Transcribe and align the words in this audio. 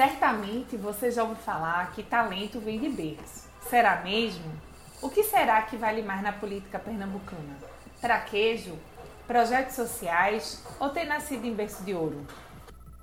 Certamente 0.00 0.78
você 0.78 1.10
já 1.10 1.22
ouviu 1.22 1.36
falar 1.36 1.92
que 1.92 2.02
talento 2.02 2.58
vem 2.58 2.80
de 2.80 2.88
berço. 2.88 3.46
Será 3.68 4.00
mesmo? 4.02 4.50
O 5.02 5.10
que 5.10 5.22
será 5.22 5.60
que 5.60 5.76
vale 5.76 6.00
mais 6.00 6.22
na 6.22 6.32
política 6.32 6.78
pernambucana? 6.78 7.58
Traquejo? 8.00 8.78
Projetos 9.26 9.76
sociais 9.76 10.64
ou 10.80 10.88
ter 10.88 11.04
nascido 11.04 11.44
em 11.44 11.52
berço 11.52 11.84
de 11.84 11.92
ouro? 11.92 12.26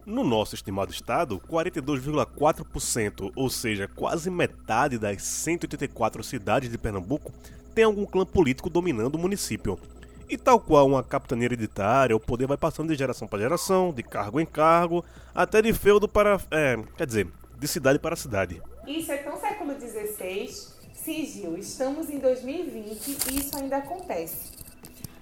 No 0.08 0.24
nosso 0.24 0.56
estimado 0.56 0.92
estado, 0.92 1.40
42,4%, 1.48 3.32
ou 3.36 3.48
seja, 3.48 3.88
quase 3.88 4.32
metade 4.32 4.98
das 4.98 5.22
184 5.22 6.24
cidades 6.24 6.72
de 6.72 6.80
Pernambuco, 6.80 7.32
tem 7.76 7.84
algum 7.84 8.08
clã 8.08 8.26
político 8.26 8.72
dominando 8.72 9.14
o 9.14 9.20
município. 9.20 9.80
E 10.30 10.38
tal 10.38 10.60
qual 10.60 10.86
uma 10.86 11.02
capitania 11.02 11.46
hereditária, 11.46 12.16
o 12.16 12.20
poder 12.20 12.48
vai 12.48 12.58
passando 12.58 12.90
de 12.90 12.96
geração 12.96 13.28
para 13.28 13.40
geração, 13.40 13.94
de 13.94 14.04
cargo 14.04 14.40
em 14.40 14.46
cargo, 14.46 15.06
até 15.34 15.62
de 15.62 15.72
feudo 15.74 16.08
para. 16.08 16.38
É, 16.52 16.78
quer 16.98 17.08
dizer, 17.08 17.28
de 17.58 17.68
cidade 17.68 17.98
para 17.98 18.16
cidade. 18.16 18.62
Isso 18.86 19.12
é 19.12 19.18
tão 19.18 19.40
século 19.40 19.74
XVI. 19.80 20.50
Sim, 20.94 21.56
estamos 21.58 22.10
em 22.10 22.20
2020 22.20 23.32
e 23.32 23.40
isso 23.40 23.58
ainda 23.58 23.78
acontece. 23.78 24.52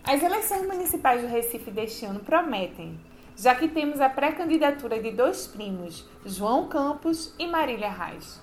As 0.03 0.23
eleições 0.23 0.65
municipais 0.65 1.21
do 1.21 1.27
Recife 1.27 1.69
deste 1.69 2.05
ano 2.05 2.19
prometem, 2.21 2.99
já 3.37 3.53
que 3.53 3.67
temos 3.67 4.01
a 4.01 4.09
pré-candidatura 4.09 4.99
de 4.99 5.11
dois 5.11 5.45
primos, 5.45 6.03
João 6.25 6.67
Campos 6.67 7.33
e 7.37 7.45
Marília 7.45 7.91
Reis. 7.91 8.39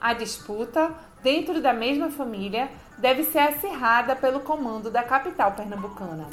A 0.00 0.14
disputa, 0.14 0.94
dentro 1.22 1.60
da 1.60 1.72
mesma 1.72 2.10
família, 2.10 2.70
deve 2.98 3.24
ser 3.24 3.40
acirrada 3.40 4.16
pelo 4.16 4.40
comando 4.40 4.90
da 4.90 5.02
capital 5.02 5.52
pernambucana. 5.52 6.28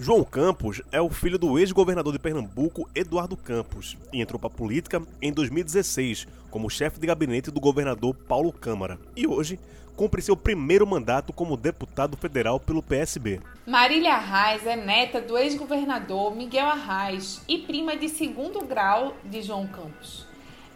João 0.00 0.22
Campos 0.22 0.80
é 0.92 1.00
o 1.00 1.10
filho 1.10 1.36
do 1.38 1.58
ex-governador 1.58 2.12
de 2.12 2.20
Pernambuco, 2.20 2.88
Eduardo 2.94 3.36
Campos, 3.36 3.96
e 4.12 4.20
entrou 4.20 4.38
para 4.38 4.46
a 4.46 4.56
política 4.56 5.02
em 5.20 5.32
2016 5.32 6.28
como 6.50 6.70
chefe 6.70 7.00
de 7.00 7.06
gabinete 7.08 7.50
do 7.50 7.60
governador 7.60 8.14
Paulo 8.14 8.52
Câmara. 8.52 8.96
E 9.16 9.26
hoje 9.26 9.58
cumpre 9.96 10.22
seu 10.22 10.36
primeiro 10.36 10.86
mandato 10.86 11.32
como 11.32 11.56
deputado 11.56 12.16
federal 12.16 12.60
pelo 12.60 12.80
PSB. 12.80 13.40
Marília 13.66 14.14
Arraes 14.14 14.64
é 14.64 14.76
neta 14.76 15.20
do 15.20 15.36
ex-governador 15.36 16.32
Miguel 16.36 16.66
Arraes 16.66 17.42
e 17.48 17.58
prima 17.58 17.96
de 17.96 18.08
segundo 18.08 18.64
grau 18.64 19.16
de 19.24 19.42
João 19.42 19.66
Campos. 19.66 20.24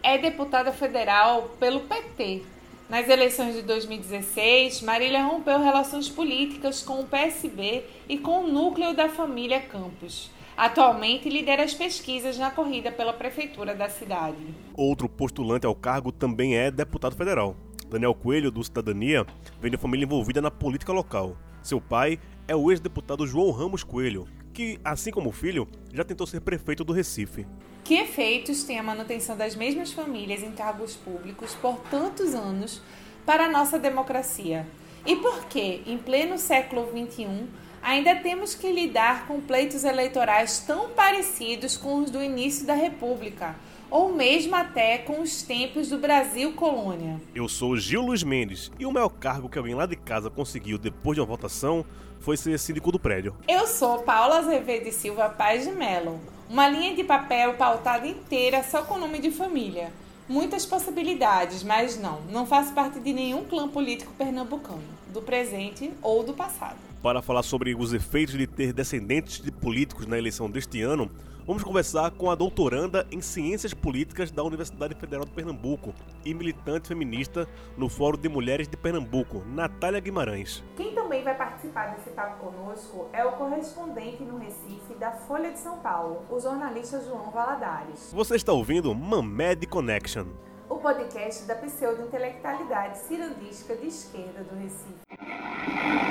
É 0.03 0.17
deputada 0.17 0.73
federal 0.73 1.55
pelo 1.57 1.79
PT 1.79 2.43
nas 2.89 3.07
eleições 3.09 3.55
de 3.55 3.61
2016, 3.61 4.81
Marília 4.81 5.23
rompeu 5.23 5.59
relações 5.59 6.09
políticas 6.09 6.81
com 6.81 6.99
o 6.99 7.05
PSB 7.05 7.83
e 8.07 8.17
com 8.17 8.43
o 8.43 8.47
núcleo 8.47 8.93
da 8.93 9.09
família 9.09 9.61
Campos. 9.61 10.29
Atualmente 10.55 11.29
lidera 11.29 11.63
as 11.63 11.73
pesquisas 11.73 12.37
na 12.37 12.51
corrida 12.51 12.91
pela 12.91 13.13
prefeitura 13.13 13.73
da 13.73 13.89
cidade. 13.89 14.37
Outro 14.75 15.09
postulante 15.09 15.65
ao 15.65 15.73
cargo 15.73 16.11
também 16.11 16.55
é 16.55 16.69
deputado 16.69 17.15
federal. 17.15 17.55
Daniel 17.89 18.13
Coelho, 18.13 18.51
do 18.51 18.63
Cidadania, 18.63 19.25
vem 19.59 19.71
de 19.71 19.77
família 19.77 20.05
envolvida 20.05 20.41
na 20.41 20.51
política 20.51 20.91
local. 20.91 21.35
Seu 21.63 21.79
pai 21.79 22.19
é 22.47 22.55
o 22.55 22.71
ex-deputado 22.71 23.25
João 23.25 23.51
Ramos 23.51 23.83
Coelho, 23.83 24.27
que, 24.53 24.79
assim 24.83 25.11
como 25.11 25.29
o 25.29 25.33
filho, 25.33 25.67
já 25.93 26.03
tentou 26.03 26.27
ser 26.27 26.41
prefeito 26.41 26.83
do 26.83 26.93
Recife. 26.93 27.45
Que 27.83 27.95
efeitos 27.95 28.63
tem 28.63 28.79
a 28.79 28.83
manutenção 28.83 29.35
das 29.35 29.55
mesmas 29.55 29.91
famílias 29.91 30.43
em 30.43 30.51
cargos 30.51 30.95
públicos 30.95 31.55
por 31.55 31.77
tantos 31.89 32.33
anos 32.33 32.81
para 33.25 33.45
a 33.45 33.51
nossa 33.51 33.79
democracia? 33.79 34.67
E 35.05 35.15
por 35.15 35.45
que, 35.45 35.81
em 35.85 35.97
pleno 35.97 36.37
século 36.37 36.87
XXI, 36.87 37.47
ainda 37.81 38.15
temos 38.15 38.55
que 38.55 38.71
lidar 38.71 39.27
com 39.27 39.41
pleitos 39.41 39.83
eleitorais 39.83 40.59
tão 40.59 40.89
parecidos 40.91 41.75
com 41.75 41.99
os 41.99 42.09
do 42.09 42.21
início 42.21 42.65
da 42.65 42.73
República? 42.73 43.55
ou 43.93 44.11
mesmo 44.11 44.55
até 44.55 44.97
com 44.97 45.21
os 45.21 45.43
tempos 45.43 45.89
do 45.89 45.99
Brasil 45.99 46.53
colônia. 46.53 47.21
Eu 47.35 47.47
sou 47.47 47.77
Gil 47.77 48.01
Luiz 48.01 48.23
Mendes 48.23 48.71
e 48.79 48.87
o 48.87 48.91
maior 48.91 49.09
cargo 49.09 49.47
que 49.47 49.55
alguém 49.55 49.75
lá 49.75 49.85
de 49.85 49.95
casa 49.95 50.31
conseguiu 50.31 50.79
depois 50.79 51.15
de 51.15 51.21
uma 51.21 51.27
votação 51.27 51.85
foi 52.23 52.37
ser 52.37 52.57
síndico 52.57 52.89
do 52.89 52.97
prédio. 52.97 53.35
Eu 53.49 53.67
sou 53.67 53.99
Paula 53.99 54.37
Azevedo 54.37 54.89
Silva 54.93 55.27
Paz 55.27 55.65
de 55.65 55.71
Melo, 55.71 56.21
uma 56.49 56.69
linha 56.69 56.95
de 56.95 57.03
papel 57.03 57.55
pautada 57.55 58.07
inteira 58.07 58.63
só 58.63 58.81
com 58.81 58.97
nome 58.97 59.19
de 59.19 59.29
família. 59.29 59.91
Muitas 60.27 60.65
possibilidades, 60.65 61.63
mas 61.63 61.99
não, 61.99 62.21
não 62.31 62.45
faço 62.45 62.73
parte 62.73 62.97
de 63.01 63.11
nenhum 63.11 63.43
clã 63.43 63.67
político 63.67 64.13
pernambucano, 64.17 64.81
do 65.11 65.21
presente 65.21 65.91
ou 66.01 66.23
do 66.23 66.33
passado. 66.33 66.77
Para 67.01 67.21
falar 67.21 67.43
sobre 67.43 67.75
os 67.75 67.91
efeitos 67.91 68.37
de 68.37 68.47
ter 68.47 68.71
descendentes 68.71 69.41
de 69.41 69.51
políticos 69.51 70.07
na 70.07 70.17
eleição 70.17 70.49
deste 70.49 70.81
ano, 70.81 71.11
Vamos 71.45 71.61
conversar 71.61 72.09
com 72.11 72.31
a 72.31 72.35
doutoranda 72.35 73.05
em 73.11 73.19
Ciências 73.19 73.73
Políticas 73.73 74.31
da 74.31 74.41
Universidade 74.41 74.95
Federal 74.95 75.25
de 75.25 75.31
Pernambuco 75.31 75.93
e 76.23 76.33
militante 76.33 76.87
feminista 76.87 77.45
no 77.75 77.89
Fórum 77.89 78.17
de 78.17 78.29
Mulheres 78.29 78.65
de 78.65 78.77
Pernambuco, 78.77 79.43
Natália 79.45 79.99
Guimarães. 79.99 80.63
Quem 80.77 80.95
também 80.95 81.21
vai 81.21 81.35
participar 81.35 81.95
desse 81.95 82.11
papo 82.11 82.45
conosco 82.45 83.09
é 83.11 83.25
o 83.25 83.33
correspondente 83.33 84.23
no 84.23 84.37
Recife 84.37 84.93
da 84.97 85.11
Folha 85.11 85.51
de 85.51 85.59
São 85.59 85.79
Paulo, 85.79 86.21
o 86.29 86.39
jornalista 86.39 87.01
João 87.01 87.29
Valadares. 87.29 88.13
Você 88.13 88.37
está 88.37 88.53
ouvindo 88.53 88.95
Mamed 88.95 89.67
Connection, 89.67 90.27
o 90.69 90.77
podcast 90.77 91.45
da 91.45 91.55
pseudo-intelectualidade 91.55 92.99
cirandística 92.99 93.75
de 93.75 93.87
esquerda 93.87 94.45
do 94.45 94.55
Recife. 94.55 95.03
Recife 95.09 96.02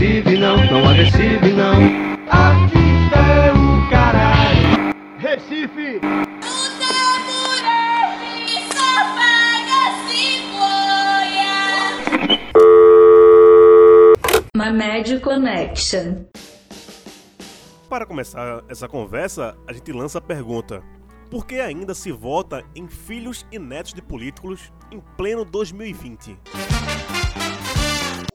agressive 0.00 0.38
não, 0.38 0.56
não 0.64 0.88
agressive 0.88 1.52
não. 1.52 1.74
Aqui 2.30 2.78
é 3.14 3.52
o 3.52 3.90
caralho. 3.90 4.94
Recife! 5.18 6.00
Mamed 14.56 15.20
Connection. 15.20 16.24
Para 17.90 18.06
começar 18.06 18.64
essa 18.70 18.88
conversa, 18.88 19.54
a 19.66 19.72
gente 19.74 19.92
lança 19.92 20.16
a 20.16 20.22
pergunta: 20.22 20.82
por 21.30 21.44
que 21.44 21.56
ainda 21.56 21.92
se 21.92 22.10
vota 22.10 22.64
em 22.74 22.88
filhos 22.88 23.46
e 23.52 23.58
netos 23.58 23.92
de 23.92 24.00
políticos 24.00 24.72
em 24.90 24.98
pleno 25.18 25.44
2020? 25.44 26.38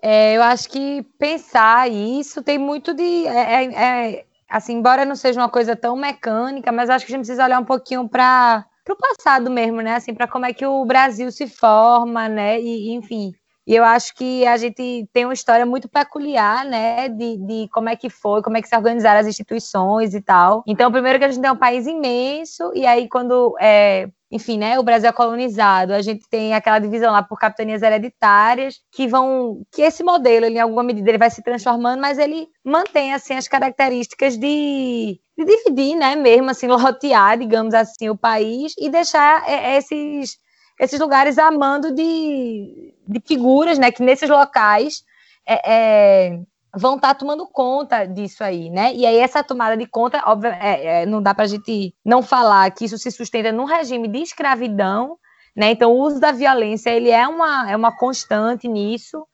É, 0.07 0.37
eu 0.37 0.43
acho 0.43 0.69
que 0.69 1.01
pensar 1.17 1.89
isso 1.89 2.43
tem 2.43 2.59
muito 2.59 2.93
de. 2.93 3.25
É, 3.25 3.63
é, 3.63 3.73
é, 3.73 4.25
assim, 4.47 4.73
embora 4.73 5.03
não 5.03 5.15
seja 5.15 5.41
uma 5.41 5.49
coisa 5.49 5.75
tão 5.75 5.95
mecânica, 5.95 6.71
mas 6.71 6.91
acho 6.91 7.03
que 7.03 7.11
a 7.11 7.15
gente 7.15 7.25
precisa 7.25 7.43
olhar 7.43 7.59
um 7.59 7.65
pouquinho 7.65 8.07
para 8.07 8.63
o 8.87 8.95
passado 8.95 9.49
mesmo, 9.49 9.81
né? 9.81 9.95
Assim, 9.95 10.13
para 10.13 10.27
como 10.27 10.45
é 10.45 10.53
que 10.53 10.63
o 10.63 10.85
Brasil 10.85 11.31
se 11.31 11.47
forma, 11.47 12.29
né? 12.29 12.61
E, 12.61 12.93
enfim, 12.93 13.33
e 13.65 13.73
eu 13.73 13.83
acho 13.83 14.13
que 14.13 14.45
a 14.45 14.57
gente 14.57 15.09
tem 15.11 15.25
uma 15.25 15.33
história 15.33 15.65
muito 15.65 15.89
peculiar, 15.89 16.63
né, 16.63 17.09
de, 17.09 17.37
de 17.37 17.67
como 17.73 17.89
é 17.89 17.95
que 17.95 18.11
foi, 18.11 18.43
como 18.43 18.57
é 18.57 18.61
que 18.61 18.69
se 18.69 18.75
organizaram 18.75 19.19
as 19.19 19.25
instituições 19.25 20.13
e 20.13 20.21
tal. 20.21 20.63
Então, 20.67 20.91
primeiro 20.91 21.17
que 21.17 21.25
a 21.25 21.29
gente 21.29 21.41
tem 21.41 21.51
um 21.51 21.55
país 21.55 21.87
imenso, 21.87 22.71
e 22.75 22.85
aí 22.85 23.09
quando, 23.09 23.55
é, 23.59 24.07
enfim, 24.35 24.57
né, 24.57 24.77
o 24.77 24.83
Brasil 24.83 25.09
é 25.09 25.13
colonizado, 25.13 25.93
a 25.93 26.01
gente 26.01 26.27
tem 26.29 26.53
aquela 26.53 26.79
divisão 26.79 27.11
lá 27.11 27.23
por 27.23 27.39
capitanias 27.39 27.81
hereditárias, 27.81 28.81
que 28.91 29.07
vão, 29.07 29.63
que 29.71 29.81
esse 29.81 30.03
modelo, 30.03 30.45
ele, 30.45 30.57
em 30.57 30.61
alguma 30.61 30.83
medida, 30.83 31.09
ele 31.09 31.17
vai 31.17 31.29
se 31.29 31.41
transformando, 31.41 32.01
mas 32.01 32.17
ele 32.17 32.47
mantém, 32.63 33.13
assim, 33.13 33.33
as 33.33 33.47
características 33.47 34.37
de, 34.37 35.19
de 35.37 35.45
dividir, 35.45 35.95
né, 35.95 36.15
mesmo, 36.15 36.49
assim, 36.49 36.67
lotear, 36.67 37.37
digamos 37.37 37.73
assim, 37.73 38.09
o 38.09 38.17
país 38.17 38.73
e 38.77 38.89
deixar 38.89 39.49
é, 39.49 39.77
esses 39.77 40.37
esses 40.77 40.99
lugares 40.99 41.37
amando 41.37 41.93
de, 41.93 42.93
de 43.07 43.21
figuras, 43.25 43.79
né, 43.79 43.91
que 43.91 44.03
nesses 44.03 44.29
locais 44.29 45.05
é, 45.47 45.71
é, 45.73 46.39
vão 46.75 46.95
estar 46.95 47.09
tá 47.09 47.15
tomando 47.15 47.47
conta 47.47 48.05
disso 48.05 48.43
aí, 48.43 48.69
né? 48.69 48.93
E 48.93 49.05
aí 49.05 49.17
essa 49.17 49.43
tomada 49.43 49.77
de 49.77 49.85
conta, 49.85 50.21
óbvio, 50.25 50.51
é, 50.51 51.01
é 51.01 51.05
não 51.05 51.21
dá 51.21 51.33
para 51.33 51.45
a 51.45 51.47
gente 51.47 51.95
não 52.03 52.21
falar 52.21 52.69
que 52.71 52.85
isso 52.85 52.97
se 52.97 53.09
sustenta 53.11 53.51
num 53.51 53.65
regime 53.65 54.07
de 54.07 54.19
escravidão, 54.19 55.17
né? 55.55 55.71
Então 55.71 55.91
o 55.91 55.99
uso 55.99 56.19
da 56.19 56.31
violência 56.31 56.89
ele 56.89 57.09
é 57.09 57.27
uma, 57.27 57.71
é 57.71 57.75
uma 57.75 57.95
constante 57.95 58.67
nisso. 58.67 59.25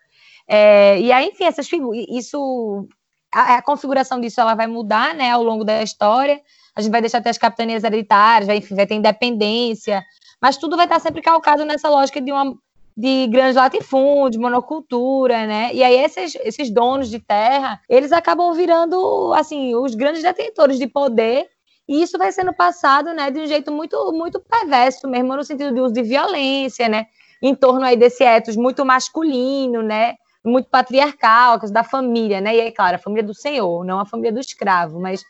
É, 0.48 1.00
e 1.00 1.12
aí, 1.12 1.30
enfim, 1.30 1.46
essas 1.46 1.68
isso 2.10 2.88
a, 3.34 3.56
a, 3.58 3.62
configuração 3.62 4.20
disso 4.20 4.42
ela 4.42 4.54
vai 4.54 4.68
mudar, 4.68 5.16
né, 5.16 5.32
ao 5.32 5.42
longo 5.42 5.64
da 5.64 5.82
história. 5.82 6.40
A 6.76 6.82
gente 6.82 6.92
vai 6.92 7.02
deixar 7.02 7.20
até 7.20 7.30
as 7.30 7.38
capitanias 7.38 7.84
hereditárias, 7.84 8.48
vai, 8.48 8.58
enfim, 8.58 8.76
vai 8.76 8.86
ter 8.86 8.96
independência, 8.96 10.04
mas 10.42 10.58
tudo 10.58 10.76
vai 10.76 10.86
estar 10.86 11.00
sempre 11.00 11.22
calcado 11.22 11.66
nessa 11.66 11.90
lógica 11.90 12.22
de 12.22 12.32
uma 12.32 12.54
de 13.02 13.26
grandes 13.28 13.56
latifúndios, 13.56 14.40
monocultura, 14.40 15.48
né? 15.48 15.74
E 15.74 15.84
aí 15.84 15.98
esses, 15.98 16.36
esses 16.44 16.70
donos 16.70 17.10
de 17.10 17.20
terra, 17.20 17.82
eles 17.90 18.12
acabam 18.12 18.54
virando, 18.54 19.34
assim, 19.34 19.74
os 19.74 19.96
grandes 19.96 20.22
detentores 20.22 20.78
de 20.78 20.86
poder. 20.86 21.48
E 21.90 22.04
isso 22.04 22.16
vai 22.16 22.32
sendo 22.32 22.54
passado, 22.54 23.12
né, 23.12 23.32
de 23.32 23.40
um 23.40 23.48
jeito 23.48 23.72
muito, 23.72 23.98
muito 24.14 24.40
perverso 24.40 25.10
mesmo, 25.10 25.36
no 25.36 25.44
sentido 25.44 25.74
de 25.74 25.82
uso 25.82 25.94
de 25.94 26.04
violência, 26.04 26.88
né, 26.88 27.08
em 27.42 27.56
torno 27.56 27.84
aí 27.84 27.98
desse 27.98 28.24
ethos 28.24 28.56
muito 28.56 28.86
masculino, 28.86 29.82
né, 29.82 30.14
muito 30.46 30.70
patriarcal, 30.70 31.58
da 31.72 31.84
família, 31.84 32.40
né, 32.40 32.56
e 32.56 32.62
aí, 32.62 32.72
claro, 32.72 32.96
a 32.96 33.00
família 33.00 33.24
do 33.24 33.34
senhor, 33.34 33.84
não 33.84 34.00
a 34.00 34.06
família 34.06 34.32
do 34.32 34.40
escravo, 34.40 35.02
mas 35.02 35.24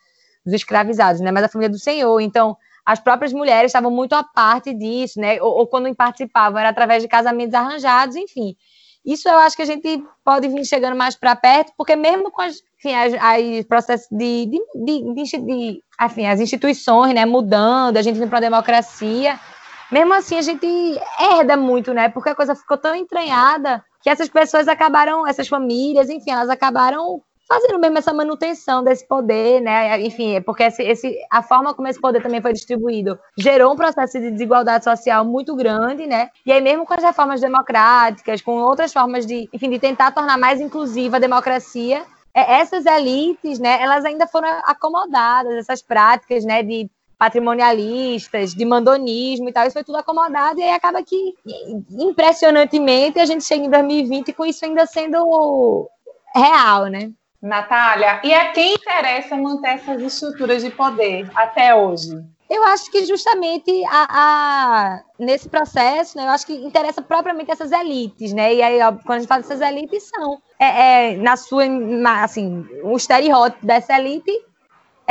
dos 0.46 0.54
escravizados, 0.54 1.22
né, 1.22 1.32
mas 1.32 1.46
a 1.46 1.50
família 1.50 1.70
do 1.70 1.80
senhor. 1.80 2.20
Então, 2.20 2.58
as 2.86 3.00
próprias 3.00 3.34
mulheres 3.34 3.70
estavam 3.70 3.92
muito 3.92 4.14
à 4.14 4.24
parte 4.24 4.74
disso, 4.74 5.20
né, 5.20 5.42
ou, 5.42 5.60
ou 5.60 5.68
quando 5.68 5.94
participavam 5.96 6.60
era 6.60 6.70
através 6.70 7.02
de 7.02 7.10
casamentos 7.10 7.54
arranjados, 7.54 8.16
enfim. 8.16 8.56
Isso 9.04 9.28
eu 9.28 9.38
acho 9.40 9.56
que 9.56 9.64
a 9.64 9.66
gente 9.66 10.04
pode 10.24 10.48
vir 10.48 10.64
chegando 10.64 10.96
mais 10.96 11.16
para 11.16 11.36
perto, 11.36 11.74
porque 11.76 11.96
mesmo 11.96 12.32
com 12.32 12.42
as, 12.42 12.58
enfim, 12.78 12.94
as, 12.94 13.14
as 13.14 13.66
processos 13.66 14.08
de, 14.12 14.46
de, 14.46 15.14
de, 15.14 15.24
de, 15.24 15.84
enfim, 16.02 16.28
as 16.28 16.40
instituições 16.40 17.14
né, 17.14 17.26
mudando, 17.26 17.98
a 17.98 18.02
gente 18.02 18.20
vindo 18.20 18.30
para 18.30 18.38
a 18.38 18.42
democracia, 18.42 19.40
mesmo 19.92 20.14
assim 20.14 20.38
a 20.38 20.42
gente 20.42 20.68
herda 21.20 21.58
muito, 21.58 21.94
né? 21.94 22.10
Porque 22.10 22.30
a 22.30 22.36
coisa 22.36 22.56
ficou 22.56 22.78
tão 22.78 22.96
entranhada 22.96 23.84
que 24.02 24.10
essas 24.10 24.30
pessoas 24.30 24.68
acabaram, 24.68 25.28
essas 25.28 25.48
famílias, 25.48 26.10
enfim, 26.10 26.32
elas 26.32 26.50
acabaram 26.50 27.22
fazendo 27.52 27.78
mesmo 27.80 27.98
essa 27.98 28.14
manutenção 28.14 28.82
desse 28.82 29.06
poder, 29.06 29.60
né? 29.60 30.00
Enfim, 30.00 30.36
é 30.36 30.40
porque 30.40 30.64
esse, 30.64 30.82
esse, 30.84 31.18
a 31.30 31.44
forma 31.44 31.74
como 31.74 31.90
esse 31.90 32.00
poder 32.00 32.24
também 32.24 32.42
foi 32.42 32.54
distribuído 32.54 33.20
gerou 33.38 33.74
um 33.74 33.76
processo 33.76 34.22
de 34.22 34.32
desigualdade 34.32 34.86
social 34.86 35.26
muito 35.26 35.54
grande, 35.54 36.08
né? 36.08 36.30
E 36.46 36.52
aí 36.52 36.62
mesmo 36.62 36.86
com 36.86 36.94
as 36.94 37.04
reformas 37.04 37.42
democráticas, 37.42 38.42
com 38.42 38.54
outras 38.62 38.94
formas 38.94 39.26
de, 39.26 39.50
enfim, 39.52 39.70
de 39.70 39.80
tentar 39.80 40.12
tornar 40.12 40.38
mais 40.38 40.62
inclusiva 40.62 41.18
a 41.18 41.20
democracia, 41.20 42.04
é, 42.34 42.60
essas 42.62 42.86
elites, 42.86 43.60
né? 43.60 43.82
Elas 43.82 44.06
ainda 44.06 44.26
foram 44.28 44.48
acomodadas, 44.64 45.54
essas 45.56 45.82
práticas, 45.82 46.46
né? 46.46 46.64
De 46.64 46.90
patrimonialistas, 47.20 48.56
de 48.56 48.64
mandonismo 48.64 49.50
e 49.50 49.52
tal, 49.52 49.68
isso 49.68 49.74
foi 49.74 49.84
tudo 49.84 49.98
acomodado 49.98 50.60
e 50.60 50.64
aí 50.64 50.72
acaba 50.72 51.04
que, 51.04 51.36
impressionantemente, 51.92 53.20
a 53.20 53.26
gente 53.26 53.44
chega 53.44 53.64
em 53.64 53.70
2020 53.70 54.34
com 54.34 54.44
isso 54.44 54.66
ainda 54.66 54.88
sendo 54.88 55.88
real, 56.34 56.88
né? 56.88 57.12
Natália, 57.42 58.20
e 58.24 58.34
a 58.34 58.52
quem 58.52 58.76
interessa 58.76 59.36
manter 59.36 59.70
essas 59.70 60.02
estruturas 60.02 60.64
de 60.64 60.70
poder 60.70 61.30
até 61.34 61.74
hoje? 61.74 62.24
Eu 62.48 62.64
acho 62.66 62.92
que 62.92 63.06
justamente 63.06 63.72
a, 63.86 64.08
a, 64.12 65.04
nesse 65.18 65.48
processo, 65.48 66.18
né, 66.18 66.26
eu 66.26 66.30
acho 66.30 66.46
que 66.46 66.54
interessa 66.54 67.02
propriamente 67.02 67.50
essas 67.50 67.72
elites, 67.72 68.34
né? 68.34 68.54
E 68.54 68.62
aí, 68.62 68.82
ó, 68.82 68.92
quando 68.92 69.12
a 69.12 69.20
gente 69.20 69.30
fala 69.30 69.42
dessas 69.42 69.62
elites, 69.62 70.04
são 70.04 70.38
é, 70.60 71.14
é, 71.14 71.16
na 71.16 71.38
sua, 71.38 71.64
assim, 72.22 72.68
o 72.84 72.98
estereótipo 72.98 73.66
dessa 73.66 73.98
elite 73.98 74.32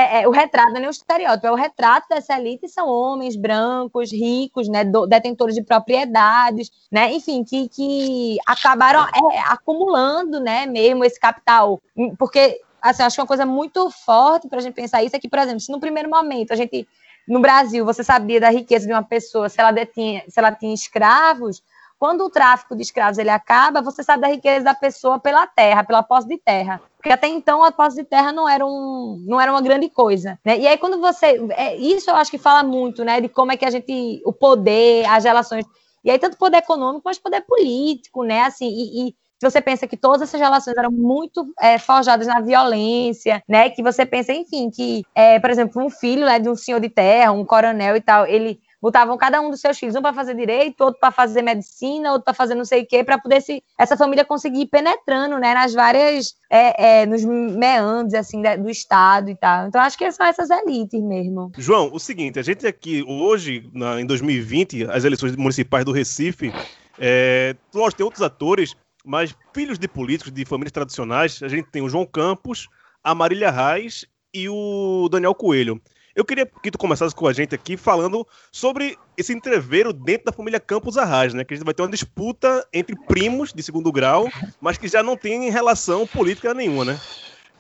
é, 0.01 0.23
é, 0.23 0.29
o 0.29 0.31
retrato, 0.31 0.71
não 0.71 0.79
é 0.79 0.81
nem 0.81 0.91
estereótipo, 0.91 1.47
é 1.47 1.53
o 1.53 1.57
retrato 1.57 2.09
dessa 2.09 2.39
elite 2.39 2.69
são 2.69 2.89
homens 2.89 3.37
brancos, 3.37 4.11
ricos, 4.11 4.69
né, 4.69 4.85
do, 4.85 5.07
detentores 5.07 5.55
de 5.55 5.63
propriedades, 5.63 6.71
né, 6.91 7.13
enfim, 7.13 7.45
que, 7.45 7.69
que 7.69 8.39
acabaram 8.47 9.07
é, 9.33 9.39
acumulando, 9.49 10.41
né, 10.41 10.67
mesmo 10.67 11.05
esse 11.05 11.21
capital, 11.21 11.81
porque, 12.19 12.61
assim, 12.81 13.03
acho 13.03 13.17
que 13.17 13.21
uma 13.21 13.27
coisa 13.27 13.45
muito 13.45 13.91
forte 13.91 14.49
para 14.49 14.59
a 14.59 14.63
gente 14.63 14.75
pensar 14.75 15.03
isso 15.03 15.15
é 15.15 15.19
que, 15.19 15.29
por 15.29 15.39
exemplo, 15.39 15.61
se 15.61 15.71
no 15.71 15.81
primeiro 15.81 16.09
momento 16.09 16.53
a 16.53 16.57
gente, 16.57 16.89
no 17.29 17.41
Brasil, 17.41 17.85
você 17.85 18.03
sabia 18.03 18.41
da 18.41 18.51
riqueza 18.51 18.87
de 18.87 18.93
uma 18.93 19.03
pessoa, 19.03 19.49
se 19.49 19.61
ela 19.61 19.71
detinha, 19.71 20.25
se 20.29 20.39
ela 20.39 20.53
tinha 20.53 20.73
escravos, 20.73 21.63
quando 21.99 22.25
o 22.25 22.31
tráfico 22.31 22.75
de 22.75 22.81
escravos 22.81 23.19
ele 23.19 23.29
acaba, 23.29 23.83
você 23.83 24.03
sabe 24.03 24.23
da 24.23 24.29
riqueza 24.29 24.65
da 24.65 24.75
pessoa 24.75 25.19
pela 25.19 25.47
terra, 25.47 25.85
pela 25.85 26.03
posse 26.03 26.27
de 26.27 26.39
terra. 26.39 26.81
Porque 27.01 27.15
até 27.15 27.29
então 27.29 27.65
a 27.65 27.73
posse 27.73 27.97
de 27.97 28.05
terra 28.05 28.31
não 28.31 28.47
era, 28.47 28.65
um, 28.65 29.25
não 29.27 29.41
era 29.41 29.51
uma 29.51 29.63
grande 29.63 29.89
coisa. 29.89 30.39
Né? 30.45 30.59
E 30.59 30.67
aí, 30.67 30.77
quando 30.77 31.01
você. 31.01 31.41
É, 31.57 31.75
isso 31.75 32.11
eu 32.11 32.15
acho 32.15 32.31
que 32.31 32.37
fala 32.37 32.63
muito, 32.63 33.03
né? 33.03 33.23
De 33.23 33.29
como 33.29 33.51
é 33.51 33.57
que 33.57 33.65
a 33.65 33.71
gente. 33.71 34.21
O 34.23 34.35
poder, 34.35 35.07
as 35.07 35.25
relações. 35.25 35.65
E 36.05 36.11
aí, 36.11 36.19
tanto 36.19 36.37
poder 36.37 36.59
econômico, 36.59 37.01
mas 37.07 37.19
poder 37.19 37.41
político, 37.41 38.23
né? 38.23 38.43
Assim, 38.43 38.69
e, 38.69 39.09
e 39.09 39.15
se 39.39 39.51
você 39.51 39.63
pensa 39.63 39.87
que 39.87 39.97
todas 39.97 40.21
essas 40.21 40.39
relações 40.39 40.77
eram 40.77 40.91
muito 40.91 41.51
é, 41.59 41.79
forjadas 41.79 42.27
na 42.27 42.43
violência, 42.43 43.43
né? 43.49 43.71
Que 43.71 43.83
você 43.83 44.05
pensa, 44.05 44.35
enfim, 44.35 44.69
que, 44.69 45.03
é, 45.15 45.41
por 45.41 45.49
exemplo, 45.49 45.83
um 45.83 45.89
filho 45.89 46.27
né, 46.27 46.39
de 46.39 46.51
um 46.51 46.55
senhor 46.55 46.81
de 46.81 46.91
terra, 46.91 47.33
um 47.33 47.47
coronel 47.47 47.97
e 47.97 48.03
tal, 48.03 48.27
ele 48.27 48.61
botavam 48.81 49.17
cada 49.19 49.41
um 49.41 49.51
dos 49.51 49.61
seus 49.61 49.79
filhos, 49.79 49.95
um 49.95 50.03
para 50.03 50.15
fazer 50.15 50.35
direito, 50.35 50.81
outro 50.83 50.99
para 51.01 51.11
fazer 51.11 51.43
medicina, 51.43 52.13
outro 52.13 52.25
para 52.25 52.35
fazer 52.35 52.55
não 52.55 52.65
sei 52.65 52.83
o 52.83 52.87
quê, 52.87 53.05
para 53.05 53.19
poder 53.19 53.41
se, 53.41 53.63
essa 53.79 53.97
família 53.97 54.25
conseguir 54.25 54.63
ir 54.63 54.67
penetrando, 54.67 55.39
né, 55.39 55.55
nas 55.55 55.75
várias, 55.75 56.35
é, 56.51 57.03
é, 57.03 57.07
nos 57.07 57.25
meandros, 57.25 58.15
assim, 58.15 58.43
do 58.59 58.71
Estado 58.71 59.31
e 59.31 59.37
tal. 59.37 59.67
Então, 59.67 59.81
acho 59.81 59.99
que 59.99 60.11
são 60.11 60.27
essas 60.27 60.51
elites 60.51 61.03
mesmo. 61.03 61.53
João, 61.59 61.91
o 61.93 61.99
seguinte, 61.99 62.39
a 62.39 62.43
gente 62.43 62.67
aqui, 62.67 63.05
hoje, 63.07 63.69
na, 63.75 64.01
em 64.01 64.07
2020, 64.07 64.85
as 64.85 65.05
eleições 65.05 65.37
municipais 65.37 65.85
do 65.85 65.93
Recife, 65.93 66.53
é, 66.99 67.55
lógico, 67.75 67.99
tem 67.99 68.05
outros 68.05 68.23
atores, 68.23 68.77
mas 69.05 69.35
filhos 69.55 69.79
de 69.79 69.89
políticos 69.89 70.33
de 70.33 70.45
famílias 70.45 70.73
tradicionais, 70.73 71.43
a 71.43 71.49
gente 71.49 71.71
tem 71.71 71.83
o 71.83 71.89
João 71.89 72.07
Campos, 72.07 72.69
a 73.03 73.15
Marília 73.15 73.51
Reis 73.51 74.07
e 74.33 74.49
o 74.49 75.09
Daniel 75.11 75.35
Coelho. 75.35 75.81
Eu 76.21 76.25
queria 76.27 76.45
que 76.45 76.71
tu 76.71 76.77
começasse 76.77 77.15
com 77.15 77.27
a 77.27 77.33
gente 77.33 77.55
aqui 77.55 77.79
falando 77.79 78.29
sobre 78.53 78.99
esse 79.17 79.33
entreveiro 79.33 79.91
dentro 79.91 80.27
da 80.27 80.33
família 80.33 80.61
Campos 80.61 80.99
Arras, 80.99 81.33
né? 81.33 81.45
Que 81.45 81.55
a 81.55 81.57
gente 81.57 81.65
vai 81.65 81.73
ter 81.73 81.81
uma 81.81 81.89
disputa 81.89 82.63
entre 82.75 82.95
primos 82.95 83.55
de 83.55 83.63
segundo 83.63 83.91
grau, 83.91 84.29
mas 84.61 84.77
que 84.77 84.87
já 84.87 85.03
não 85.03 85.17
tem 85.17 85.49
relação 85.49 86.07
política 86.07 86.53
nenhuma, 86.53 86.85
né? 86.85 87.01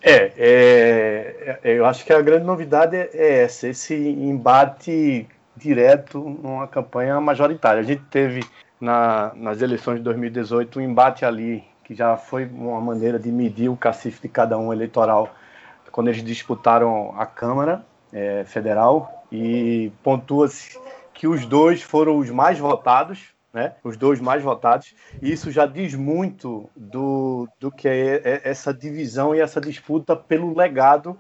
É, 0.03 0.33
é, 0.37 1.61
é 1.65 1.73
eu 1.73 1.87
acho 1.87 2.05
que 2.05 2.13
a 2.13 2.21
grande 2.21 2.45
novidade 2.45 2.95
é, 2.97 3.09
é 3.15 3.39
essa, 3.45 3.67
esse 3.67 3.95
embate 3.95 5.27
direto 5.57 6.19
numa 6.19 6.69
campanha 6.69 7.19
majoritária. 7.19 7.81
A 7.81 7.85
gente 7.85 8.03
teve 8.11 8.45
na, 8.79 9.33
nas 9.37 9.63
eleições 9.63 9.97
de 9.97 10.03
2018 10.03 10.81
um 10.81 10.83
embate 10.83 11.25
ali 11.25 11.65
que 11.83 11.95
já 11.95 12.15
foi 12.15 12.45
uma 12.45 12.79
maneira 12.79 13.19
de 13.19 13.33
medir 13.33 13.71
o 13.71 13.77
cacife 13.77 14.21
de 14.21 14.29
cada 14.29 14.59
um 14.59 14.71
eleitoral 14.71 15.35
quando 15.91 16.09
eles 16.09 16.23
disputaram 16.23 17.15
a 17.19 17.25
Câmara 17.25 17.89
é, 18.13 18.45
federal 18.45 19.25
e 19.31 19.93
pontua-se 20.03 20.79
que 21.13 21.27
os 21.27 21.45
dois 21.47 21.83
foram 21.83 22.19
os 22.19 22.31
mais 22.31 22.59
votados, 22.59 23.35
né? 23.53 23.75
Os 23.85 23.97
dois 23.97 24.21
mais 24.21 24.43
votados. 24.43 24.95
E 25.21 25.31
isso 25.31 25.51
já 25.51 25.67
diz 25.67 25.95
muito 25.95 26.71
do, 26.77 27.49
do 27.59 27.71
que 27.71 27.89
é, 27.89 28.23
é 28.25 28.41
essa 28.45 28.73
divisão 28.73 29.35
e 29.35 29.41
essa 29.41 29.61
disputa 29.61 30.17
pelo 30.17 30.57
legado 30.57 31.19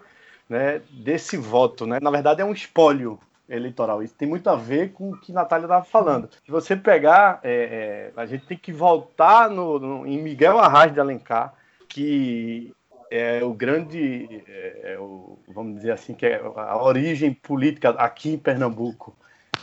né, 0.48 0.80
desse 0.90 1.36
voto, 1.36 1.86
né? 1.86 1.98
Na 2.00 2.10
verdade 2.10 2.40
é 2.40 2.44
um 2.44 2.52
espólio 2.52 3.18
eleitoral. 3.48 4.02
Isso 4.02 4.14
tem 4.14 4.28
muito 4.28 4.48
a 4.48 4.54
ver 4.54 4.92
com 4.92 5.10
o 5.10 5.16
que 5.16 5.32
Natália 5.32 5.64
estava 5.64 5.84
falando. 5.84 6.28
Se 6.44 6.50
você 6.50 6.76
pegar, 6.76 7.40
é, 7.42 8.12
é, 8.16 8.20
a 8.20 8.24
gente 8.24 8.46
tem 8.46 8.56
que 8.56 8.72
voltar 8.72 9.50
no, 9.50 9.78
no, 9.78 10.06
em 10.06 10.22
Miguel 10.22 10.58
Arraes 10.58 10.94
de 10.94 11.00
Alencar, 11.00 11.52
que 11.88 12.72
é 13.10 13.42
o 13.42 13.52
grande, 13.52 14.42
é, 14.46 14.92
é, 14.92 14.98
o, 14.98 15.38
vamos 15.48 15.76
dizer 15.76 15.90
assim, 15.90 16.14
que 16.14 16.24
é 16.24 16.40
a 16.40 16.80
origem 16.82 17.34
política 17.34 17.90
aqui 17.90 18.34
em 18.34 18.38
Pernambuco. 18.38 19.16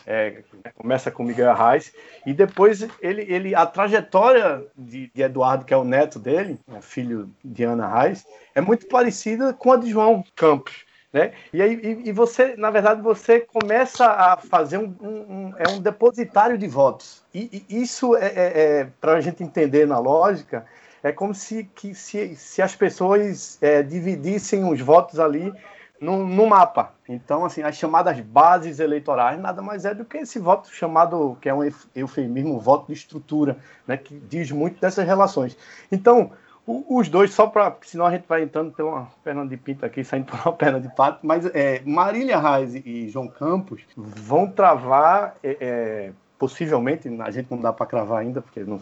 É, 0.06 0.44
começa 0.76 1.12
com 1.12 1.24
Miguel 1.24 1.50
Arraes 1.50 1.94
e 2.26 2.34
depois 2.34 2.88
ele, 3.02 3.24
ele 3.24 3.56
a 3.56 3.66
trajetória 3.66 4.66
de, 4.78 5.12
de, 5.14 5.22
Eduardo, 5.22 5.66
que 5.66 5.74
é 5.74 5.78
o 5.78 5.84
neto 5.84 6.18
dele, 6.18 6.58
né, 6.66 6.80
filho 6.82 7.30
de 7.44 7.64
Ana 7.64 7.86
Arraes, 7.86 8.26
é 8.56 8.62
muito 8.62 8.88
parecida 8.88 9.54
com 9.54 9.72
a 9.72 9.78
de 9.78 9.90
João 9.90 10.24
Campos. 10.34 10.86
Né? 11.12 11.34
E 11.52 11.62
aí 11.62 11.74
e, 11.74 12.10
e 12.10 12.12
você, 12.12 12.56
na 12.56 12.70
verdade, 12.70 13.02
você 13.02 13.42
começa 13.42 14.06
a 14.06 14.38
fazer 14.38 14.78
um, 14.78 14.96
um, 15.02 15.08
um 15.08 15.54
é 15.58 15.70
um 15.70 15.82
depositário 15.82 16.58
de 16.58 16.68
votos. 16.68 17.24
E, 17.34 17.66
e 17.68 17.82
isso 17.82 18.16
é, 18.16 18.28
é, 18.28 18.80
é 18.80 18.88
para 19.02 19.14
a 19.14 19.22
gente 19.22 19.44
entender 19.44 19.88
na 19.88 20.00
lógica, 20.00 20.66
é 21.08 21.12
como 21.12 21.34
se, 21.34 21.64
que, 21.76 21.94
se, 21.94 22.36
se 22.36 22.62
as 22.62 22.76
pessoas 22.76 23.58
é, 23.62 23.82
dividissem 23.82 24.70
os 24.70 24.82
votos 24.82 25.20
ali 25.20 25.54
no, 26.00 26.28
no, 26.28 26.46
mapa. 26.46 26.94
Então, 27.08 27.46
assim, 27.46 27.64
as 27.64 27.76
chamadas 27.76 28.20
bases 28.20 28.80
eleitorais 28.80 29.40
nada 29.40 29.62
mais 29.62 29.86
é 29.86 29.94
do 29.94 30.06
que 30.06 30.18
esse 30.18 30.38
voto 30.38 30.70
chamado, 30.72 31.38
que 31.42 31.50
é 31.50 31.54
um 31.54 31.62
eufemismo, 31.96 32.60
voto 32.60 32.88
de 32.88 32.94
estrutura, 32.94 33.58
né, 33.88 33.98
que 33.98 34.20
diz 34.30 34.52
muito 34.52 34.80
dessas 34.80 35.06
relações. 35.06 35.58
Então, 35.92 36.32
o, 36.66 36.98
os 36.98 37.08
dois, 37.08 37.34
só 37.34 37.48
para. 37.48 37.76
Senão 37.82 38.06
a 38.06 38.12
gente 38.12 38.26
vai 38.28 38.44
entrando 38.44 38.74
pela 38.74 38.90
uma 38.90 39.08
perna 39.24 39.48
de 39.48 39.56
pinto 39.56 39.86
aqui, 39.86 40.04
saindo 40.04 40.26
por 40.26 40.40
uma 40.46 40.54
perna 40.54 40.82
de 40.82 40.94
pato, 40.94 41.26
mas 41.26 41.46
é, 41.48 41.82
Marília 41.86 42.38
Reis 42.38 42.76
e 42.76 43.08
João 43.10 43.28
Campos 43.28 43.82
vão 43.96 44.52
travar, 44.52 45.36
é, 45.42 45.58
é 45.60 46.12
possivelmente, 46.38 47.10
a 47.22 47.32
gente 47.32 47.50
não 47.50 47.60
dá 47.60 47.74
para 47.74 47.86
cravar 47.86 48.20
ainda, 48.20 48.42
porque 48.42 48.60
não 48.60 48.80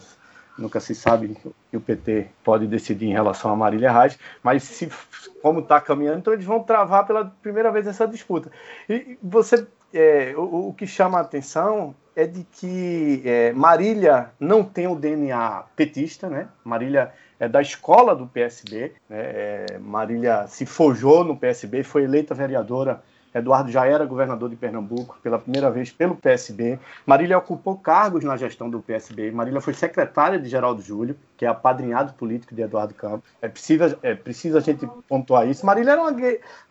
nunca 0.58 0.80
se 0.80 0.94
sabe 0.94 1.36
que 1.70 1.76
o 1.76 1.80
PT 1.80 2.28
pode 2.44 2.66
decidir 2.66 3.06
em 3.06 3.12
relação 3.12 3.50
a 3.50 3.56
Marília 3.56 3.92
Reis, 3.92 4.18
mas 4.42 4.62
se 4.62 4.90
como 5.42 5.60
está 5.60 5.80
caminhando, 5.80 6.18
então 6.18 6.32
eles 6.32 6.44
vão 6.44 6.62
travar 6.62 7.06
pela 7.06 7.24
primeira 7.42 7.70
vez 7.70 7.86
essa 7.86 8.06
disputa. 8.06 8.50
E 8.88 9.18
você, 9.22 9.66
é, 9.92 10.34
o, 10.36 10.68
o, 10.68 10.74
que 10.74 10.86
chama 10.86 11.18
a 11.18 11.22
atenção 11.22 11.94
é 12.14 12.26
de 12.26 12.44
que 12.44 13.22
é, 13.24 13.52
Marília 13.52 14.30
não 14.40 14.64
tem 14.64 14.86
o 14.86 14.96
DNA 14.96 15.64
petista, 15.76 16.28
né? 16.28 16.48
Marília 16.64 17.12
é 17.38 17.46
da 17.46 17.60
escola 17.60 18.16
do 18.16 18.26
PSB, 18.26 18.92
né? 19.08 19.18
É, 19.18 19.78
Marília 19.78 20.46
se 20.46 20.64
forjou 20.64 21.22
no 21.22 21.36
PSB, 21.36 21.82
foi 21.82 22.04
eleita 22.04 22.34
vereadora 22.34 23.02
Eduardo 23.36 23.70
já 23.70 23.86
era 23.86 24.06
governador 24.06 24.48
de 24.48 24.56
Pernambuco 24.56 25.18
pela 25.22 25.38
primeira 25.38 25.70
vez 25.70 25.92
pelo 25.92 26.16
PSB. 26.16 26.78
Marília 27.04 27.36
ocupou 27.36 27.76
cargos 27.76 28.24
na 28.24 28.36
gestão 28.36 28.70
do 28.70 28.80
PSB. 28.80 29.30
Marília 29.30 29.60
foi 29.60 29.74
secretária 29.74 30.38
de 30.38 30.48
Geraldo 30.48 30.80
Júlio, 30.80 31.16
que 31.36 31.44
é 31.44 31.48
apadrinhado 31.48 32.14
político 32.14 32.54
de 32.54 32.62
Eduardo 32.62 32.94
Campos. 32.94 33.28
É 33.42 33.48
precisa, 33.48 33.98
é 34.02 34.14
precisa 34.14 34.58
a 34.58 34.62
gente 34.62 34.88
pontuar 35.06 35.46
isso. 35.46 35.66
Marília 35.66 35.92
era 35.92 36.00
uma 36.00 36.16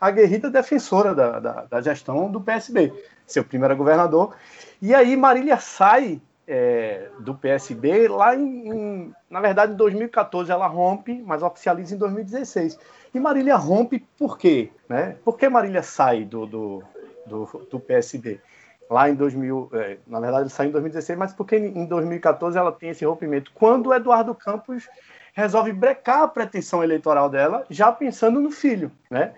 aguerrida 0.01 0.49
defensora 0.49 1.13
da, 1.13 1.39
da, 1.39 1.65
da 1.65 1.81
gestão 1.81 2.31
do 2.31 2.41
PSB. 2.41 2.91
Seu 3.27 3.43
primeiro 3.43 3.75
governador. 3.75 4.35
E 4.81 4.93
aí 4.95 5.15
Marília 5.15 5.57
sai 5.57 6.19
é, 6.47 7.09
do 7.19 7.33
PSB 7.33 8.07
lá 8.07 8.35
em, 8.35 8.69
em, 8.69 9.13
na 9.29 9.41
verdade, 9.41 9.73
em 9.73 9.75
2014 9.75 10.51
ela 10.51 10.67
rompe, 10.67 11.21
mas 11.25 11.41
oficializa 11.41 11.95
em 11.95 11.97
2016. 11.97 12.77
E 13.15 13.19
Marília 13.19 13.55
rompe 13.55 13.99
por 14.17 14.37
quê? 14.37 14.69
Né? 14.89 15.15
Por 15.23 15.37
que 15.37 15.47
Marília 15.47 15.81
sai 15.81 16.25
do, 16.25 16.45
do, 16.45 16.83
do, 17.25 17.45
do 17.71 17.79
PSB? 17.79 18.41
Lá 18.89 19.09
em 19.09 19.15
2000, 19.15 19.69
é, 19.71 19.97
na 20.05 20.19
verdade 20.19 20.43
ele 20.43 20.49
sai 20.49 20.67
em 20.67 20.71
2016, 20.71 21.17
mas 21.17 21.33
porque 21.33 21.55
em 21.55 21.85
2014 21.85 22.57
ela 22.57 22.73
tem 22.73 22.89
esse 22.89 23.05
rompimento. 23.05 23.53
Quando 23.55 23.87
o 23.87 23.93
Eduardo 23.93 24.35
Campos 24.35 24.89
resolve 25.33 25.71
brecar 25.71 26.23
a 26.23 26.27
pretensão 26.27 26.83
eleitoral 26.83 27.29
dela, 27.29 27.65
já 27.69 27.89
pensando 27.89 28.41
no 28.41 28.51
filho, 28.51 28.91
né? 29.09 29.33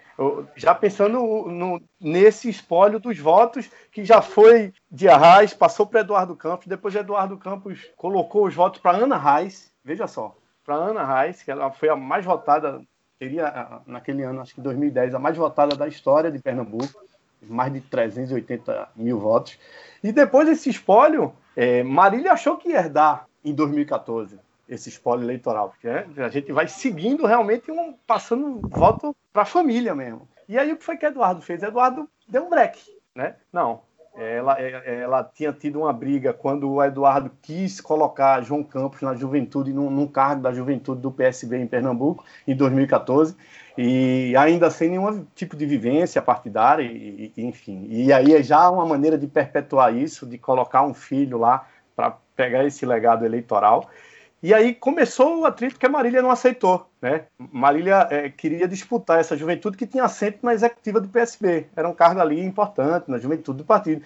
Já 0.56 0.74
pensando 0.74 1.20
no, 1.48 1.80
nesse 2.02 2.50
espólio 2.50 3.00
dos 3.00 3.20
votos 3.20 3.70
que 3.92 4.04
já 4.04 4.24
foi 4.24 4.74
de 4.90 5.08
Arraes, 5.08 5.54
passou 5.54 5.86
para 5.86 6.00
Eduardo 6.00 6.36
Campos, 6.36 6.66
depois 6.66 6.96
Eduardo 6.96 7.38
Campos 7.38 7.88
colocou 7.96 8.48
os 8.48 8.56
votos 8.56 8.82
para 8.82 8.98
Ana 8.98 9.18
Reis, 9.18 9.72
veja 9.86 10.08
só, 10.08 10.36
para 10.66 10.74
Ana 10.74 11.06
Reis, 11.06 11.44
que 11.44 11.52
ela 11.52 11.70
foi 11.72 11.90
a 11.90 11.96
mais 11.96 12.26
votada, 12.26 12.82
teria 13.20 13.82
naquele 13.86 14.24
ano, 14.24 14.42
acho 14.42 14.56
que 14.56 14.62
2010, 14.62 15.16
a 15.16 15.20
mais 15.20 15.36
votada 15.36 15.76
da 15.76 15.88
história 15.88 16.32
de 16.32 16.40
Pernambuco, 16.40 17.02
mais 17.42 17.72
de 17.72 17.82
380 17.82 18.90
mil 18.96 19.20
votos. 19.20 19.58
E 20.04 20.12
depois 20.12 20.48
desse 20.48 20.70
espólio, 20.70 21.34
é, 21.56 21.84
Marília 21.84 22.34
achou 22.34 22.58
que 22.58 22.70
ia 22.70 22.80
herdar 22.80 23.26
em 23.44 23.54
2014 23.54 24.40
esse 24.68 24.90
espólio 24.90 25.24
eleitoral, 25.24 25.70
porque 25.70 25.88
é, 25.88 26.06
a 26.18 26.30
gente 26.30 26.52
vai 26.52 26.68
seguindo 26.68 27.26
realmente 27.26 27.72
um 27.72 27.94
passando 28.06 28.60
voto 28.68 29.16
para 29.32 29.44
a 29.44 29.46
família 29.46 29.96
mesmo. 29.96 30.28
E 30.48 30.58
aí 30.58 30.72
o 30.72 30.78
que 30.78 30.84
foi 30.84 30.98
que 30.98 31.06
Eduardo 31.06 31.42
fez? 31.42 31.64
Eduardo 31.64 32.10
deu 32.28 32.46
um 32.46 32.50
break, 32.50 32.80
né? 33.16 33.36
Não, 33.52 33.82
ela, 34.18 34.60
ela 34.60 35.24
tinha 35.24 35.54
tido 35.54 35.80
uma 35.80 35.94
briga 35.94 36.34
quando 36.34 36.70
o 36.70 36.84
Eduardo 36.84 37.32
quis 37.42 37.80
colocar 37.80 38.42
João 38.42 38.64
Campos 38.64 39.02
na 39.02 39.14
juventude, 39.14 39.72
num, 39.72 39.92
num, 39.92 40.08
cargo 40.08 40.42
da 40.42 40.52
juventude 40.52 41.02
do 41.02 41.12
PSB 41.12 41.58
em 41.58 41.68
Pernambuco, 41.68 42.26
em 42.48 42.56
2014, 42.56 43.36
e 43.78 44.36
ainda 44.36 44.72
sem 44.72 44.90
nenhum 44.90 45.24
tipo 45.36 45.56
de 45.56 45.66
vivência 45.68 46.20
partidária, 46.20 46.84
e, 46.84 47.32
e, 47.38 47.46
enfim. 47.46 47.86
E 47.90 48.12
aí 48.12 48.34
é 48.34 48.42
já 48.42 48.70
uma 48.72 48.86
maneira 48.88 49.18
de 49.18 49.28
perpetuar 49.28 49.96
isso, 49.96 50.26
de 50.26 50.38
colocar 50.40 50.82
um 50.82 50.96
filho 50.96 51.38
lá 51.38 51.68
para 51.96 52.18
pegar 52.36 52.66
esse 52.66 52.86
legado 52.86 53.24
eleitoral. 53.24 53.88
E 54.42 54.54
aí 54.54 54.76
começou 54.76 55.40
o 55.40 55.46
atrito 55.46 55.80
que 55.80 55.86
a 55.86 55.90
Marília 55.90 56.22
não 56.22 56.30
aceitou. 56.30 56.88
Né? 57.02 57.26
Marília 57.52 58.08
é, 58.12 58.30
queria 58.30 58.68
disputar 58.68 59.20
essa 59.20 59.36
juventude 59.36 59.78
que 59.78 59.88
tinha 59.88 60.04
assento 60.04 60.40
na 60.44 60.54
executiva 60.54 61.02
do 61.02 61.10
PSB. 61.10 61.68
Era 61.76 61.90
um 61.90 61.94
cargo 61.94 62.22
ali 62.22 62.40
importante 62.40 63.10
na 63.10 63.18
juventude 63.18 63.58
do 63.60 63.66
partido. 63.66 64.04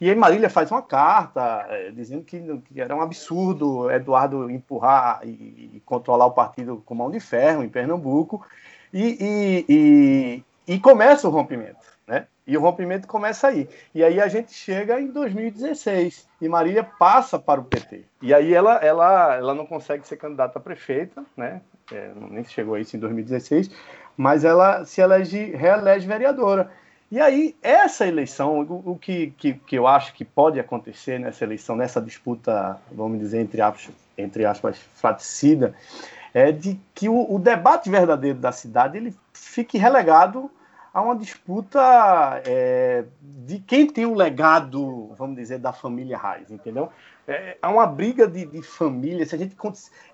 E 0.00 0.08
aí 0.08 0.16
Marília 0.16 0.50
faz 0.50 0.70
uma 0.70 0.82
carta 0.82 1.66
é, 1.68 1.90
dizendo 1.90 2.24
que, 2.24 2.40
que, 2.40 2.80
era 2.80 2.96
um 2.96 3.00
absurdo 3.00 3.90
Eduardo 3.90 4.50
empurrar 4.50 5.20
e, 5.22 5.70
e, 5.74 5.82
controlar 5.84 6.26
o 6.26 6.32
partido 6.32 6.82
com 6.84 6.94
mão 6.94 7.10
de 7.10 7.20
ferro 7.20 7.62
em 7.62 7.68
Pernambuco. 7.68 8.44
E, 8.92 9.18
e, 9.20 9.64
e, 10.66 10.74
e 10.74 10.80
começa 10.80 11.28
o 11.28 11.30
rompimento. 11.30 11.93
Né? 12.06 12.26
E 12.46 12.56
o 12.56 12.60
rompimento 12.60 13.08
começa 13.08 13.48
aí. 13.48 13.68
E 13.94 14.04
aí 14.04 14.20
a 14.20 14.28
gente 14.28 14.52
chega 14.52 15.00
em 15.00 15.06
2016 15.06 16.28
e 16.40 16.48
Marília 16.48 16.84
passa 16.84 17.38
para 17.38 17.60
o 17.60 17.64
PT. 17.64 18.04
E 18.20 18.34
aí 18.34 18.52
ela, 18.52 18.74
ela, 18.76 19.34
ela 19.36 19.54
não 19.54 19.64
consegue 19.64 20.06
ser 20.06 20.16
candidata 20.16 20.58
a 20.58 20.62
prefeita, 20.62 21.24
né? 21.36 21.62
É, 21.92 22.10
nem 22.30 22.44
chegou 22.44 22.74
a 22.74 22.80
isso 22.80 22.96
em 22.96 23.00
2016, 23.00 23.70
mas 24.16 24.44
ela 24.44 24.84
se 24.84 25.00
elege, 25.00 25.54
reelege 25.56 26.06
vereadora. 26.06 26.70
E 27.10 27.20
aí, 27.20 27.54
essa 27.62 28.06
eleição, 28.06 28.60
o, 28.60 28.98
que, 28.98 29.32
que, 29.36 29.54
que, 29.54 29.76
eu 29.76 29.86
acho 29.86 30.14
que 30.14 30.24
pode 30.24 30.58
acontecer 30.58 31.20
nessa 31.20 31.44
eleição, 31.44 31.76
nessa 31.76 32.00
disputa, 32.00 32.80
vamos 32.90 33.18
dizer, 33.18 33.40
entre 33.40 33.60
aspas, 33.60 33.94
entre 34.16 34.44
aspas 34.44 34.78
fraticida, 34.94 35.74
é 36.32 36.50
de 36.50 36.80
que 36.94 37.08
o, 37.08 37.32
o 37.32 37.38
debate 37.38 37.88
verdadeiro 37.88 38.38
da 38.38 38.50
cidade 38.50 38.96
ele 38.96 39.14
fique 39.32 39.78
relegado 39.78 40.50
há 40.94 41.02
uma 41.02 41.16
disputa 41.16 41.80
é, 42.46 43.04
de 43.20 43.58
quem 43.58 43.88
tem 43.88 44.06
o 44.06 44.14
legado, 44.14 45.12
vamos 45.18 45.34
dizer, 45.36 45.58
da 45.58 45.72
família 45.72 46.16
Reis, 46.16 46.52
entendeu? 46.52 46.88
É, 47.26 47.56
há 47.60 47.68
uma 47.68 47.86
briga 47.86 48.28
de, 48.28 48.46
de, 48.46 48.62
família. 48.62 49.26
Se 49.26 49.34
a 49.34 49.38
gente, 49.38 49.56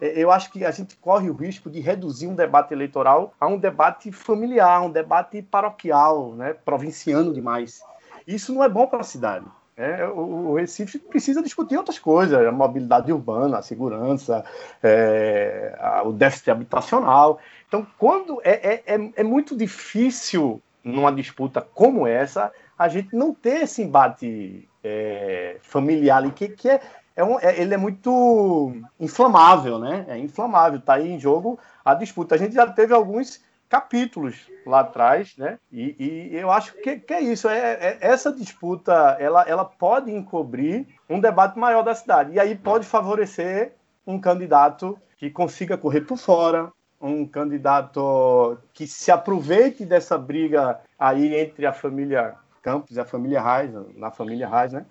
é, 0.00 0.22
eu 0.22 0.30
acho 0.30 0.50
que 0.50 0.64
a 0.64 0.70
gente 0.70 0.96
corre 0.96 1.28
o 1.28 1.34
risco 1.34 1.68
de 1.68 1.80
reduzir 1.80 2.26
um 2.26 2.34
debate 2.34 2.72
eleitoral 2.72 3.34
a 3.38 3.46
um 3.46 3.58
debate 3.58 4.10
familiar, 4.10 4.80
um 4.80 4.90
debate 4.90 5.42
paroquial, 5.42 6.32
né, 6.32 6.54
provinciano 6.64 7.34
demais. 7.34 7.82
Isso 8.26 8.54
não 8.54 8.64
é 8.64 8.68
bom 8.68 8.86
para 8.86 9.00
a 9.00 9.04
cidade. 9.04 9.44
É, 9.76 10.06
o, 10.06 10.50
o, 10.50 10.54
Recife 10.56 10.98
precisa 10.98 11.42
discutir 11.42 11.76
outras 11.76 11.98
coisas, 11.98 12.46
a 12.46 12.52
mobilidade 12.52 13.10
urbana, 13.10 13.58
a 13.58 13.62
segurança, 13.62 14.44
é, 14.82 15.74
a, 15.78 16.02
o 16.02 16.12
déficit 16.12 16.50
habitacional. 16.50 17.38
Então, 17.66 17.86
quando 17.98 18.40
é, 18.44 18.50
é, 18.50 18.94
é, 18.94 19.10
é 19.16 19.22
muito 19.22 19.56
difícil 19.56 20.60
numa 20.82 21.12
disputa 21.12 21.60
como 21.60 22.06
essa, 22.06 22.52
a 22.78 22.88
gente 22.88 23.14
não 23.14 23.34
ter 23.34 23.62
esse 23.62 23.82
embate 23.82 24.68
é, 24.82 25.58
familiar 25.62 26.18
ali, 26.18 26.30
que, 26.30 26.48
que 26.48 26.68
é, 26.68 26.80
é, 27.14 27.24
um, 27.24 27.38
é, 27.38 27.60
ele 27.60 27.74
é 27.74 27.76
muito 27.76 28.72
inflamável, 28.98 29.78
né? 29.78 30.06
É 30.08 30.18
inflamável, 30.18 30.78
está 30.78 30.94
aí 30.94 31.10
em 31.10 31.20
jogo 31.20 31.58
a 31.84 31.94
disputa. 31.94 32.34
A 32.34 32.38
gente 32.38 32.54
já 32.54 32.66
teve 32.66 32.94
alguns 32.94 33.42
capítulos 33.68 34.50
lá 34.66 34.80
atrás, 34.80 35.36
né? 35.36 35.58
E, 35.70 35.94
e 35.98 36.36
eu 36.36 36.50
acho 36.50 36.72
que, 36.80 36.98
que 36.98 37.14
é 37.14 37.20
isso. 37.20 37.48
É, 37.48 37.72
é, 37.72 37.98
essa 38.00 38.32
disputa 38.32 39.16
ela, 39.20 39.42
ela 39.42 39.64
pode 39.64 40.10
encobrir 40.10 40.86
um 41.08 41.20
debate 41.20 41.58
maior 41.58 41.82
da 41.82 41.94
cidade. 41.94 42.32
E 42.32 42.40
aí 42.40 42.56
pode 42.56 42.86
favorecer 42.86 43.74
um 44.06 44.18
candidato 44.18 44.98
que 45.18 45.30
consiga 45.30 45.76
correr 45.76 46.00
por 46.00 46.16
fora, 46.16 46.72
um 47.00 47.26
candidato 47.26 48.58
que 48.72 48.86
se 48.86 49.10
aproveite 49.10 49.84
dessa 49.84 50.18
briga 50.18 50.80
aí 50.98 51.34
entre 51.34 51.66
a 51.66 51.72
família 51.72 52.34
Campos 52.62 52.96
e 52.96 53.00
a 53.00 53.04
família 53.04 53.40
Reis, 53.40 53.72
na 53.96 54.10
família 54.10 54.48
Reis, 54.48 54.72
né? 54.72 54.84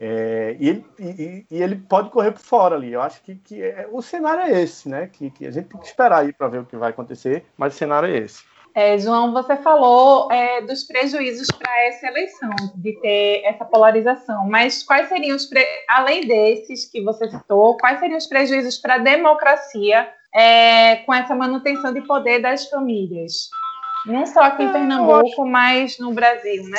É, 0.00 0.56
e, 0.60 0.68
ele, 0.68 0.86
e, 1.00 1.46
e, 1.50 1.62
ele 1.62 1.74
pode 1.74 2.10
correr 2.10 2.30
por 2.30 2.40
fora 2.40 2.76
ali. 2.76 2.92
Eu 2.92 3.02
acho 3.02 3.20
que, 3.22 3.34
que 3.34 3.60
é, 3.60 3.88
o 3.90 4.00
cenário 4.00 4.42
é 4.42 4.62
esse, 4.62 4.88
né? 4.88 5.08
Que, 5.12 5.28
que 5.30 5.46
a 5.46 5.50
gente 5.50 5.66
tem 5.66 5.80
que 5.80 5.86
esperar 5.86 6.20
aí 6.20 6.32
para 6.32 6.46
ver 6.46 6.60
o 6.60 6.64
que 6.64 6.76
vai 6.76 6.90
acontecer, 6.90 7.44
mas 7.56 7.74
o 7.74 7.78
cenário 7.78 8.08
é 8.08 8.18
esse. 8.18 8.44
É, 8.74 8.96
João, 8.96 9.32
você 9.32 9.56
falou 9.56 10.30
é, 10.30 10.60
dos 10.60 10.84
prejuízos 10.84 11.48
para 11.50 11.86
essa 11.86 12.06
eleição, 12.06 12.50
de 12.76 12.92
ter 13.00 13.42
essa 13.44 13.64
polarização, 13.64 14.46
mas 14.46 14.84
quais 14.84 15.08
seriam 15.08 15.34
os, 15.34 15.46
pre... 15.46 15.64
além 15.88 16.28
desses 16.28 16.84
que 16.84 17.02
você 17.02 17.28
citou, 17.28 17.76
quais 17.76 17.98
seriam 17.98 18.18
os 18.18 18.28
prejuízos 18.28 18.78
para 18.78 18.94
a 18.94 18.98
democracia 18.98 20.08
é, 20.34 20.96
com 20.96 21.14
essa 21.14 21.34
manutenção 21.34 21.92
de 21.92 22.00
poder 22.02 22.40
das 22.40 22.68
famílias. 22.68 23.48
Não 24.06 24.26
só 24.26 24.42
aqui 24.42 24.62
em 24.62 24.68
é, 24.68 24.72
Pernambuco, 24.72 25.42
acho... 25.42 25.44
mas 25.46 25.98
no 25.98 26.12
Brasil, 26.12 26.64
né? 26.64 26.78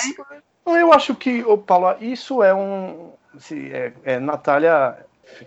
Eu 0.65 0.93
acho 0.93 1.15
que, 1.15 1.43
ô 1.43 1.57
Paulo, 1.57 1.95
isso 1.99 2.43
é 2.43 2.53
um. 2.53 3.11
Se, 3.37 3.71
é, 3.71 3.93
é, 4.03 4.19
Natália 4.19 4.97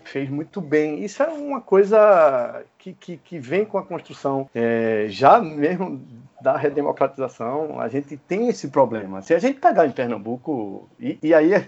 fez 0.04 0.28
muito 0.28 0.60
bem. 0.60 1.04
Isso 1.04 1.22
é 1.22 1.28
uma 1.28 1.60
coisa 1.60 2.64
que, 2.78 2.92
que, 2.92 3.16
que 3.16 3.38
vem 3.38 3.64
com 3.64 3.78
a 3.78 3.82
construção 3.82 4.48
é, 4.54 5.06
já 5.08 5.40
mesmo 5.40 6.00
da 6.42 6.56
redemocratização, 6.56 7.80
a 7.80 7.88
gente 7.88 8.16
tem 8.16 8.48
esse 8.48 8.68
problema. 8.68 9.22
Se 9.22 9.32
a 9.32 9.38
gente 9.38 9.60
pegar 9.60 9.86
em 9.86 9.92
Pernambuco, 9.92 10.88
e, 10.98 11.16
e 11.22 11.32
aí 11.32 11.54
a 11.54 11.60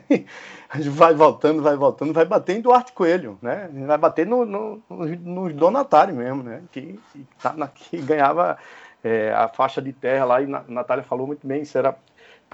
gente 0.76 0.88
vai 0.90 1.14
voltando, 1.14 1.62
vai 1.62 1.76
voltando, 1.76 2.12
vai 2.12 2.24
bater 2.24 2.56
em 2.56 2.60
Duarte 2.60 2.92
Coelho, 2.92 3.38
né? 3.40 3.70
Vai 3.86 3.98
bater 3.98 4.26
no, 4.26 4.44
no, 4.44 4.82
nos 4.90 5.54
donatários 5.54 6.16
mesmo, 6.16 6.42
né? 6.42 6.62
Que, 6.72 6.98
que, 7.12 7.26
tá 7.40 7.54
que 7.68 7.98
ganhava 7.98 8.58
é, 9.04 9.32
a 9.32 9.48
faixa 9.48 9.80
de 9.80 9.92
terra 9.92 10.24
lá, 10.24 10.42
e 10.42 10.52
a 10.52 10.64
Natália 10.66 11.04
falou 11.04 11.26
muito 11.26 11.46
bem, 11.46 11.62
isso 11.62 11.78
era 11.78 11.96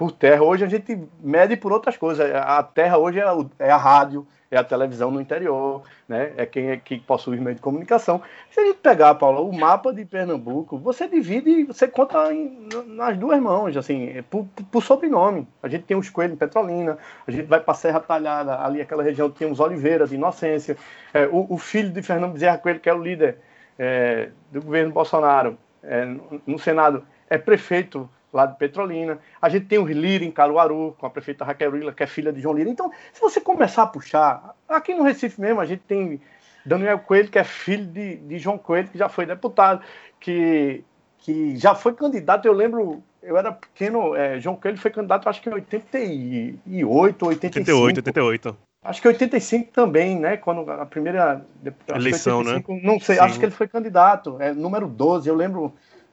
por 0.01 0.11
terra. 0.11 0.41
Hoje 0.41 0.65
a 0.65 0.67
gente 0.67 0.99
mede 1.21 1.55
por 1.55 1.71
outras 1.71 1.95
coisas. 1.95 2.27
A 2.33 2.63
terra 2.63 2.97
hoje 2.97 3.19
é, 3.19 3.25
é 3.59 3.69
a 3.69 3.77
rádio, 3.77 4.25
é 4.49 4.57
a 4.57 4.63
televisão 4.63 5.11
no 5.11 5.21
interior, 5.21 5.83
né? 6.09 6.33
é 6.37 6.43
quem 6.47 6.71
é 6.71 6.77
que 6.77 6.99
possui 6.99 7.35
os 7.35 7.39
meios 7.39 7.57
de 7.57 7.61
comunicação. 7.61 8.19
Se 8.49 8.59
a 8.59 8.65
gente 8.65 8.79
pegar, 8.79 9.13
Paulo, 9.13 9.47
o 9.47 9.55
mapa 9.55 9.93
de 9.93 10.03
Pernambuco, 10.03 10.75
você 10.79 11.07
divide 11.07 11.65
você 11.65 11.87
conta 11.87 12.33
em, 12.33 12.67
nas 12.87 13.15
duas 13.15 13.39
mãos, 13.39 13.77
assim, 13.77 14.23
por, 14.27 14.47
por, 14.71 14.81
sobrenome. 14.81 15.47
A 15.61 15.67
gente 15.67 15.83
tem 15.83 15.95
os 15.95 16.09
Coelhos 16.09 16.33
em 16.33 16.39
Petrolina, 16.39 16.97
a 17.27 17.29
gente 17.29 17.45
vai 17.45 17.59
para 17.59 17.75
Serra 17.75 17.99
Talhada, 17.99 18.59
ali 18.59 18.81
aquela 18.81 19.03
região 19.03 19.29
tem 19.29 19.51
os 19.51 19.59
Oliveiras 19.59 20.09
de 20.09 20.15
Inocência, 20.15 20.77
é, 21.13 21.27
o, 21.27 21.45
o, 21.47 21.59
filho 21.59 21.91
de 21.91 22.01
Fernando 22.01 22.33
Bezerra 22.33 22.57
Coelho, 22.57 22.79
que 22.79 22.89
é 22.89 22.93
o 22.93 23.03
líder 23.03 23.37
é, 23.77 24.29
do 24.51 24.63
governo 24.63 24.91
Bolsonaro 24.91 25.59
é, 25.83 26.07
no 26.47 26.57
Senado, 26.57 27.05
é 27.29 27.37
prefeito 27.37 28.09
lá 28.33 28.45
de 28.45 28.57
Petrolina. 28.57 29.19
A 29.41 29.49
gente 29.49 29.65
tem 29.65 29.79
o 29.79 29.85
Lira 29.85 30.23
em 30.23 30.31
Caruaru, 30.31 30.95
com 30.97 31.05
a 31.05 31.09
prefeita 31.09 31.43
Raquel 31.43 31.75
Lira, 31.75 31.93
que 31.93 32.03
é 32.03 32.07
filha 32.07 32.31
de 32.31 32.41
João 32.41 32.55
Lira. 32.55 32.69
Então, 32.69 32.91
se 33.13 33.19
você 33.19 33.41
começar 33.41 33.83
a 33.83 33.87
puxar, 33.87 34.55
aqui 34.67 34.93
no 34.93 35.03
Recife 35.03 35.39
mesmo, 35.39 35.59
a 35.59 35.65
gente 35.65 35.83
tem 35.87 36.21
Daniel 36.65 36.99
Coelho, 36.99 37.29
que 37.29 37.39
é 37.39 37.43
filho 37.43 37.85
de, 37.85 38.17
de 38.17 38.37
João 38.37 38.57
Coelho, 38.57 38.87
que 38.87 38.97
já 38.97 39.09
foi 39.09 39.25
deputado, 39.25 39.81
que, 40.19 40.83
que 41.19 41.57
já 41.57 41.75
foi 41.75 41.93
candidato. 41.93 42.45
Eu 42.45 42.53
lembro, 42.53 43.03
eu 43.21 43.37
era 43.37 43.51
pequeno, 43.51 44.15
é, 44.15 44.39
João 44.39 44.55
Coelho 44.55 44.77
foi 44.77 44.91
candidato, 44.91 45.27
acho 45.27 45.41
que 45.41 45.49
em 45.49 45.53
88, 45.53 47.25
85. 47.25 47.71
88, 47.71 47.97
88. 47.97 48.57
Acho 48.83 48.99
que 48.99 49.07
85 49.07 49.71
também, 49.71 50.19
né? 50.19 50.37
Quando 50.37 50.69
a 50.71 50.85
primeira 50.87 51.45
eleição, 51.87 52.39
85, 52.39 52.73
né? 52.73 52.81
Não 52.83 52.99
sei, 52.99 53.17
Sim. 53.17 53.21
acho 53.21 53.39
que 53.39 53.45
ele 53.45 53.51
foi 53.51 53.67
candidato, 53.67 54.37
é 54.39 54.53
número 54.53 54.87
12. 54.87 55.29
Eu 55.29 55.35
lembro 55.35 55.71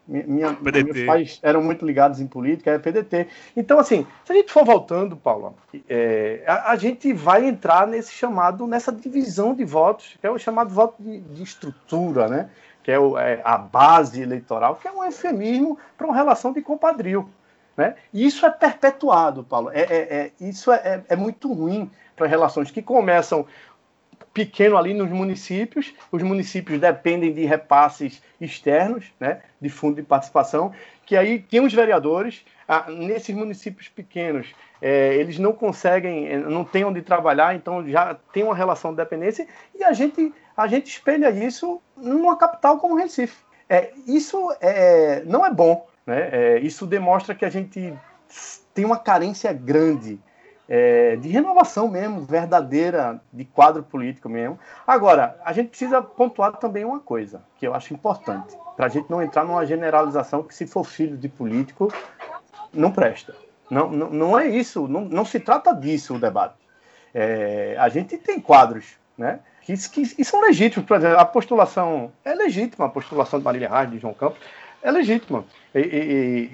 minha, 0.08 0.56
meus 0.60 1.04
pais 1.04 1.38
eram 1.42 1.62
muito 1.62 1.84
ligados 1.84 2.18
em 2.18 2.26
política, 2.26 2.70
é 2.70 2.78
PDT. 2.78 3.28
Então, 3.54 3.78
assim, 3.78 4.06
se 4.24 4.32
a 4.32 4.34
gente 4.34 4.50
for 4.50 4.64
voltando, 4.64 5.16
Paulo, 5.16 5.54
é, 5.86 6.42
a, 6.46 6.72
a, 6.72 6.76
gente 6.76 7.12
vai 7.12 7.44
entrar 7.44 7.86
nesse 7.86 8.12
chamado, 8.12 8.66
nessa 8.66 8.90
divisão 8.90 9.54
de 9.54 9.64
votos, 9.64 10.16
que 10.18 10.26
é 10.26 10.30
o 10.30 10.38
chamado 10.38 10.70
voto 10.70 11.02
de, 11.02 11.20
de 11.20 11.42
estrutura, 11.42 12.26
né? 12.26 12.48
Que 12.82 12.90
é, 12.90 12.98
o, 12.98 13.18
é, 13.18 13.42
a 13.44 13.58
base 13.58 14.22
eleitoral, 14.22 14.76
que 14.76 14.88
é 14.88 14.90
um 14.90 15.04
eufemismo 15.04 15.78
para 15.96 16.06
uma 16.06 16.16
relação 16.16 16.52
de 16.54 16.62
compadrio. 16.62 17.28
Né? 17.76 17.94
E 18.12 18.26
isso 18.26 18.46
é 18.46 18.50
perpetuado, 18.50 19.44
Paulo. 19.44 19.70
É, 19.72 19.82
é, 19.82 20.16
é 20.16 20.32
isso 20.40 20.72
é, 20.72 21.04
é 21.06 21.14
muito 21.14 21.52
ruim 21.52 21.90
para 22.16 22.26
relações 22.26 22.70
que 22.70 22.82
começam 22.82 23.46
pequeno 24.32 24.76
ali 24.76 24.94
nos 24.94 25.10
municípios. 25.10 25.92
Os 26.10 26.22
municípios 26.22 26.80
dependem 26.80 27.32
de 27.32 27.44
repasses 27.44 28.22
externos, 28.40 29.06
né, 29.18 29.40
de 29.60 29.68
fundo 29.68 29.96
de 29.96 30.02
participação, 30.02 30.72
que 31.04 31.16
aí 31.16 31.38
tem 31.38 31.60
os 31.60 31.72
vereadores. 31.72 32.44
Ah, 32.66 32.86
nesses 32.90 33.34
municípios 33.34 33.88
pequenos, 33.88 34.54
é, 34.80 35.14
eles 35.14 35.38
não 35.38 35.52
conseguem, 35.52 36.28
é, 36.28 36.36
não 36.36 36.64
têm 36.64 36.84
onde 36.84 37.00
trabalhar, 37.02 37.54
então 37.54 37.86
já 37.88 38.14
tem 38.32 38.44
uma 38.44 38.54
relação 38.54 38.90
de 38.90 38.98
dependência, 38.98 39.46
e 39.74 39.82
a 39.82 39.92
gente, 39.92 40.32
a 40.56 40.66
gente 40.66 40.86
espelha 40.86 41.30
isso 41.30 41.80
numa 41.96 42.36
capital 42.36 42.78
como 42.78 42.94
Recife. 42.94 43.36
É, 43.68 43.92
isso 44.06 44.54
é, 44.60 45.22
não 45.24 45.44
é 45.44 45.50
bom, 45.50 45.86
né? 46.06 46.28
É, 46.32 46.58
isso 46.58 46.86
demonstra 46.86 47.34
que 47.34 47.44
a 47.44 47.50
gente 47.50 47.94
tem 48.74 48.84
uma 48.84 48.98
carência 48.98 49.52
grande 49.52 50.18
é, 50.68 51.16
de 51.16 51.28
renovação 51.28 51.88
mesmo, 51.88 52.20
verdadeira, 52.20 53.20
de 53.32 53.44
quadro 53.44 53.82
político 53.82 54.28
mesmo. 54.28 54.58
Agora, 54.86 55.40
a 55.44 55.52
gente 55.52 55.70
precisa 55.70 56.02
pontuar 56.02 56.56
também 56.56 56.84
uma 56.84 57.00
coisa, 57.00 57.42
que 57.56 57.66
eu 57.66 57.74
acho 57.74 57.94
importante, 57.94 58.56
para 58.76 58.86
a 58.86 58.88
gente 58.88 59.08
não 59.08 59.22
entrar 59.22 59.44
numa 59.44 59.64
generalização 59.64 60.42
que 60.42 60.54
se 60.54 60.66
for 60.66 60.84
filho 60.84 61.16
de 61.16 61.28
político, 61.28 61.92
não 62.72 62.92
presta. 62.92 63.34
Não, 63.70 63.90
não, 63.90 64.10
não 64.10 64.38
é 64.38 64.46
isso, 64.46 64.86
não, 64.86 65.02
não 65.02 65.24
se 65.24 65.40
trata 65.40 65.74
disso 65.74 66.14
o 66.14 66.18
debate. 66.18 66.54
É, 67.14 67.76
a 67.78 67.88
gente 67.88 68.18
tem 68.18 68.40
quadros, 68.40 68.96
né? 69.16 69.40
Que, 69.62 69.76
que, 69.90 70.14
que, 70.14 70.24
são 70.24 70.40
legítimos, 70.40 70.86
por 70.86 70.96
exemplo, 70.96 71.18
a 71.18 71.24
postulação 71.24 72.10
é 72.24 72.34
legítima, 72.34 72.86
a 72.86 72.88
postulação 72.88 73.38
de 73.38 73.44
Marília 73.44 73.68
Reis, 73.68 73.90
de 73.90 73.98
João 73.98 74.14
Campos, 74.14 74.38
é 74.82 74.90
legítima. 74.90 75.44
E, 75.74 75.80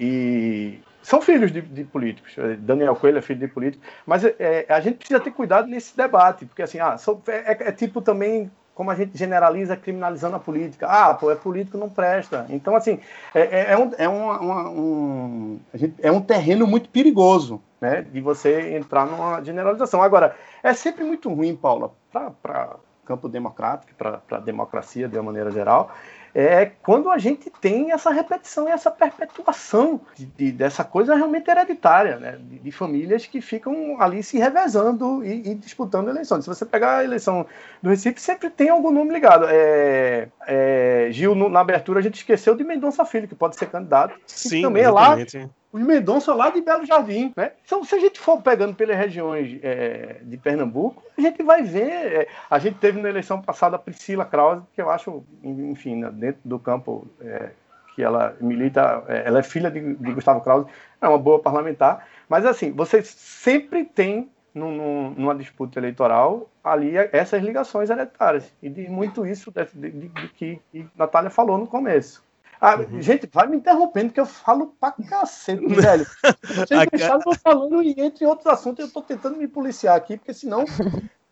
e, 0.00 0.83
são 1.04 1.20
filhos 1.20 1.52
de, 1.52 1.61
de, 1.61 1.84
políticos. 1.84 2.32
É, 2.38 2.56
Daniel 2.56 2.96
Coelho 2.96 3.18
é 3.18 3.23
filho 3.23 3.40
de 3.40 3.49
político. 3.49 3.84
Mas 4.06 4.25
é, 4.25 4.64
a 4.68 4.80
gente 4.80 4.96
precisa 4.96 5.20
ter 5.20 5.30
cuidado 5.30 5.68
nesse 5.68 5.94
debate, 5.94 6.46
porque 6.46 6.62
assim, 6.62 6.80
ah, 6.80 6.96
é, 7.28 7.32
é, 7.32 7.68
é, 7.68 7.73
tipo 7.73 8.00
também 8.00 8.50
como 8.75 8.90
a 8.90 8.94
gente 8.94 9.16
generaliza 9.16 9.76
criminalizando 9.76 10.34
a 10.34 10.40
política. 10.40 10.87
Ah, 10.88 11.14
pô, 11.14 11.30
é 11.30 11.37
político, 11.37 11.76
não 11.76 11.90
presta. 11.90 12.46
Então, 12.49 12.75
assim, 12.75 12.99
é, 13.34 13.40
é, 13.40 13.73
é 13.73 13.78
um, 13.78 13.90
é, 13.99 14.08
uma, 14.08 14.40
uma, 14.40 14.70
um, 14.70 15.61
gente, 15.75 15.94
é 16.00 16.11
um 16.11 16.20
terreno 16.20 16.66
muito 16.66 16.88
perigoso, 16.88 17.62
né, 17.80 18.02
de 18.02 18.20
você 18.20 18.75
entrar 18.75 19.06
numa 19.06 19.40
generalização. 19.42 20.02
Agora, 20.02 20.34
é 20.62 20.73
sempre 20.73 21.04
muito 21.04 21.32
ruim, 21.32 21.54
Paula, 21.54 21.92
para 22.11 22.76
campo 23.05 23.28
democrático, 23.28 23.94
para 23.94 24.22
a 24.31 24.40
democracia 24.40 25.07
de 25.07 25.16
uma 25.16 25.24
maneira 25.24 25.50
geral, 25.50 25.94
é 26.35 26.66
quando 26.83 27.11
a 27.11 27.16
gente 27.16 27.49
tem 27.49 27.92
essa 27.92 28.11
repetição 28.11 28.68
e 28.68 28.73
essa 28.73 28.90
perpetuação 28.90 30.01
de, 30.16 30.27
de, 30.27 30.53
dessa 30.53 30.83
coisa 30.83 31.14
realmente 31.14 31.49
hereditária, 31.49 32.18
né? 32.18 32.38
De, 32.40 32.59
de, 32.59 32.73
famílias 32.73 33.25
que 33.25 33.40
ficam 33.40 34.01
ali 34.01 34.23
se 34.23 34.37
revezando 34.37 35.25
e, 35.25 35.51
e, 35.51 35.55
disputando 35.55 36.09
eleições. 36.09 36.44
Se 36.44 36.49
você 36.49 36.66
pegar 36.66 36.99
a 36.99 37.05
eleição 37.05 37.47
do 37.81 37.90
Recife, 37.90 38.20
sempre 38.20 38.51
tem 38.51 38.68
algum 38.68 38.90
nome 38.90 39.12
ligado. 39.12 39.47
É, 39.49 40.29
é, 40.47 41.09
Gil, 41.12 41.37
no, 41.37 41.49
na 41.49 41.61
abertura, 41.61 42.01
a 42.01 42.03
gente 42.03 42.16
esqueceu 42.16 42.57
de 42.57 42.64
Mendonça 42.64 43.05
Filho, 43.05 43.29
que 43.29 43.35
pode 43.35 43.55
ser 43.55 43.66
candidato. 43.66 44.18
Sim, 44.27 44.62
também 44.62 44.83
exatamente. 44.83 45.37
é 45.37 45.40
lá 45.42 45.51
os 45.74 45.82
Mendonça 45.82 46.32
lá 46.32 46.50
de 46.50 46.60
Belo 46.60 46.87
Jardim, 46.87 47.32
né? 47.37 47.50
Então, 47.66 47.82
se 47.82 47.96
a 47.96 47.98
gente 47.98 48.20
for 48.20 48.40
pegando 48.40 48.76
pelas 48.76 48.96
regiões 48.96 49.58
é, 49.60 50.20
de 50.22 50.37
Pernambuco, 50.37 51.02
a 51.18 51.20
gente 51.20 51.42
vai 51.42 51.64
ver. 51.64 51.90
É, 51.90 52.28
a 52.48 52.60
gente 52.60 52.78
teve 52.78 53.02
na 53.02 53.08
eleição 53.08 53.42
passada 53.42 53.74
a 53.74 53.78
Priscila 53.78 54.24
Krause, 54.24 54.62
que 54.72 54.80
eu 54.80 54.88
acho, 54.88 55.24
enfim, 55.42 55.96
né, 55.96 56.12
dentro 56.12 56.40
do 56.44 56.60
campo 56.60 57.08
é, 57.20 57.50
que 57.92 58.04
ela 58.04 58.37
milita, 58.40 59.02
é, 59.08 59.24
ela 59.26 59.40
é 59.40 59.42
filha 59.42 59.68
de, 59.68 59.94
de, 59.94 60.12
Gustavo 60.12 60.40
Krause, 60.42 60.68
é 61.00 61.08
uma 61.08 61.18
boa 61.18 61.40
parlamentar. 61.40 62.06
Mas, 62.28 62.46
assim, 62.46 62.70
você 62.70 63.02
sempre 63.02 63.84
tem, 63.84 64.30
num, 64.54 65.10
numa 65.10 65.34
disputa 65.34 65.80
eleitoral, 65.80 66.48
ali 66.62 66.92
essas 67.10 67.42
ligações 67.42 67.90
hereditárias. 67.90 68.52
E 68.62 68.70
muito 68.88 69.26
isso 69.26 69.50
de, 69.50 69.90
de, 69.90 70.08
de 70.08 70.28
que 70.28 70.60
Natália 70.94 71.30
falou 71.30 71.58
no 71.58 71.66
começo. 71.66 72.22
Ah, 72.60 72.76
uhum. 72.76 73.02
Gente, 73.02 73.28
vai 73.32 73.46
me 73.46 73.56
interrompendo, 73.56 74.12
que 74.12 74.20
eu 74.20 74.26
falo 74.26 74.74
pra 74.80 74.92
cacete, 74.92 75.66
velho. 75.74 76.06
Vocês 76.42 76.86
deixaram 76.90 77.20
eu 77.26 77.34
falando 77.34 77.82
e 77.82 77.94
entre 77.98 78.26
outros 78.26 78.46
assuntos, 78.46 78.84
eu 78.84 78.92
tô 78.92 79.02
tentando 79.02 79.36
me 79.36 79.48
policiar 79.48 79.96
aqui, 79.96 80.16
porque 80.16 80.32
senão 80.32 80.64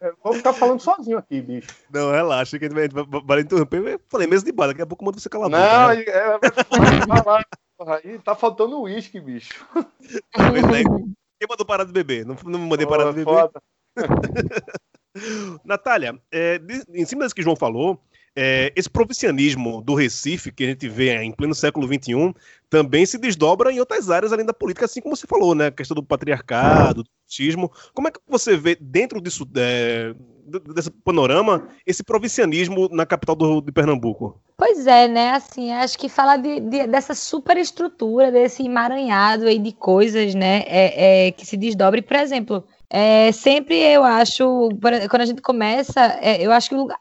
eu 0.01 0.17
vou 0.23 0.35
ficar 0.35 0.53
falando 0.53 0.81
sozinho 0.81 1.17
aqui, 1.17 1.41
bicho. 1.41 1.69
Não, 1.93 2.11
relaxa, 2.11 2.59
que 2.59 2.69
vai, 2.69 2.89
vai 3.25 3.41
interromper. 3.41 3.87
Eu 3.87 4.01
falei 4.09 4.27
mesmo 4.27 4.47
de 4.47 4.53
bala, 4.53 4.73
daqui 4.73 4.83
a 4.83 4.87
pouco 4.87 5.05
manda 5.05 5.19
você 5.19 5.29
calar 5.29 5.47
a 5.47 5.51
boca. 5.51 5.63
Não, 5.63 5.89
né? 5.95 6.05
é, 6.09 7.07
vai 7.07 7.23
lá. 7.25 7.45
Aí 7.87 8.19
tá 8.19 8.35
faltando 8.35 8.81
uísque, 8.81 9.21
bicho. 9.21 9.67
Quem 11.43 11.49
mandou 11.49 11.67
parar 11.67 11.85
de 11.85 11.93
beber? 11.93 12.25
Não, 12.25 12.37
não 12.45 12.59
mandei 12.61 12.87
parar 12.87 13.13
de 13.13 13.25
beber. 13.25 13.51
Natália, 15.65 16.19
é, 16.33 16.61
em 16.89 17.05
cima 17.05 17.23
disso 17.23 17.35
que 17.35 17.41
o 17.41 17.45
João 17.45 17.57
falou, 17.57 18.01
é, 18.35 18.73
esse 18.75 18.89
provincianismo 18.89 19.83
do 19.83 19.95
Recife, 19.95 20.53
que 20.53 20.65
a 20.65 20.69
gente 20.69 20.89
vê 20.89 21.15
em 21.23 21.33
pleno 21.33 21.55
século 21.55 21.87
XXI, 21.87 22.35
também 22.71 23.05
se 23.05 23.19
desdobra 23.19 23.71
em 23.71 23.79
outras 23.79 24.11
áreas 24.11 24.33
além 24.33 24.47
da 24.47 24.55
política, 24.55 24.87
assim 24.87 25.01
como 25.01 25.15
você 25.15 25.27
falou, 25.27 25.55
né? 25.55 25.67
A 25.67 25.71
questão 25.71 25.95
do 25.95 26.03
patriarcado, 26.03 27.03
do 27.03 27.11
machismo. 27.27 27.71
Como 27.93 28.09
é 28.09 28.11
que 28.11 28.19
você 28.27 28.57
vê 28.57 28.75
dentro 28.81 29.21
disso, 29.21 29.47
é, 29.57 30.15
desse 30.75 30.91
panorama, 30.91 31.69
esse 31.87 32.03
provincianismo 32.03 32.89
na 32.91 33.05
capital 33.05 33.37
do, 33.37 33.61
de 33.61 33.71
Pernambuco? 33.71 34.41
Pois 34.57 34.87
é, 34.87 35.07
né? 35.09 35.33
Assim, 35.33 35.71
acho 35.73 35.99
que 35.99 36.09
falar 36.09 36.39
de, 36.39 36.61
de, 36.61 36.87
dessa 36.87 37.15
superestrutura, 37.15 38.33
desse 38.33 38.65
emaranhado 38.65 39.47
aí 39.47 39.59
de 39.59 39.73
coisas, 39.73 40.35
né? 40.35 40.63
É, 40.67 41.27
é, 41.27 41.33
que 41.33 41.45
se 41.45 41.57
desdobre, 41.57 42.01
por 42.01 42.17
exemplo. 42.17 42.65
É, 42.89 43.33
sempre 43.33 43.75
eu 43.75 44.05
acho, 44.05 44.69
quando 45.09 45.23
a 45.23 45.27
gente 45.27 45.41
começa, 45.41 46.19
é, 46.21 46.45
eu 46.45 46.53
acho 46.53 46.69
que 46.69 46.75
o 46.75 46.79
lugar, 46.79 46.99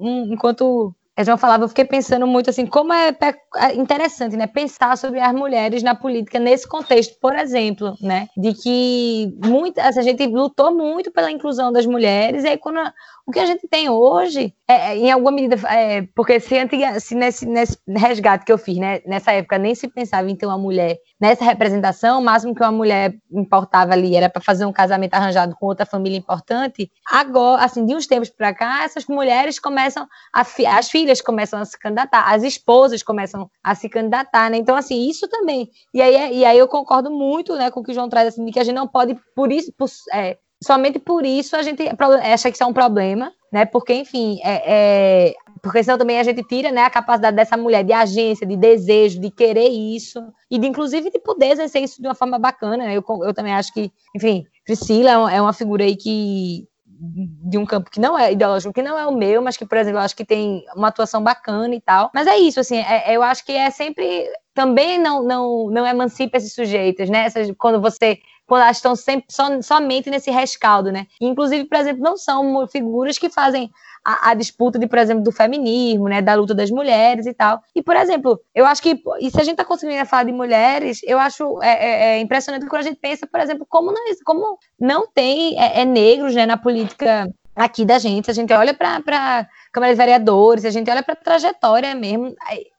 enquanto 0.00 0.94
a 1.16 1.24
João 1.24 1.38
falava, 1.38 1.64
eu 1.64 1.68
fiquei 1.68 1.86
pensando 1.86 2.26
muito 2.26 2.50
assim, 2.50 2.66
como 2.66 2.92
é, 2.92 3.08
é 3.56 3.74
interessante, 3.74 4.36
né, 4.36 4.46
pensar 4.46 4.98
sobre 4.98 5.18
as 5.18 5.34
mulheres 5.34 5.82
na 5.82 5.94
política 5.94 6.38
nesse 6.38 6.68
contexto, 6.68 7.18
por 7.18 7.34
exemplo, 7.34 7.96
né, 8.02 8.28
de 8.36 8.52
que 8.52 9.34
muita, 9.42 9.82
a 9.82 10.02
gente 10.02 10.26
lutou 10.26 10.74
muito 10.74 11.10
pela 11.10 11.30
inclusão 11.30 11.72
das 11.72 11.86
mulheres, 11.86 12.44
e 12.44 12.48
aí 12.48 12.58
quando 12.58 12.80
o 13.26 13.32
que 13.32 13.38
a 13.38 13.46
gente 13.46 13.66
tem 13.66 13.88
hoje, 13.88 14.54
é, 14.68 14.74
é, 14.74 14.96
em 14.96 15.12
alguma 15.12 15.30
medida, 15.30 15.56
é, 15.68 16.02
porque 16.14 16.40
se, 16.40 16.58
antiga, 16.58 16.98
se 16.98 17.14
nesse, 17.14 17.46
nesse 17.46 17.78
resgate 17.88 18.44
que 18.44 18.52
eu 18.52 18.58
fiz, 18.58 18.76
né, 18.78 19.00
nessa 19.06 19.30
época 19.30 19.58
nem 19.58 19.76
se 19.76 19.86
pensava 19.86 20.28
em 20.28 20.34
ter 20.34 20.44
uma 20.44 20.58
mulher 20.58 20.98
nessa 21.20 21.44
representação, 21.44 22.18
o 22.18 22.24
máximo 22.24 22.52
que 22.52 22.62
uma 22.62 22.72
mulher 22.72 23.14
importava 23.30 23.92
ali 23.92 24.16
era 24.16 24.28
para 24.28 24.42
fazer 24.42 24.66
um 24.66 24.72
casamento 24.72 25.14
arranjado 25.14 25.54
com 25.54 25.66
outra 25.66 25.86
família 25.86 26.18
importante. 26.18 26.90
Agora, 27.08 27.62
assim, 27.62 27.86
de 27.86 27.94
uns 27.94 28.08
tempos 28.08 28.28
para 28.28 28.52
cá, 28.52 28.82
essas 28.82 29.06
mulheres 29.06 29.60
começam, 29.60 30.08
a, 30.34 30.44
as 30.76 30.90
filhas 30.90 31.20
começam 31.20 31.60
a 31.60 31.64
se 31.64 31.78
candidatar, 31.78 32.24
as 32.28 32.42
esposas 32.42 33.04
começam 33.04 33.48
a 33.62 33.74
se 33.76 33.88
candidatar, 33.88 34.50
né? 34.50 34.56
Então, 34.56 34.74
assim, 34.74 35.08
isso 35.08 35.28
também. 35.28 35.70
E 35.94 36.02
aí, 36.02 36.38
e 36.38 36.44
aí 36.44 36.58
eu 36.58 36.66
concordo 36.66 37.08
muito, 37.08 37.54
né, 37.54 37.70
com 37.70 37.80
o 37.80 37.84
que 37.84 37.92
o 37.92 37.94
João 37.94 38.08
traz, 38.08 38.28
assim, 38.28 38.44
de 38.44 38.50
que 38.50 38.58
a 38.58 38.64
gente 38.64 38.74
não 38.74 38.88
pode, 38.88 39.16
por 39.34 39.52
isso, 39.52 39.72
por, 39.78 39.88
é, 40.12 40.36
somente 40.62 40.98
por 40.98 41.24
isso 41.24 41.56
a 41.56 41.62
gente 41.62 41.82
acha 42.22 42.50
que 42.50 42.56
isso 42.56 42.64
é 42.64 42.66
um 42.66 42.72
problema, 42.72 43.32
né? 43.56 43.64
Porque, 43.64 43.94
enfim, 43.94 44.38
é, 44.44 45.30
é, 45.30 45.34
porque 45.62 45.82
senão 45.82 45.96
também 45.96 46.18
a 46.18 46.22
gente 46.22 46.42
tira 46.42 46.70
né, 46.70 46.82
a 46.82 46.90
capacidade 46.90 47.34
dessa 47.34 47.56
mulher 47.56 47.82
de 47.82 47.92
agência, 47.94 48.46
de 48.46 48.54
desejo, 48.54 49.18
de 49.18 49.30
querer 49.30 49.70
isso, 49.70 50.22
e 50.50 50.58
de 50.58 50.66
inclusive 50.66 51.10
de 51.10 51.18
poder 51.18 51.52
exercer 51.52 51.82
isso 51.82 52.02
de 52.02 52.06
uma 52.06 52.14
forma 52.14 52.38
bacana. 52.38 52.92
Eu, 52.92 53.02
eu 53.24 53.32
também 53.32 53.54
acho 53.54 53.72
que, 53.72 53.90
enfim, 54.14 54.44
Priscila 54.62 55.10
é 55.10 55.16
uma, 55.16 55.32
é 55.32 55.40
uma 55.40 55.54
figura 55.54 55.84
aí 55.84 55.96
que 55.96 56.68
de 56.98 57.56
um 57.56 57.64
campo 57.64 57.90
que 57.90 57.98
não 57.98 58.18
é 58.18 58.32
ideológico, 58.32 58.74
que 58.74 58.82
não 58.82 58.98
é 58.98 59.06
o 59.06 59.16
meu, 59.16 59.40
mas 59.40 59.56
que, 59.56 59.64
por 59.64 59.78
exemplo, 59.78 60.00
eu 60.00 60.04
acho 60.04 60.16
que 60.16 60.24
tem 60.24 60.62
uma 60.74 60.88
atuação 60.88 61.22
bacana 61.22 61.74
e 61.74 61.80
tal. 61.80 62.10
Mas 62.14 62.26
é 62.26 62.36
isso, 62.36 62.60
assim, 62.60 62.76
é, 62.76 63.16
eu 63.16 63.22
acho 63.22 63.42
que 63.42 63.52
é 63.52 63.70
sempre 63.70 64.26
também 64.54 64.98
não 64.98 65.22
não 65.22 65.70
não 65.70 65.86
emancipa 65.86 66.36
esses 66.36 66.52
sujeitos, 66.52 67.08
né? 67.08 67.24
Essas, 67.24 67.50
quando 67.56 67.80
você 67.80 68.18
quando 68.46 68.62
elas 68.62 68.76
estão 68.76 68.94
sempre 68.94 69.26
so, 69.28 69.42
somente 69.62 70.08
nesse 70.08 70.30
rescaldo, 70.30 70.92
né? 70.92 71.06
Inclusive, 71.20 71.64
por 71.64 71.76
exemplo, 71.76 72.02
não 72.02 72.16
são 72.16 72.66
figuras 72.68 73.18
que 73.18 73.28
fazem 73.28 73.70
a, 74.04 74.30
a, 74.30 74.34
disputa 74.34 74.78
de, 74.78 74.86
por 74.86 74.98
exemplo, 74.98 75.24
do 75.24 75.32
feminismo, 75.32 76.08
né, 76.08 76.22
da 76.22 76.34
luta 76.34 76.54
das 76.54 76.70
mulheres 76.70 77.26
e 77.26 77.34
tal. 77.34 77.60
E, 77.74 77.82
por 77.82 77.96
exemplo, 77.96 78.40
eu 78.54 78.64
acho 78.64 78.80
que, 78.80 79.02
e 79.20 79.30
se 79.30 79.40
a 79.40 79.42
gente 79.42 79.54
está 79.54 79.64
conseguindo 79.64 80.06
falar 80.06 80.22
de 80.22 80.32
mulheres, 80.32 81.00
eu 81.02 81.18
acho 81.18 81.60
é, 81.60 81.72
é, 81.72 82.04
é, 82.04 82.20
impressionante 82.20 82.66
quando 82.66 82.82
a 82.82 82.84
gente 82.84 83.00
pensa, 83.00 83.26
por 83.26 83.40
exemplo, 83.40 83.66
como 83.68 83.90
não, 83.90 84.04
como 84.24 84.58
não 84.78 85.08
tem 85.08 85.60
é, 85.60 85.80
é 85.80 85.84
negros 85.84 86.36
né, 86.36 86.46
na 86.46 86.56
política 86.56 87.28
aqui 87.56 87.84
da 87.84 87.98
gente. 87.98 88.30
A 88.30 88.34
gente 88.34 88.52
olha 88.52 88.72
para 88.72 89.48
Câmara 89.72 89.92
de 89.92 89.98
Vereadores, 89.98 90.64
a 90.64 90.70
gente 90.70 90.88
olha 90.88 91.02
para 91.02 91.14
a 91.14 91.16
trajetória 91.16 91.92
mesmo. 91.94 92.32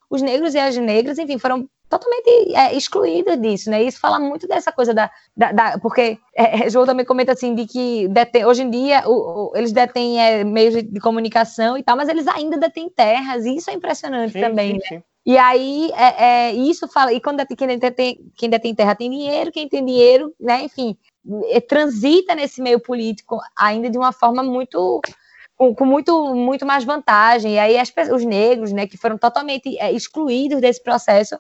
Os 0.10 0.22
negros 0.22 0.54
e 0.54 0.60
as 0.60 0.78
negras, 0.78 1.18
enfim, 1.18 1.38
foram 1.38 1.68
totalmente 1.90 2.56
é, 2.56 2.76
excluída 2.76 3.38
disso, 3.38 3.70
né? 3.70 3.84
Isso 3.84 4.00
fala 4.00 4.20
muito 4.20 4.48
dessa 4.48 4.72
coisa 4.72 4.94
da, 4.94 5.10
da, 5.36 5.52
da 5.52 5.80
porque 5.80 6.18
é, 6.36 6.66
é 6.66 6.70
João 6.70 6.86
também 6.86 7.06
comenta 7.06 7.32
assim 7.32 7.56
de 7.56 7.66
que 7.66 8.08
detém, 8.10 8.46
hoje 8.46 8.64
em 8.64 8.70
dia 8.70 9.04
o, 9.08 9.52
o, 9.52 9.52
eles 9.56 9.72
detêm 9.72 10.22
é, 10.22 10.44
meios 10.44 10.74
de, 10.74 10.82
de, 10.84 11.00
comunicação 11.00 11.78
e 11.78 11.84
tal, 11.84 11.96
mas 11.96 12.10
eles 12.10 12.28
ainda 12.28 12.58
detêm 12.58 12.90
terras 12.90 13.46
e 13.46 13.56
isso 13.56 13.70
é 13.70 13.74
impressionante 13.74 14.34
sim, 14.34 14.42
também. 14.42 14.72
Sim, 14.72 14.78
né? 14.78 14.86
sim. 14.88 15.04
E 15.26 15.38
aí 15.38 15.92
é, 15.94 16.24
é, 16.24 16.54
isso 16.54 16.88
fala 16.88 17.12
e 17.12 17.20
quando 17.20 17.46
quem 17.46 17.78
detém, 17.78 18.32
quem 18.36 18.50
detém 18.50 18.74
terra 18.74 18.96
tem 18.96 19.10
dinheiro, 19.10 19.52
quem 19.52 19.68
tem 19.68 19.86
dinheiro, 19.86 20.34
né? 20.40 20.64
Enfim, 20.64 20.98
é, 21.50 21.60
transita 21.60 22.34
nesse 22.34 22.62
meio 22.62 22.80
político 22.80 23.38
ainda 23.58 23.90
de 23.90 23.98
uma 23.98 24.14
forma 24.14 24.42
muito 24.42 25.02
com, 25.58 25.74
com, 25.74 25.86
muito, 25.86 26.36
muito 26.36 26.66
mais 26.66 26.86
vantagem. 26.86 27.56
E 27.56 27.60
aí 27.60 27.78
as, 27.78 27.92
os 28.14 28.24
negros, 28.24 28.72
né, 28.72 28.88
que 28.88 28.96
foram 28.96 29.18
totalmente 29.18 29.78
é, 29.80 29.92
excluídos 29.92 30.62
desse 30.62 30.82
processo, 30.82 31.38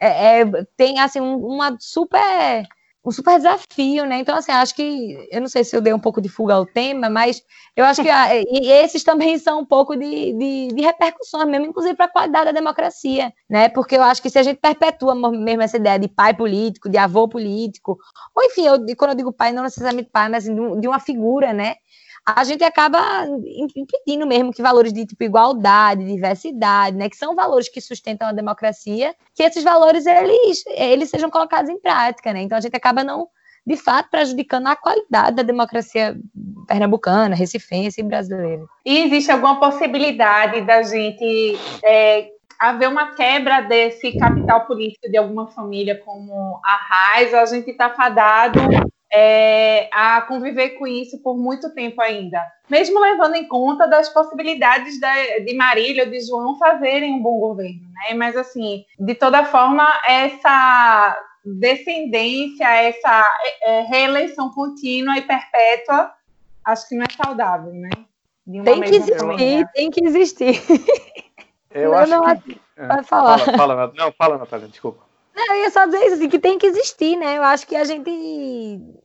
é, 0.00 0.40
é, 0.40 0.44
tem 0.76 0.98
assim 1.00 1.20
um, 1.20 1.36
uma 1.36 1.76
super 1.80 2.66
um 3.04 3.10
super 3.10 3.36
desafio, 3.38 4.04
né? 4.04 4.18
Então, 4.18 4.36
assim, 4.36 4.52
acho 4.52 4.74
que 4.74 5.28
eu 5.30 5.40
não 5.40 5.48
sei 5.48 5.64
se 5.64 5.74
eu 5.74 5.80
dei 5.80 5.92
um 5.94 5.98
pouco 5.98 6.20
de 6.20 6.28
fuga 6.28 6.54
ao 6.54 6.66
tema, 6.66 7.08
mas 7.08 7.42
eu 7.74 7.84
acho 7.84 8.02
que 8.02 8.10
a, 8.10 8.34
e 8.36 8.70
esses 8.70 9.02
também 9.02 9.38
são 9.38 9.60
um 9.60 9.64
pouco 9.64 9.96
de, 9.96 10.32
de, 10.34 10.68
de 10.74 10.82
repercussões 10.82 11.48
mesmo, 11.48 11.66
inclusive 11.66 11.94
para 11.94 12.06
a 12.06 12.10
qualidade 12.10 12.46
da 12.46 12.52
democracia, 12.52 13.32
né? 13.48 13.68
Porque 13.68 13.96
eu 13.96 14.02
acho 14.02 14.20
que 14.20 14.28
se 14.28 14.38
a 14.38 14.42
gente 14.42 14.58
perpetua 14.58 15.14
mesmo 15.14 15.62
essa 15.62 15.76
ideia 15.76 15.98
de 15.98 16.08
pai 16.08 16.34
político, 16.34 16.88
de 16.88 16.98
avô 16.98 17.28
político, 17.28 17.98
ou 18.34 18.44
enfim, 18.44 18.66
eu, 18.66 18.78
quando 18.96 19.12
eu 19.12 19.16
digo 19.16 19.32
pai, 19.32 19.52
não 19.52 19.62
necessariamente 19.62 20.10
pai, 20.10 20.28
mas 20.28 20.44
assim, 20.44 20.80
de 20.80 20.88
uma 20.88 21.00
figura, 21.00 21.52
né? 21.52 21.76
A 22.36 22.44
gente 22.44 22.62
acaba 22.62 23.26
impedindo 23.74 24.26
mesmo 24.26 24.52
que 24.52 24.60
valores 24.60 24.92
de 24.92 25.06
tipo 25.06 25.24
igualdade, 25.24 26.04
diversidade, 26.04 26.96
né, 26.96 27.08
que 27.08 27.16
são 27.16 27.34
valores 27.34 27.68
que 27.68 27.80
sustentam 27.80 28.28
a 28.28 28.32
democracia, 28.32 29.14
que 29.34 29.42
esses 29.42 29.64
valores 29.64 30.04
eles, 30.04 30.64
eles 30.66 31.08
sejam 31.08 31.30
colocados 31.30 31.70
em 31.70 31.80
prática, 31.80 32.32
né? 32.32 32.42
Então 32.42 32.58
a 32.58 32.60
gente 32.60 32.76
acaba 32.76 33.02
não 33.02 33.28
de 33.66 33.76
fato 33.76 34.10
prejudicando 34.10 34.66
a 34.66 34.76
qualidade 34.76 35.36
da 35.36 35.42
democracia 35.42 36.16
pernambucana, 36.66 37.34
recifense 37.34 38.00
e 38.00 38.04
brasileira. 38.04 38.64
E 38.84 39.04
existe 39.04 39.30
alguma 39.30 39.58
possibilidade 39.58 40.62
da 40.62 40.82
gente 40.82 41.58
é, 41.84 42.30
haver 42.58 42.88
uma 42.88 43.14
quebra 43.14 43.60
desse 43.60 44.18
capital 44.18 44.66
político 44.66 45.10
de 45.10 45.16
alguma 45.16 45.48
família 45.48 46.00
como 46.02 46.60
a 46.64 46.76
Raiz? 46.76 47.32
A 47.34 47.46
gente 47.46 47.70
está 47.70 47.90
fadado 47.90 48.58
é, 49.12 49.88
a 49.92 50.20
conviver 50.22 50.70
com 50.70 50.86
isso 50.86 51.22
por 51.22 51.36
muito 51.36 51.72
tempo 51.74 52.00
ainda, 52.00 52.44
mesmo 52.68 53.00
levando 53.00 53.34
em 53.34 53.48
conta 53.48 53.86
das 53.86 54.08
possibilidades 54.10 55.00
da, 55.00 55.14
de 55.38 55.54
Marília 55.54 56.04
ou 56.04 56.10
de 56.10 56.20
João 56.20 56.58
fazerem 56.58 57.14
um 57.14 57.22
bom 57.22 57.38
governo, 57.38 57.88
né? 57.92 58.14
Mas 58.14 58.36
assim, 58.36 58.84
de 58.98 59.14
toda 59.14 59.44
forma, 59.46 59.86
essa 60.06 61.18
descendência, 61.44 62.68
essa 62.68 63.24
é, 63.62 63.78
é 63.78 63.80
reeleição 63.82 64.50
contínua 64.50 65.16
e 65.16 65.22
perpétua, 65.22 66.12
acho 66.64 66.88
que 66.88 66.94
não 66.94 67.04
é 67.04 67.24
saudável, 67.24 67.72
né? 67.72 67.90
Tem 68.64 68.82
que 68.82 68.96
existir, 68.96 69.18
família. 69.18 69.70
tem 69.74 69.90
que 69.90 70.04
existir. 70.04 70.62
Eu 71.70 71.90
não, 71.90 71.98
acho 71.98 72.10
não, 72.10 72.36
que... 72.40 72.60
Vai 72.76 73.02
falar. 73.02 73.38
Fala, 73.38 73.58
fala, 73.58 73.92
não, 73.94 74.12
fala, 74.12 74.38
Natália, 74.38 74.68
desculpa. 74.68 75.07
Não, 75.38 75.54
eu 75.54 75.62
ia 75.62 75.70
só 75.70 75.86
dizer 75.86 76.04
isso, 76.04 76.14
assim, 76.16 76.28
que 76.28 76.38
tem 76.38 76.58
que 76.58 76.66
existir, 76.66 77.16
né? 77.16 77.38
Eu 77.38 77.44
acho 77.44 77.64
que 77.64 77.76
a 77.76 77.84
gente, 77.84 78.10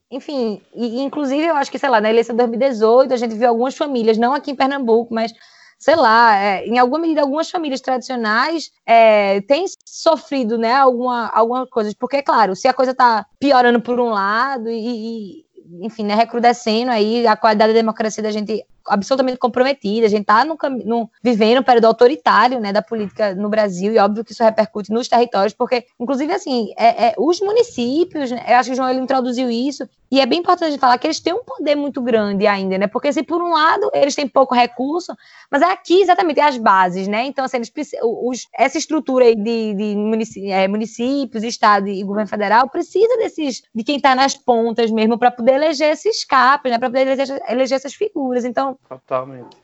enfim, 0.10 0.60
e, 0.74 1.00
inclusive 1.04 1.46
eu 1.46 1.56
acho 1.56 1.70
que, 1.70 1.78
sei 1.78 1.90
lá, 1.90 2.02
na 2.02 2.10
eleição 2.10 2.36
de 2.36 2.40
2018 2.40 3.14
a 3.14 3.18
gente 3.18 3.36
viu 3.36 3.48
algumas 3.48 3.78
famílias, 3.78 4.18
não 4.18 4.34
aqui 4.34 4.50
em 4.50 4.56
Pernambuco, 4.56 5.14
mas 5.14 5.32
sei 5.78 5.96
lá, 5.96 6.36
é, 6.40 6.66
em 6.66 6.80
alguma 6.80 7.00
medida, 7.00 7.22
algumas 7.22 7.52
famílias 7.52 7.82
tradicionais 7.82 8.72
é, 8.86 9.42
têm 9.42 9.66
sofrido, 9.86 10.58
né, 10.58 10.74
alguma, 10.74 11.28
alguma 11.28 11.68
coisa, 11.68 11.92
porque, 12.00 12.24
claro, 12.24 12.56
se 12.56 12.68
a 12.68 12.74
coisa 12.74 12.94
está 12.94 13.26
piorando 13.40 13.82
por 13.82 14.00
um 14.00 14.10
lado 14.10 14.70
e, 14.70 15.42
e 15.42 15.46
enfim, 15.82 16.04
né, 16.04 16.16
recrudescendo 16.16 16.92
aí 16.92 17.28
a 17.28 17.36
qualidade 17.36 17.74
da 17.74 17.80
democracia 17.80 18.24
da 18.24 18.32
gente 18.32 18.66
absolutamente 18.88 19.38
comprometida, 19.38 20.06
a 20.06 20.10
gente 20.10 20.22
está 20.22 20.44
no, 20.46 20.58
no, 20.86 21.10
vivendo 21.24 21.60
um 21.60 21.64
período 21.64 21.86
autoritário 21.86 22.60
né, 22.60 22.72
da 22.72 22.82
política 22.82 23.34
no 23.36 23.50
Brasil, 23.50 23.94
e 23.94 23.98
óbvio 23.98 24.24
que 24.24 24.32
isso 24.32 24.44
repercute 24.44 24.92
nos 24.92 25.08
territórios, 25.08 25.54
porque, 25.54 25.86
inclusive, 26.00 26.34
assim, 26.34 26.74
é, 26.78 27.08
é, 27.08 27.16
os 27.18 27.40
municípios, 27.40 28.32
né, 28.32 28.44
eu 28.48 28.56
acho 28.56 28.70
que 28.70 28.74
o 28.74 28.76
João 28.76 28.90
ele 28.90 29.00
introduziu 29.00 29.50
isso, 29.50 29.88
e 30.14 30.22
é 30.22 30.28
bem 30.28 30.42
importante 30.42 30.78
falar 30.78 31.00
que 31.00 31.08
eles 31.08 31.20
têm 31.20 31.34
um 31.34 31.44
poder 31.44 31.74
muito 31.76 32.00
grande 32.00 32.46
ainda, 32.46 32.78
né? 32.78 32.86
Porque 32.86 33.12
se 33.12 33.24
por 33.24 33.42
um 33.42 33.50
lado 33.50 33.90
eles 33.96 34.14
têm 34.14 34.28
pouco 34.28 34.54
recurso, 34.54 35.12
mas 35.50 35.64
é 35.64 35.66
aqui 35.66 36.04
exatamente 36.04 36.40
as 36.40 36.56
bases, 36.56 37.08
né? 37.08 37.26
Então, 37.26 37.44
assim, 37.44 37.58
eles, 37.58 37.72
os, 38.04 38.48
essa 38.56 38.78
estrutura 38.78 39.26
aí 39.26 39.36
de, 39.36 39.74
de 39.74 39.96
municípios, 39.96 40.52
é, 40.52 40.68
municípios, 40.68 41.44
Estado 41.44 41.88
e 41.88 42.04
governo 42.04 42.30
federal 42.30 42.70
precisa 42.70 43.18
desses, 43.18 43.64
de 43.74 43.84
quem 43.84 43.96
está 43.96 44.14
nas 44.14 44.36
pontas 44.36 44.92
mesmo, 44.92 45.18
para 45.18 45.32
poder 45.32 45.54
eleger 45.54 45.92
esses 45.94 46.24
capos, 46.24 46.70
né? 46.70 46.78
Para 46.78 46.90
poder 46.90 47.08
eleger, 47.08 47.42
eleger 47.50 47.76
essas 47.78 47.96
figuras. 47.96 48.46
Então, 48.46 48.73
Totalmente. 48.88 49.58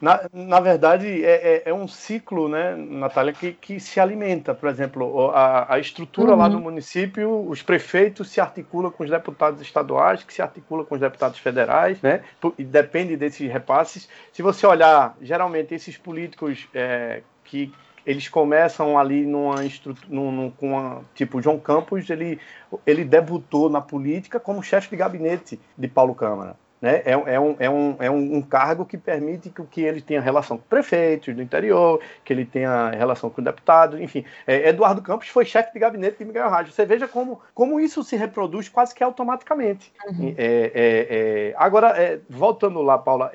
Na, 0.00 0.28
na 0.32 0.60
verdade, 0.60 1.24
é, 1.24 1.30
é, 1.30 1.62
é, 1.66 1.74
um 1.74 1.86
ciclo, 1.86 2.48
né, 2.48 2.74
Natália, 2.76 3.32
que, 3.32 3.52
que 3.52 3.80
se 3.80 4.00
alimenta. 4.00 4.54
Por 4.54 4.68
exemplo, 4.68 5.30
a, 5.30 5.74
a 5.74 5.78
estrutura 5.78 6.32
uhum. 6.32 6.38
lá 6.38 6.48
no 6.48 6.60
município, 6.60 7.48
os 7.48 7.62
prefeitos 7.62 8.30
se 8.30 8.40
articulam 8.40 8.90
com 8.90 9.04
os 9.04 9.10
deputados 9.10 9.60
estaduais, 9.60 10.22
que 10.24 10.32
se 10.32 10.42
articulam 10.42 10.84
com 10.84 10.94
os 10.94 11.00
deputados 11.00 11.38
federais, 11.38 12.00
né? 12.02 12.22
E 12.58 12.64
depende 12.64 13.16
desses 13.16 13.50
repasses. 13.50 14.08
Se 14.32 14.42
você 14.42 14.66
olhar, 14.66 15.16
geralmente, 15.20 15.74
esses 15.74 15.96
políticos 15.96 16.68
é, 16.74 17.22
que 17.44 17.72
eles 18.04 18.28
começam 18.28 18.98
ali 18.98 19.24
numa 19.24 19.64
estrutura, 19.64 20.08
com 20.56 20.68
uma, 20.68 21.02
tipo 21.14 21.40
João 21.40 21.58
Campos, 21.58 22.10
ele, 22.10 22.40
ele 22.84 23.04
debutou 23.04 23.70
na 23.70 23.80
política 23.80 24.40
como 24.40 24.62
chefe 24.62 24.90
de 24.90 24.96
gabinete 24.96 25.60
de 25.78 25.88
Paulo 25.88 26.14
Câmara. 26.14 26.56
Né? 26.82 27.00
É, 27.04 27.12
é, 27.12 27.38
um, 27.38 27.56
é, 27.60 27.70
um, 27.70 27.96
é 28.00 28.10
um 28.10 28.42
cargo 28.42 28.84
que 28.84 28.98
permite 28.98 29.50
que, 29.50 29.62
que 29.62 29.80
ele 29.82 30.00
tenha 30.00 30.20
relação 30.20 30.58
com 30.58 30.64
prefeitos 30.64 31.32
do 31.32 31.40
interior, 31.40 32.00
que 32.24 32.32
ele 32.32 32.44
tenha 32.44 32.90
relação 32.90 33.30
com 33.30 33.40
deputados, 33.40 34.00
enfim. 34.00 34.24
É, 34.44 34.68
Eduardo 34.68 35.00
Campos 35.00 35.28
foi 35.28 35.44
chefe 35.44 35.72
de 35.72 35.78
gabinete 35.78 36.18
de 36.18 36.24
Miguel 36.24 36.50
Rádio. 36.50 36.72
Você 36.72 36.84
veja 36.84 37.06
como, 37.06 37.40
como 37.54 37.78
isso 37.78 38.02
se 38.02 38.16
reproduz 38.16 38.68
quase 38.68 38.92
que 38.92 39.04
automaticamente. 39.04 39.92
Uhum. 40.08 40.34
É, 40.36 40.72
é, 40.74 41.50
é 41.50 41.54
agora, 41.56 41.90
é, 41.90 42.18
voltando 42.28 42.82
lá, 42.82 42.98
Paula, 42.98 43.30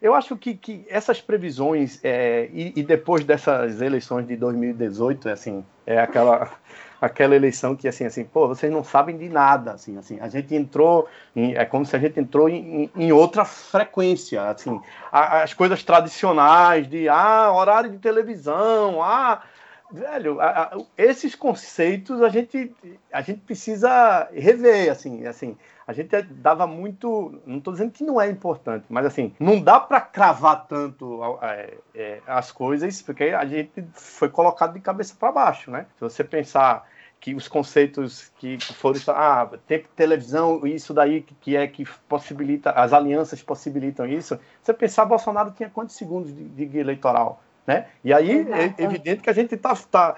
eu 0.00 0.14
acho 0.14 0.36
que, 0.36 0.54
que 0.54 0.86
essas 0.88 1.20
previsões, 1.20 2.00
e, 2.04 2.72
e, 2.76 2.82
depois 2.84 3.24
dessas 3.24 3.80
eleições 3.80 4.28
de 4.28 4.36
2018, 4.36 5.28
assim, 5.28 5.64
é 5.84 5.98
aquela 5.98 6.52
aquela 7.00 7.34
eleição 7.34 7.76
que 7.76 7.86
assim 7.86 8.04
assim 8.04 8.24
pô 8.24 8.48
vocês 8.48 8.72
não 8.72 8.82
sabem 8.82 9.16
de 9.16 9.28
nada 9.28 9.72
assim 9.72 9.98
assim. 9.98 10.18
A 10.20 10.28
gente 10.28 10.54
entrou 10.54 11.08
em, 11.34 11.54
é 11.54 11.64
como 11.64 11.84
se 11.84 11.94
a 11.94 11.98
gente 11.98 12.18
entrou 12.18 12.48
em, 12.48 12.90
em 12.96 13.12
outra 13.12 13.44
frequência 13.44 14.42
assim. 14.48 14.80
A, 15.12 15.42
as 15.42 15.54
coisas 15.54 15.82
tradicionais 15.82 16.88
de 16.88 17.08
ah 17.08 17.52
horário 17.52 17.90
de 17.90 17.98
televisão 17.98 19.02
ah 19.02 19.42
velho 19.90 20.40
a, 20.40 20.46
a, 20.46 20.78
esses 20.96 21.34
conceitos 21.34 22.22
a 22.22 22.28
gente 22.28 22.72
a 23.12 23.20
gente 23.20 23.40
precisa 23.40 24.28
rever 24.32 24.90
assim 24.90 25.26
assim 25.26 25.56
a 25.86 25.92
gente 25.92 26.20
dava 26.22 26.66
muito. 26.66 27.40
Não 27.46 27.58
estou 27.58 27.72
dizendo 27.72 27.92
que 27.92 28.02
não 28.02 28.20
é 28.20 28.28
importante, 28.28 28.86
mas 28.88 29.06
assim, 29.06 29.32
não 29.38 29.60
dá 29.60 29.78
para 29.78 30.00
cravar 30.00 30.66
tanto 30.66 31.20
é, 31.40 31.74
é, 31.94 32.20
as 32.26 32.50
coisas, 32.50 33.00
porque 33.00 33.24
a 33.24 33.44
gente 33.44 33.84
foi 33.92 34.28
colocado 34.28 34.74
de 34.74 34.80
cabeça 34.80 35.14
para 35.18 35.30
baixo, 35.30 35.70
né? 35.70 35.86
Se 35.94 36.00
você 36.00 36.24
pensar 36.24 36.84
que 37.20 37.34
os 37.34 37.48
conceitos 37.48 38.30
que 38.38 38.58
foram 38.60 39.00
ah 39.08 39.48
tempo 39.66 39.88
de 39.88 39.94
televisão 39.94 40.66
isso 40.66 40.92
daí 40.92 41.22
que 41.40 41.56
é 41.56 41.66
que 41.66 41.84
possibilita 42.06 42.70
as 42.72 42.92
alianças 42.92 43.42
possibilitam 43.42 44.06
isso 44.06 44.38
você 44.62 44.74
pensar 44.74 45.06
Bolsonaro 45.06 45.50
tinha 45.50 45.70
quantos 45.70 45.96
segundos 45.96 46.34
de, 46.34 46.44
de 46.44 46.78
eleitoral 46.78 47.42
né 47.66 47.86
e 48.04 48.12
aí 48.12 48.46
é 48.52 48.82
evidente 48.82 49.22
que 49.22 49.30
a 49.30 49.32
gente 49.32 49.54
está 49.54 49.74
tá 49.90 50.14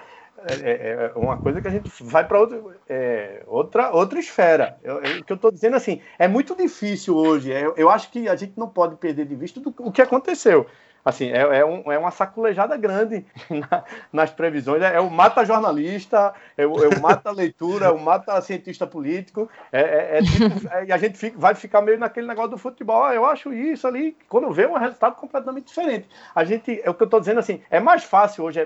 é, 0.47 1.11
é 1.15 1.17
uma 1.17 1.37
coisa 1.37 1.61
que 1.61 1.67
a 1.67 1.71
gente 1.71 1.91
vai 2.01 2.25
para 2.27 2.39
outra, 2.39 2.61
é, 2.87 3.43
outra, 3.47 3.91
outra 3.91 4.19
esfera. 4.19 4.77
Eu, 4.83 5.01
eu, 5.01 5.19
o 5.19 5.23
que 5.23 5.31
eu 5.31 5.35
estou 5.35 5.51
dizendo 5.51 5.75
assim, 5.75 6.01
é 6.17 6.27
muito 6.27 6.55
difícil 6.55 7.15
hoje. 7.15 7.51
É, 7.51 7.71
eu 7.75 7.89
acho 7.89 8.11
que 8.11 8.27
a 8.27 8.35
gente 8.35 8.53
não 8.57 8.67
pode 8.67 8.95
perder 8.95 9.25
de 9.25 9.35
vista 9.35 9.59
do, 9.59 9.73
o 9.79 9.91
que 9.91 10.01
aconteceu. 10.01 10.65
Assim, 11.03 11.31
é, 11.31 11.59
é, 11.59 11.65
um, 11.65 11.91
é 11.91 11.97
uma 11.97 12.11
saculejada 12.11 12.75
grande 12.77 13.25
na, 13.49 13.83
nas 14.11 14.31
previsões. 14.31 14.81
É, 14.81 14.95
é, 14.95 14.99
o 14.99 15.09
mata 15.09 15.45
jornalista, 15.45 16.33
é 16.57 16.65
o, 16.65 16.83
é 16.83 16.87
o 16.87 17.01
mata 17.01 17.31
leitura, 17.31 17.87
é 17.87 17.91
o 17.91 17.99
mata 17.99 18.39
cientista 18.41 18.85
político. 18.85 19.49
É, 19.71 19.81
é, 19.81 20.17
é 20.17 20.21
tipo, 20.21 20.67
é, 20.73 20.85
e 20.85 20.91
a 20.91 20.97
gente 20.97 21.17
fica, 21.17 21.37
vai 21.37 21.55
ficar 21.55 21.81
meio 21.81 21.97
naquele 21.97 22.27
negócio 22.27 22.51
do 22.51 22.57
futebol. 22.57 23.03
Ah, 23.03 23.15
eu 23.15 23.25
acho 23.25 23.53
isso 23.53 23.87
ali, 23.87 24.15
quando 24.27 24.51
vê 24.51 24.67
um 24.67 24.77
resultado 24.77 25.15
completamente 25.15 25.67
diferente. 25.67 26.07
A 26.35 26.43
gente, 26.43 26.81
é 26.83 26.89
o 26.89 26.93
que 26.93 27.03
eu 27.03 27.05
estou 27.05 27.19
dizendo 27.19 27.39
assim, 27.39 27.61
é 27.69 27.79
mais 27.79 28.03
fácil 28.03 28.43
hoje, 28.43 28.59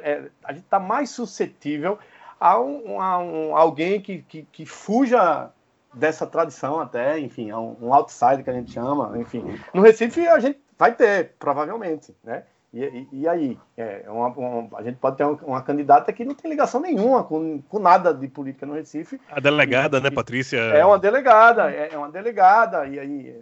a 0.43 0.53
gente 0.53 0.63
está 0.63 0.79
mais 0.79 1.09
suscetível 1.09 1.97
a, 2.39 2.59
um, 2.59 3.01
a 3.01 3.19
um, 3.19 3.55
alguém 3.55 4.01
que, 4.01 4.21
que, 4.23 4.43
que 4.51 4.65
fuja 4.65 5.49
dessa 5.93 6.25
tradição 6.25 6.79
até, 6.79 7.19
enfim, 7.19 7.49
é 7.49 7.55
um, 7.55 7.77
um 7.81 7.93
outsider 7.93 8.43
que 8.43 8.49
a 8.49 8.53
gente 8.53 8.71
chama, 8.71 9.17
enfim. 9.17 9.57
No 9.73 9.81
Recife 9.81 10.27
a 10.27 10.39
gente 10.39 10.59
vai 10.83 10.93
ter, 10.93 11.31
provavelmente, 11.39 12.13
né? 12.21 12.43
E, 12.73 12.83
e, 12.83 13.07
e 13.21 13.27
aí? 13.27 13.57
É 13.77 14.03
uma, 14.07 14.27
uma, 14.27 14.77
a 14.77 14.83
gente 14.83 14.97
pode 14.97 15.15
ter 15.15 15.23
uma, 15.23 15.39
uma, 15.43 15.61
candidata 15.61 16.11
que 16.11 16.25
não 16.25 16.35
tem 16.35 16.51
ligação 16.51 16.81
nenhuma 16.81 17.23
com, 17.23 17.61
com 17.61 17.79
nada 17.79 18.13
de 18.13 18.27
política 18.27 18.65
no 18.65 18.73
Recife. 18.73 19.21
A 19.29 19.39
delegada, 19.39 19.99
e, 19.99 20.01
né, 20.01 20.11
Patrícia? 20.11 20.57
É 20.57 20.83
uma 20.83 20.99
delegada, 20.99 21.71
é, 21.71 21.93
é 21.93 21.97
uma 21.97 22.11
delegada, 22.11 22.85
e 22.87 22.99
aí 22.99 23.35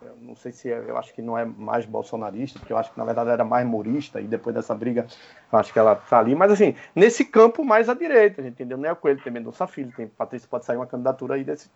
eu 0.00 0.16
não 0.20 0.36
sei 0.36 0.52
se 0.52 0.70
é, 0.70 0.84
eu 0.86 0.96
acho 0.96 1.12
que 1.12 1.20
não 1.20 1.36
é 1.36 1.44
mais 1.44 1.84
bolsonarista, 1.84 2.58
porque 2.58 2.72
eu 2.72 2.78
acho 2.78 2.92
que 2.92 2.98
na 2.98 3.04
verdade 3.04 3.30
era 3.30 3.44
mais 3.44 3.66
morista, 3.66 4.20
e 4.20 4.24
depois 4.24 4.54
dessa 4.54 4.74
briga, 4.74 5.06
eu 5.52 5.58
acho 5.58 5.72
que 5.72 5.78
ela 5.78 5.96
tá 5.96 6.18
ali. 6.18 6.34
Mas 6.34 6.52
assim, 6.52 6.74
nesse 6.94 7.24
campo 7.24 7.64
mais 7.64 7.88
à 7.88 7.94
direita, 7.94 8.42
entendeu? 8.42 8.78
Não 8.78 8.88
é 8.88 8.92
o 8.92 8.96
Coelho, 8.96 9.22
tem 9.22 9.32
Mendonça 9.32 9.66
Filho, 9.66 9.92
tem 9.96 10.06
Patrícia, 10.06 10.48
pode 10.48 10.64
sair 10.64 10.76
uma 10.76 10.86
candidatura 10.86 11.34
aí 11.34 11.44
desse, 11.44 11.70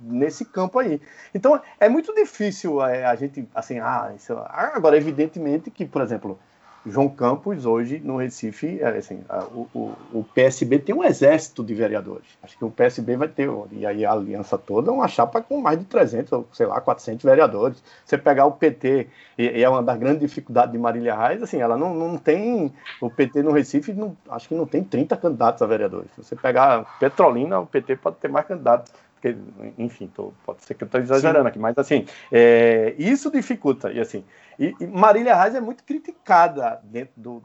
nesse 0.00 0.44
campo 0.44 0.78
aí. 0.78 1.00
Então 1.34 1.60
é 1.78 1.88
muito 1.88 2.14
difícil 2.14 2.82
é, 2.82 3.04
a 3.04 3.14
gente, 3.14 3.46
assim, 3.54 3.78
ah, 3.78 4.12
isso, 4.16 4.32
ah, 4.32 4.72
agora, 4.74 4.96
evidentemente 4.96 5.70
que, 5.70 5.84
por 5.84 6.02
exemplo, 6.02 6.38
João 6.86 7.08
Campos, 7.08 7.66
hoje, 7.66 8.00
no 8.02 8.16
Recife, 8.16 8.80
é, 8.80 8.88
assim, 8.88 9.22
o, 9.52 9.66
o, 9.74 9.92
o, 10.12 10.24
PSB 10.34 10.78
tem 10.78 10.94
um 10.94 11.04
exército 11.04 11.64
de 11.64 11.74
vereadores. 11.74 12.26
Acho 12.42 12.56
que 12.56 12.64
o 12.64 12.70
PSB 12.70 13.16
vai 13.16 13.28
ter, 13.28 13.50
e 13.72 13.84
aí 13.84 14.04
a 14.04 14.12
aliança 14.12 14.56
toda, 14.56 14.92
uma 14.92 15.08
chapa 15.08 15.42
com 15.42 15.60
mais 15.60 15.78
de 15.78 15.84
300, 15.84 16.32
ou 16.32 16.48
sei 16.52 16.66
lá, 16.66 16.80
400 16.80 17.24
vereadores. 17.24 17.82
Você 18.04 18.16
pegar 18.16 18.46
o 18.46 18.52
PT, 18.52 19.08
e, 19.36 19.44
e 19.44 19.62
é 19.62 19.68
uma 19.68 19.82
das 19.82 19.98
grandes 19.98 20.20
dificuldades 20.20 20.72
de 20.72 20.78
Marília 20.78 21.16
Reis, 21.16 21.42
assim, 21.42 21.60
ela 21.60 21.76
não, 21.76 21.94
não 21.94 22.16
tem, 22.16 22.72
o 23.00 23.10
PT 23.10 23.42
no 23.42 23.52
Recife, 23.52 23.92
não, 23.92 24.16
acho 24.30 24.48
que 24.48 24.54
não 24.54 24.66
tem 24.66 24.82
30 24.82 25.16
candidatos 25.16 25.62
a 25.62 25.66
vereadores. 25.66 26.10
Se 26.14 26.24
você 26.24 26.36
pegar 26.36 26.98
Petrolina, 26.98 27.60
o 27.60 27.66
PT 27.66 27.96
pode 27.96 28.16
ter 28.16 28.28
mais 28.28 28.46
candidatos 28.46 28.92
porque, 29.20 29.36
enfim, 29.76 30.06
tô, 30.14 30.32
pode 30.46 30.62
ser 30.62 30.74
que 30.74 30.84
eu 30.84 30.86
estou 30.86 31.00
exagerando 31.00 31.42
Sim. 31.42 31.48
aqui, 31.48 31.58
mas 31.58 31.76
assim, 31.76 32.06
é, 32.30 32.94
isso 32.98 33.30
dificulta. 33.30 33.92
E 33.92 34.00
assim, 34.00 34.24
e, 34.58 34.74
e 34.80 34.86
Marília 34.86 35.34
Reis 35.34 35.54
é 35.54 35.60
muito 35.60 35.82
criticada 35.82 36.80
dentro 36.84 37.12
do 37.16 37.42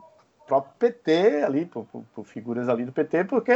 próprio 0.47 0.73
PT, 0.77 1.43
ali, 1.43 1.65
por, 1.65 1.85
por, 1.85 2.03
por 2.13 2.25
figuras 2.25 2.69
ali 2.69 2.85
do 2.85 2.91
PT, 2.91 3.23
porque, 3.25 3.51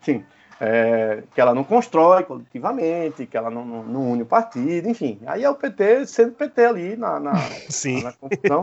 assim, 0.00 0.24
é, 0.60 1.24
que 1.34 1.40
ela 1.40 1.54
não 1.54 1.64
constrói 1.64 2.22
coletivamente, 2.22 3.26
que 3.26 3.36
ela 3.36 3.50
não, 3.50 3.64
não, 3.64 3.82
não, 3.82 4.12
une 4.12 4.22
o 4.22 4.26
partido, 4.26 4.88
enfim. 4.88 5.20
Aí 5.26 5.44
é 5.44 5.50
o 5.50 5.54
PT 5.54 6.06
sendo 6.06 6.32
PT 6.32 6.64
ali 6.64 6.96
na, 6.96 7.20
na, 7.20 7.34
Sim. 7.68 8.02
na 8.02 8.12
confusão. 8.12 8.62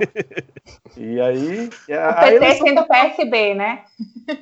E 0.97 1.19
aí. 1.19 1.67
O 1.67 2.19
PT 2.21 2.53
sendo 2.53 2.87
PSB, 2.87 3.53
né? 3.53 3.83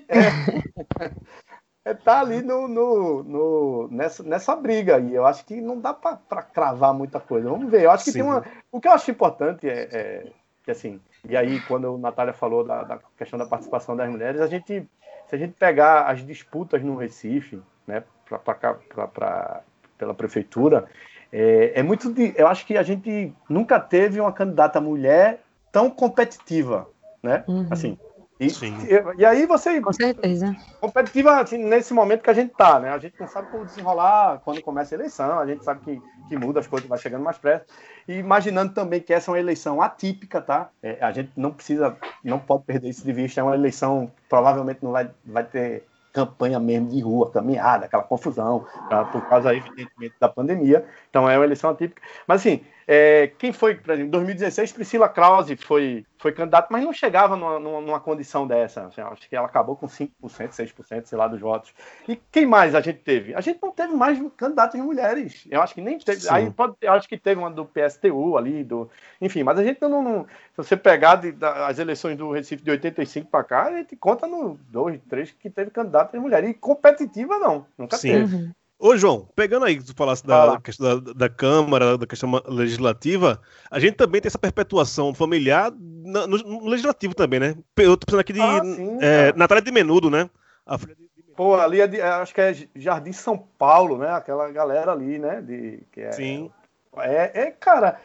É, 0.07 1.11
é 1.87 1.93
tá 1.93 2.19
ali 2.19 2.41
no, 2.41 2.67
no, 2.67 3.23
no, 3.23 3.87
nessa, 3.89 4.21
nessa 4.23 4.55
briga 4.55 4.97
aí. 4.97 5.15
Eu 5.15 5.25
acho 5.25 5.45
que 5.45 5.61
não 5.61 5.79
dá 5.79 5.93
para 5.93 6.41
cravar 6.43 6.93
muita 6.93 7.19
coisa. 7.19 7.49
Vamos 7.49 7.71
ver. 7.71 7.83
Eu 7.83 7.91
acho 7.91 8.03
que 8.03 8.11
Sim. 8.11 8.19
tem 8.19 8.27
uma. 8.27 8.43
O 8.71 8.81
que 8.81 8.87
eu 8.87 8.91
acho 8.91 9.09
importante 9.09 9.69
é, 9.69 9.87
é 9.91 10.31
que 10.63 10.71
assim. 10.71 10.99
E 11.27 11.35
aí, 11.35 11.61
quando 11.61 11.95
a 11.95 11.97
Natália 11.97 12.33
falou 12.33 12.63
da, 12.63 12.83
da, 12.83 12.99
questão 13.17 13.39
da 13.39 13.45
participação 13.45 13.95
das 13.95 14.09
mulheres, 14.09 14.41
a 14.41 14.47
gente, 14.47 14.85
se 15.27 15.35
a 15.35 15.37
gente 15.37 15.53
pegar 15.53 16.03
as 16.07 16.25
disputas 16.25 16.83
no 16.83 16.97
Recife, 16.97 17.61
né, 17.87 18.03
pra, 18.27 18.37
pra, 18.37 18.73
pra, 18.73 19.07
pra 19.07 19.61
pela 19.97 20.13
prefeitura, 20.13 20.85
é, 21.31 21.79
é 21.79 21.83
muito. 21.83 22.11
De, 22.13 22.33
eu 22.35 22.47
acho 22.47 22.65
que 22.65 22.77
a 22.77 22.83
gente 22.83 23.33
nunca 23.49 23.79
teve 23.79 24.19
uma 24.19 24.31
candidata 24.31 24.81
mulher 24.81 25.41
tão 25.71 25.89
competitiva, 25.89 26.89
né? 27.23 27.45
Uhum. 27.47 27.67
Assim, 27.71 27.97
e, 28.39 28.47
e, 28.47 29.19
e, 29.19 29.25
aí 29.25 29.45
você. 29.45 29.81
Com 29.81 29.91
certeza. 29.91 30.55
Competitiva 30.79 31.41
assim, 31.41 31.57
nesse 31.57 31.93
momento 31.93 32.21
que 32.21 32.29
a 32.29 32.33
gente 32.33 32.53
tá, 32.53 32.79
né? 32.79 32.89
A 32.89 32.97
gente 32.99 33.19
não 33.19 33.27
sabe 33.27 33.49
como 33.49 33.65
desenrolar 33.65 34.41
quando 34.45 34.61
começa 34.61 34.93
a 34.93 34.97
eleição, 34.97 35.39
a 35.39 35.45
gente 35.45 35.63
sabe 35.63 35.81
que, 35.81 36.01
que 36.29 36.37
muda, 36.37 36.59
as 36.59 36.67
coisas 36.67 36.87
vai 36.87 36.99
chegando 36.99 37.23
mais 37.23 37.37
pressa. 37.37 37.65
E 38.07 38.13
imaginando 38.13 38.73
também 38.73 39.01
que 39.01 39.11
essa 39.11 39.29
é 39.29 39.33
uma 39.33 39.39
eleição 39.39 39.81
atípica, 39.81 40.39
tá? 40.39 40.69
É, 40.83 40.97
a 41.01 41.11
gente 41.11 41.31
não 41.35 41.51
precisa, 41.51 41.97
não 42.23 42.37
pode 42.37 42.63
perder 42.63 42.89
isso 42.89 43.03
de 43.03 43.11
vista. 43.11 43.41
É 43.41 43.43
uma 43.43 43.55
eleição, 43.55 44.11
provavelmente 44.29 44.79
não 44.83 44.91
vai, 44.91 45.09
vai 45.25 45.43
ter 45.43 45.87
campanha 46.13 46.59
mesmo 46.59 46.89
de 46.89 46.99
rua, 46.99 47.29
caminhada, 47.29 47.85
aquela 47.85 48.01
confusão, 48.01 48.65
tá? 48.89 49.05
por 49.05 49.21
causa, 49.27 49.53
evidentemente, 49.55 50.15
da 50.19 50.27
pandemia. 50.27 50.85
Então 51.09 51.29
é 51.29 51.37
uma 51.37 51.45
eleição 51.45 51.69
atípica. 51.69 52.01
Mas 52.25 52.41
assim, 52.41 52.61
é, 52.89 53.27
quem 53.37 53.51
foi, 53.51 53.75
por 53.75 53.91
exemplo, 53.91 54.07
em 54.07 54.11
2016, 54.11 54.71
Priscila 54.71 55.09
Krause 55.09 55.57
foi, 55.57 56.05
foi 56.17 56.31
candidata, 56.31 56.69
mas 56.71 56.85
não 56.85 56.93
chegava 56.93 57.35
numa, 57.35 57.59
numa, 57.59 57.81
numa 57.81 57.99
condição 57.99 58.47
dessa. 58.47 58.85
Assim, 58.85 59.01
acho 59.01 59.27
que 59.27 59.35
ela 59.35 59.45
acabou 59.45 59.75
com 59.75 59.87
5%, 59.87 60.09
6%, 60.23 61.05
sei 61.05 61.17
lá, 61.17 61.27
dos 61.27 61.41
votos. 61.41 61.73
E 62.07 62.15
quem 62.31 62.45
mais 62.45 62.73
a 62.73 62.79
gente 62.79 62.99
teve? 62.99 63.35
A 63.35 63.41
gente 63.41 63.59
não 63.61 63.73
teve 63.73 63.93
mais 63.93 64.17
candidatas 64.37 64.79
mulheres. 64.79 65.45
Eu 65.51 65.61
acho 65.61 65.73
que 65.73 65.81
nem 65.81 65.99
teve. 65.99 66.21
Sim. 66.21 66.29
Aí 66.31 66.49
pode, 66.49 66.75
eu 66.79 66.93
acho 66.93 67.09
que 67.09 67.17
teve 67.17 67.41
uma 67.41 67.51
do 67.51 67.65
PSTU 67.65 68.37
ali, 68.37 68.63
do, 68.63 68.89
enfim, 69.19 69.43
mas 69.43 69.59
a 69.59 69.63
gente 69.65 69.81
não. 69.81 70.01
não 70.01 70.23
se 70.23 70.55
você 70.55 70.77
pegar 70.77 71.15
de, 71.17 71.33
da, 71.33 71.67
as 71.67 71.79
eleições 71.79 72.15
do 72.15 72.31
Recife 72.31 72.63
de 72.63 72.71
85 72.71 73.29
para 73.29 73.43
cá, 73.43 73.63
a 73.65 73.77
gente 73.79 73.97
conta 73.97 74.25
no 74.25 74.57
2, 74.69 75.01
3 75.09 75.31
que 75.31 75.49
teve 75.49 75.71
candidatas 75.71 76.21
mulheres. 76.21 76.49
E 76.51 76.53
competitiva, 76.53 77.37
não. 77.37 77.65
Nunca 77.77 77.97
Sim. 77.97 78.11
teve. 78.11 78.35
Uhum. 78.37 78.51
Ô, 78.79 78.95
João, 78.95 79.27
pegando 79.35 79.65
aí 79.65 79.77
que 79.77 79.85
tu 79.85 79.95
falasse 79.95 80.25
da, 80.25 80.59
questão 80.61 81.01
da, 81.01 81.13
da, 81.13 81.29
Câmara, 81.29 81.97
da 81.97 82.05
questão 82.05 82.31
legislativa, 82.47 83.41
a 83.71 83.79
gente 83.79 83.95
também 83.95 84.21
tem 84.21 84.27
essa 84.27 84.37
perpetuação 84.37 85.15
familiar 85.15 85.71
no, 85.71 86.27
no 86.27 86.67
legislativo 86.67 87.15
também, 87.15 87.39
né? 87.39 87.55
Eu 87.77 87.97
tô 87.97 88.05
pensando 88.05 88.19
aqui 88.19 88.33
de 88.33 88.41
ah, 88.41 88.61
sim, 88.63 88.99
é, 89.01 89.33
Natália 89.33 89.63
de 89.63 89.71
Menudo, 89.71 90.11
né? 90.11 90.29
A 90.65 90.77
filha 90.77 90.95
de, 90.95 91.07
Pô, 91.35 91.55
ali 91.55 91.81
é 91.81 91.87
de, 91.87 92.01
acho 92.01 92.33
que 92.33 92.41
é 92.41 92.55
Jardim 92.75 93.11
São 93.11 93.37
Paulo, 93.37 93.97
né? 93.97 94.11
Aquela 94.11 94.49
galera 94.51 94.91
ali, 94.91 95.17
né? 95.19 95.41
De, 95.41 95.83
que 95.91 96.01
é, 96.01 96.11
sim. 96.11 96.51
É, 96.97 97.41
é, 97.41 97.51
cara, 97.51 97.99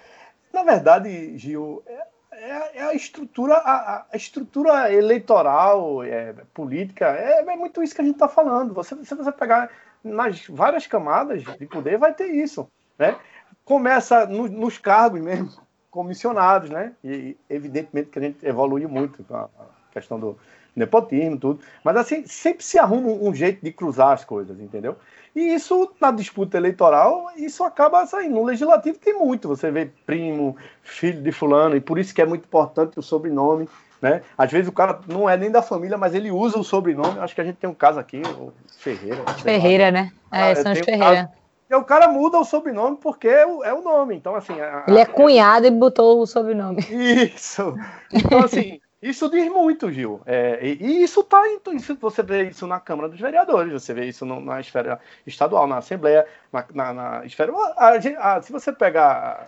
na 0.52 0.62
verdade, 0.62 1.36
Gil, 1.38 1.82
é, 1.86 2.06
é, 2.32 2.78
é 2.78 2.82
a 2.82 2.94
estrutura, 2.94 3.54
a, 3.56 4.06
a, 4.10 4.16
estrutura 4.16 4.92
eleitoral, 4.92 6.02
é, 6.02 6.34
política, 6.52 7.06
é, 7.08 7.40
é, 7.40 7.56
muito 7.56 7.82
isso 7.82 7.94
que 7.94 8.00
a 8.00 8.04
gente 8.04 8.14
está 8.14 8.28
falando. 8.28 8.74
Você, 8.74 8.96
se 9.04 9.14
você 9.14 9.32
pegar 9.32 9.70
nas 10.02 10.46
várias 10.46 10.86
camadas 10.86 11.42
de 11.58 11.66
poder 11.66 11.98
vai 11.98 12.12
ter 12.12 12.26
isso, 12.26 12.68
né? 12.98 13.16
Começa 13.64 14.26
no, 14.26 14.48
nos 14.48 14.78
cargos 14.78 15.20
mesmo, 15.20 15.50
comissionados, 15.90 16.70
né? 16.70 16.92
E 17.04 17.36
evidentemente 17.48 18.10
que 18.10 18.18
a 18.18 18.22
gente 18.22 18.46
evolui 18.46 18.86
muito 18.86 19.22
com 19.24 19.36
a 19.36 19.48
questão 19.92 20.18
do 20.18 20.36
nepotismo, 20.74 21.38
tudo. 21.38 21.60
Mas 21.84 21.96
assim, 21.96 22.26
sempre 22.26 22.64
se 22.64 22.78
arruma 22.78 23.08
um 23.08 23.34
jeito 23.34 23.62
de 23.62 23.72
cruzar 23.72 24.12
as 24.12 24.24
coisas, 24.24 24.58
entendeu? 24.58 24.96
E 25.34 25.54
isso, 25.54 25.90
na 26.00 26.10
disputa 26.10 26.56
eleitoral, 26.56 27.30
isso 27.36 27.64
acaba 27.64 28.06
saindo. 28.06 28.34
No 28.34 28.44
legislativo 28.44 28.98
tem 28.98 29.14
muito. 29.14 29.48
Você 29.48 29.70
vê 29.70 29.90
primo, 30.04 30.56
filho 30.82 31.22
de 31.22 31.32
fulano, 31.32 31.76
e 31.76 31.80
por 31.80 31.98
isso 31.98 32.14
que 32.14 32.20
é 32.20 32.26
muito 32.26 32.44
importante 32.44 32.98
o 32.98 33.02
sobrenome. 33.02 33.68
Né? 34.02 34.20
Às 34.36 34.50
vezes 34.50 34.68
o 34.68 34.72
cara 34.72 34.98
não 35.06 35.30
é 35.30 35.36
nem 35.36 35.48
da 35.48 35.62
família, 35.62 35.96
mas 35.96 36.12
ele 36.12 36.32
usa 36.32 36.58
o 36.58 36.64
sobrenome. 36.64 37.20
Acho 37.20 37.36
que 37.36 37.40
a 37.40 37.44
gente 37.44 37.56
tem 37.56 37.70
um 37.70 37.74
caso 37.74 38.00
aqui, 38.00 38.20
o 38.20 38.52
Ferreira. 38.76 39.22
Ferreira, 39.38 39.90
né? 39.92 40.10
É, 40.32 40.50
ah, 40.50 40.56
são 40.56 40.72
os 40.72 40.80
Ferreira. 40.80 41.30
Um 41.70 41.76
o 41.76 41.84
cara 41.84 42.08
muda 42.08 42.38
o 42.38 42.44
sobrenome 42.44 42.98
porque 43.00 43.28
é 43.28 43.46
o, 43.46 43.64
é 43.64 43.72
o 43.72 43.80
nome. 43.80 44.16
Então, 44.16 44.34
assim. 44.34 44.60
A, 44.60 44.84
ele 44.88 44.98
é 44.98 45.06
cunhado 45.06 45.66
e 45.66 45.70
botou 45.70 46.20
o 46.20 46.26
sobrenome. 46.26 46.80
Isso. 46.90 47.74
Então, 48.12 48.40
assim, 48.40 48.80
isso 49.02 49.28
diz 49.28 49.50
muito, 49.50 49.90
Gil. 49.90 50.20
É, 50.24 50.64
e, 50.64 50.78
e, 50.80 51.02
isso 51.02 51.22
está 51.22 51.42
isso, 51.72 51.96
você 51.96 52.22
vê 52.22 52.44
isso 52.44 52.68
na 52.68 52.78
Câmara 52.78 53.08
dos 53.08 53.18
Vereadores, 53.18 53.72
você 53.72 53.92
vê 53.92 54.06
isso 54.06 54.24
no, 54.24 54.40
na 54.40 54.60
esfera 54.60 55.00
estadual, 55.26 55.66
na 55.66 55.78
Assembleia, 55.78 56.24
na, 56.52 56.64
na, 56.72 56.92
na 56.92 57.26
esfera. 57.26 57.52
A, 57.76 57.96
a, 57.96 58.42
se 58.42 58.52
você 58.52 58.72
pegar 58.72 59.46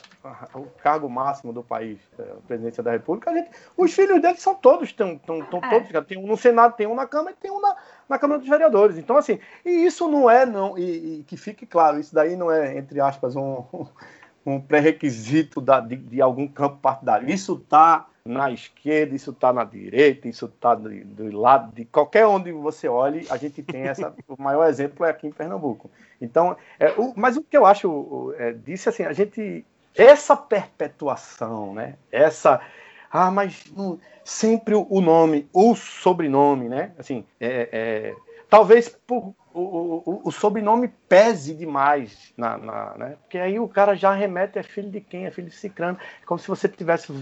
o 0.55 0.65
cargo 0.83 1.09
máximo 1.09 1.53
do 1.53 1.63
país, 1.63 2.01
é, 2.19 2.23
a 2.23 2.47
presidência 2.49 2.83
da 2.83 2.91
República, 2.91 3.33
gente, 3.33 3.51
os 3.77 3.95
filhos 3.95 4.21
deles 4.21 4.43
são 4.43 4.57
todos, 4.57 4.89
estão 4.89 5.21
é. 5.29 5.43
todos, 5.45 6.07
tem 6.09 6.19
um 6.19 6.27
no 6.27 6.37
Senado, 6.37 6.75
tem 6.75 6.89
um 6.89 6.95
na 6.97 7.07
Câmara 7.07 7.37
e 7.39 7.41
tem 7.41 7.53
um 7.53 7.61
na, 7.61 7.77
na 8.09 8.19
Câmara 8.19 8.41
dos 8.41 8.49
Vereadores. 8.49 8.99
Então, 8.99 9.17
assim, 9.17 9.39
e 9.65 9.71
isso 9.71 10.09
não 10.09 10.29
é, 10.29 10.45
não, 10.45 10.77
e, 10.77 11.21
e 11.21 11.23
que 11.23 11.37
fique 11.37 11.65
claro, 11.65 12.01
isso 12.01 12.13
daí 12.13 12.35
não 12.35 12.51
é, 12.51 12.77
entre 12.77 13.01
aspas, 13.01 13.37
um 13.37 13.65
um 14.45 14.61
pré-requisito 14.61 15.61
de, 15.61 15.97
de 15.97 16.21
algum 16.23 16.47
campo 16.47 16.77
partidário. 16.77 17.29
Isso 17.31 17.55
está 17.55 18.07
na 18.25 18.51
esquerda, 18.51 19.15
isso 19.15 19.31
está 19.31 19.53
na 19.53 19.65
direita, 19.65 20.27
isso 20.29 20.47
está 20.47 20.75
do, 20.75 20.89
do 21.05 21.37
lado 21.37 21.75
de 21.75 21.85
qualquer 21.85 22.27
onde 22.27 22.51
você 22.53 22.89
olhe, 22.89 23.27
a 23.29 23.37
gente 23.37 23.63
tem 23.63 23.83
essa. 23.83 24.15
o 24.27 24.41
maior 24.43 24.67
exemplo 24.67 25.05
é 25.05 25.11
aqui 25.11 25.27
em 25.27 25.33
Pernambuco. 25.33 25.91
Então, 26.21 26.57
é, 26.81 26.91
o- 26.93 27.13
mas 27.17 27.37
o 27.37 27.43
que 27.43 27.57
eu 27.57 27.67
acho 27.67 28.35
é, 28.39 28.53
disso 28.53 28.89
assim, 28.89 29.03
a 29.05 29.13
gente 29.13 29.65
essa 29.95 30.37
perpetuação, 30.37 31.75
né? 31.75 31.97
Essa 32.11 32.61
ah, 33.11 33.31
mas 33.31 33.65
sempre 34.25 34.75
o 34.75 34.87
o 34.89 35.01
nome, 35.01 35.49
o 35.53 35.75
sobrenome, 35.75 36.69
né? 36.69 36.93
Assim, 36.99 37.25
é, 37.39 37.69
é, 37.71 38.15
talvez 38.49 38.89
por, 38.89 39.35
o, 39.55 40.03
o, 40.05 40.21
o 40.25 40.33
sobrenome 40.33 40.89
pese 41.09 41.55
demais, 41.55 42.33
na, 42.37 42.59
na- 42.59 42.95
né? 42.99 43.17
Porque 43.23 43.39
aí 43.39 43.59
o 43.59 43.69
cara 43.69 43.95
já 43.95 44.13
remete 44.13 44.59
é 44.59 44.63
filho 44.63 44.91
de 44.91 45.01
quem, 45.01 45.27
é 45.27 45.31
filho 45.31 45.49
de 45.49 45.55
cicrano, 45.55 45.97
é 46.23 46.27
como 46.27 46.39
se 46.39 46.49
você 46.49 46.69
tivesse. 46.69 47.13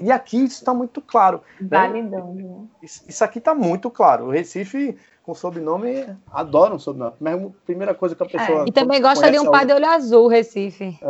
E 0.00 0.10
aqui 0.10 0.36
isso 0.44 0.56
está 0.56 0.74
muito 0.74 1.00
claro. 1.00 1.40
né? 1.60 1.68
Validando, 1.70 2.34
né? 2.34 2.66
Isso, 2.82 3.04
isso 3.08 3.24
aqui 3.24 3.38
está 3.38 3.54
muito 3.54 3.88
claro. 3.90 4.26
O 4.26 4.30
Recife 4.30 4.98
com 5.22 5.34
sobrenome 5.34 6.04
adora 6.32 6.74
um 6.74 6.78
sobrenome. 6.80 7.14
Mas 7.20 7.40
a 7.40 7.50
primeira 7.64 7.94
coisa 7.94 8.14
que 8.16 8.22
a 8.22 8.26
pessoa. 8.26 8.64
E 8.66 8.72
também 8.72 9.00
gosta 9.00 9.30
de 9.30 9.38
um 9.38 9.48
a 9.48 9.50
par 9.52 9.64
de 9.64 9.72
olho 9.72 9.86
azul, 9.86 10.26
Recife. 10.26 10.98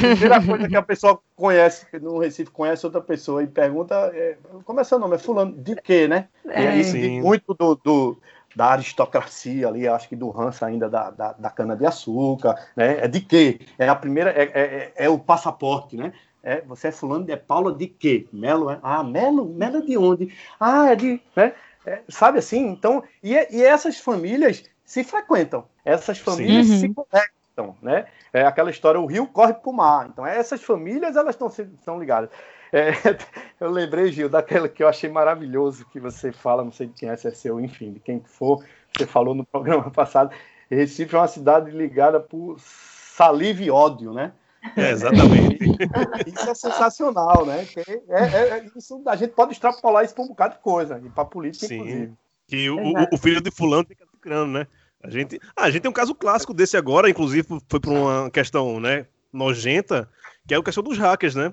Primeira 0.00 0.44
coisa 0.44 0.68
que 0.68 0.76
a 0.76 0.82
pessoa 0.82 1.18
conhece 1.34 1.86
no 2.00 2.18
Recife, 2.18 2.50
conhece 2.50 2.84
outra 2.84 3.00
pessoa 3.00 3.42
e 3.42 3.46
pergunta: 3.46 3.94
é, 4.14 4.36
como 4.64 4.80
é 4.80 4.84
seu 4.84 4.98
nome? 4.98 5.14
É 5.14 5.18
Fulano. 5.18 5.56
De 5.56 5.74
quê, 5.76 6.06
né? 6.06 6.28
e 6.44 6.50
aí 6.50 6.84
sim. 6.84 7.00
tem 7.00 7.22
muito 7.22 7.54
do, 7.54 7.74
do- 7.76 8.18
da 8.54 8.66
aristocracia 8.66 9.66
ali, 9.68 9.86
acho 9.88 10.08
que 10.08 10.16
do 10.16 10.30
ranço 10.30 10.64
ainda 10.64 10.88
da, 10.88 11.10
da, 11.10 11.32
da 11.32 11.50
cana-de-açúcar, 11.50 12.54
né? 12.76 12.98
É 13.04 13.08
de 13.08 13.20
quê? 13.20 13.60
É 13.78 13.88
a 13.88 13.94
primeira, 13.94 14.30
é, 14.30 14.42
é, 14.44 14.60
é- 14.62 14.92
é 15.06 15.08
o 15.08 15.18
passaporte, 15.18 15.96
né? 15.96 16.12
É, 16.42 16.60
você 16.62 16.88
é 16.88 16.92
fulano 16.92 17.24
de 17.24 17.36
Paula 17.36 17.74
de 17.74 17.86
quê? 17.86 18.28
Melo, 18.32 18.70
é? 18.70 18.78
Ah, 18.82 19.02
Melo? 19.02 19.46
Melo 19.46 19.78
é 19.78 19.80
de 19.80 19.96
onde? 19.96 20.32
Ah, 20.60 20.90
é 20.90 20.96
de. 20.96 21.20
Né? 21.34 21.54
É, 21.86 22.02
sabe 22.08 22.38
assim? 22.38 22.66
Então, 22.68 23.02
e, 23.22 23.32
e 23.50 23.62
essas 23.64 23.98
famílias 23.98 24.64
se 24.84 25.02
frequentam. 25.04 25.64
Essas 25.84 26.18
famílias 26.18 26.66
Uhum. 26.68 26.74
se 26.80 26.88
conectam, 26.94 27.76
né? 27.82 28.06
É 28.32 28.42
aquela 28.44 28.70
história, 28.70 29.00
o 29.00 29.06
rio 29.06 29.26
corre 29.26 29.54
para 29.54 29.70
o 29.70 29.72
mar. 29.72 30.08
Então, 30.10 30.26
essas 30.26 30.62
famílias, 30.62 31.16
elas 31.16 31.36
estão 31.78 31.98
ligadas. 31.98 32.30
É, 32.74 32.90
eu 33.60 33.70
lembrei, 33.70 34.10
Gil, 34.10 34.28
daquela 34.28 34.68
que 34.68 34.82
eu 34.82 34.88
achei 34.88 35.08
maravilhoso 35.08 35.86
que 35.86 36.00
você 36.00 36.32
fala, 36.32 36.64
não 36.64 36.72
sei 36.72 36.88
de 36.88 36.94
quem 36.94 37.08
é, 37.08 37.16
se 37.16 37.28
é 37.28 37.30
seu, 37.30 37.60
enfim, 37.60 37.92
de 37.92 38.00
quem 38.00 38.20
for, 38.24 38.64
você 38.92 39.06
falou 39.06 39.32
no 39.32 39.46
programa 39.46 39.88
passado. 39.92 40.34
Recife 40.68 41.14
é 41.14 41.18
uma 41.18 41.28
cidade 41.28 41.70
ligada 41.70 42.18
por 42.18 42.58
saliva 42.58 43.62
e 43.62 43.70
ódio, 43.70 44.12
né? 44.12 44.32
É, 44.76 44.90
exatamente. 44.90 45.58
Isso 46.26 46.50
é 46.50 46.54
sensacional, 46.54 47.46
né? 47.46 47.68
É- 47.76 48.02
é- 48.08 48.58
é- 48.58 48.64
isso, 48.74 49.00
a 49.06 49.14
gente 49.14 49.34
pode 49.34 49.52
extrapolar 49.52 50.04
isso 50.04 50.14
para 50.14 50.24
um 50.24 50.28
bocado 50.28 50.54
de 50.54 50.60
coisa, 50.60 51.00
e 51.04 51.10
para 51.10 51.24
política, 51.24 51.66
Sim. 51.66 51.74
inclusive. 51.74 52.12
Que 52.48 52.70
o, 52.70 52.78
o- 53.12 53.18
filho 53.18 53.40
de 53.40 53.50
fulano 53.50 53.84
tem 53.84 53.96
que 53.96 54.04
crânio, 54.20 54.52
né? 54.52 54.66
A 55.02 55.10
gente, 55.10 55.38
ah, 55.54 55.64
a 55.64 55.70
gente 55.70 55.82
tem 55.82 55.90
um 55.90 55.94
caso 55.94 56.14
clássico 56.14 56.54
desse 56.54 56.78
agora, 56.78 57.10
inclusive 57.10 57.46
foi 57.68 57.78
por 57.78 57.92
uma 57.92 58.30
questão, 58.30 58.80
né, 58.80 59.06
nojenta, 59.30 60.08
que 60.48 60.54
é 60.54 60.56
a 60.56 60.62
questão 60.62 60.82
dos 60.82 60.96
hackers, 60.98 61.34
né? 61.34 61.52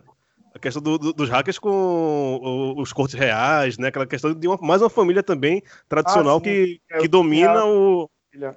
A 0.54 0.60
questão 0.60 0.82
do- 0.82 0.98
do- 0.98 1.14
dos 1.14 1.30
hackers 1.30 1.58
com 1.58 1.70
o- 1.70 2.82
os 2.82 2.92
cortes 2.92 3.18
reais, 3.18 3.78
né? 3.78 3.88
Aquela 3.88 4.06
questão 4.06 4.34
de 4.34 4.48
uma- 4.48 4.58
mais 4.62 4.82
uma 4.82 4.90
família 4.90 5.24
também 5.24 5.64
tradicional 5.88 6.38
Ah, 6.38 6.42
que, 6.42 6.82
É, 6.92 7.00
que 7.00 7.08
domina 7.08 7.66
o 7.66 8.10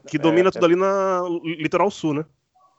que 0.06 0.18
domina 0.18 0.48
É, 0.48 0.52
tudo 0.52 0.66
ali 0.66 0.76
na 0.76 1.22
litoral 1.44 1.90
sul, 1.90 2.14
né? 2.14 2.24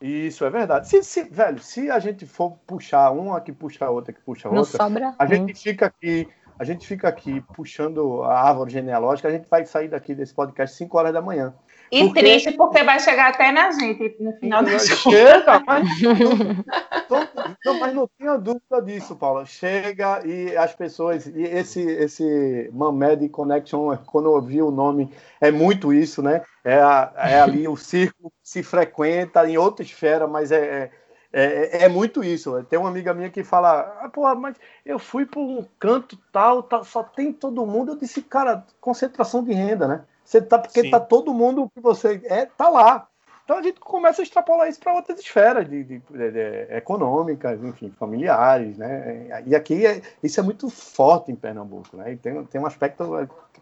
Isso 0.01 0.43
é 0.45 0.49
verdade. 0.49 0.87
Se, 0.89 1.01
se- 1.03 1.23
velho, 1.23 1.59
se 1.59 1.89
a 1.89 1.99
gente 1.99 2.25
for 2.25 2.57
puxar 2.67 3.11
uma 3.11 3.39
que 3.39 3.51
puxa 3.51 3.85
a 3.85 3.89
outra, 3.89 4.13
que 4.13 4.19
puxa 4.21 4.47
a 4.47 4.51
Não 4.51 4.59
outra, 4.59 4.77
sobra 4.77 5.15
a 5.17 5.23
um. 5.23 5.27
gente 5.27 5.53
fica 5.55 5.85
aqui, 5.87 6.27
a 6.59 6.63
gente 6.65 6.85
fica 6.85 7.07
aqui 7.07 7.41
puxando 7.53 8.21
a 8.23 8.39
árvore 8.41 8.71
genealógica, 8.71 9.27
a 9.29 9.31
gente 9.31 9.47
vai 9.49 9.65
sair 9.65 9.87
daqui 9.87 10.13
desse 10.13 10.33
podcast 10.33 10.75
5 10.75 10.97
horas 10.97 11.13
da 11.13 11.21
manhã. 11.21 11.53
E 11.95 12.03
Porque- 12.03 12.19
triste 12.19 12.51
porque 12.51 12.83
vai 12.83 12.99
chegar 12.99 13.29
até 13.29 13.53
na 13.53 13.71
gente 13.71 14.17
no 14.19 14.33
final 14.33 14.61
do 14.61 14.69
jogo. 14.69 15.11
Chega, 15.11 15.63
mas 15.65 16.01
não, 16.01 17.55
não, 17.63 17.79
mas 17.79 17.93
não 17.93 18.09
tenha 18.19 18.37
dúvida 18.37 18.81
disso, 18.83 19.15
Paula. 19.15 19.45
Chega 19.45 20.21
e 20.27 20.57
as 20.57 20.75
pessoas, 20.75 21.25
e 21.25 21.41
esse 21.43 21.79
esse 21.79 22.69
Mamed 22.73 23.29
Connection, 23.29 23.95
quando 24.07 24.35
eu 24.35 24.41
vi 24.41 24.61
o 24.61 24.71
nome, 24.71 25.09
é 25.39 25.51
muito 25.51 25.93
isso, 25.93 26.21
né? 26.21 26.41
É, 26.65 26.79
é 27.15 27.39
ali 27.39 27.65
o 27.65 27.77
círculo 27.77 28.29
que 28.29 28.49
se 28.49 28.61
frequenta 28.61 29.49
em 29.49 29.57
outra 29.57 29.85
esfera, 29.85 30.27
mas 30.27 30.51
é, 30.51 30.91
é, 31.31 31.79
é, 31.81 31.83
é 31.85 31.87
muito 31.87 32.21
isso. 32.25 32.61
Tem 32.65 32.77
uma 32.77 32.89
amiga 32.89 33.13
minha 33.13 33.29
que 33.29 33.41
fala, 33.41 33.99
ah, 34.01 34.09
pô, 34.09 34.35
mas 34.35 34.57
eu 34.85 34.99
fui 34.99 35.25
para 35.25 35.39
um 35.39 35.65
canto 35.79 36.17
tal, 36.29 36.61
tá, 36.61 36.83
só 36.83 37.03
tem 37.03 37.31
todo 37.31 37.65
mundo. 37.65 37.93
Eu 37.93 37.97
disse, 37.97 38.21
cara, 38.21 38.65
concentração 38.81 39.41
de 39.41 39.53
renda, 39.53 39.87
né? 39.87 40.03
Você 40.25 40.41
tá, 40.41 40.57
porque 40.57 40.81
Sim. 40.81 40.89
tá 40.89 40.99
todo 40.99 41.33
mundo 41.33 41.71
que 41.73 41.79
você 41.79 42.19
é, 42.25 42.45
tá 42.45 42.67
lá. 42.67 43.07
Então 43.43 43.59
a 43.59 43.61
gente 43.61 43.79
começa 43.79 44.21
a 44.21 44.23
extrapolar 44.23 44.67
isso 44.67 44.79
para 44.79 44.95
outras 44.95 45.19
esferas 45.19 45.69
de, 45.69 45.83
de- 45.83 45.99
de- 45.99 46.31
de- 46.31 46.75
econômicas, 46.75 47.63
enfim, 47.63 47.93
familiares, 47.99 48.75
né? 48.75 49.43
E 49.45 49.55
aqui 49.55 49.85
é- 49.85 50.01
isso 50.23 50.39
é 50.39 50.43
muito 50.43 50.67
forte 50.67 51.31
em 51.31 51.35
Pernambuco, 51.35 51.95
né? 51.95 52.13
E 52.13 52.17
tem, 52.17 52.43
tem 52.45 52.59
um 52.59 52.65
aspecto, 52.65 53.03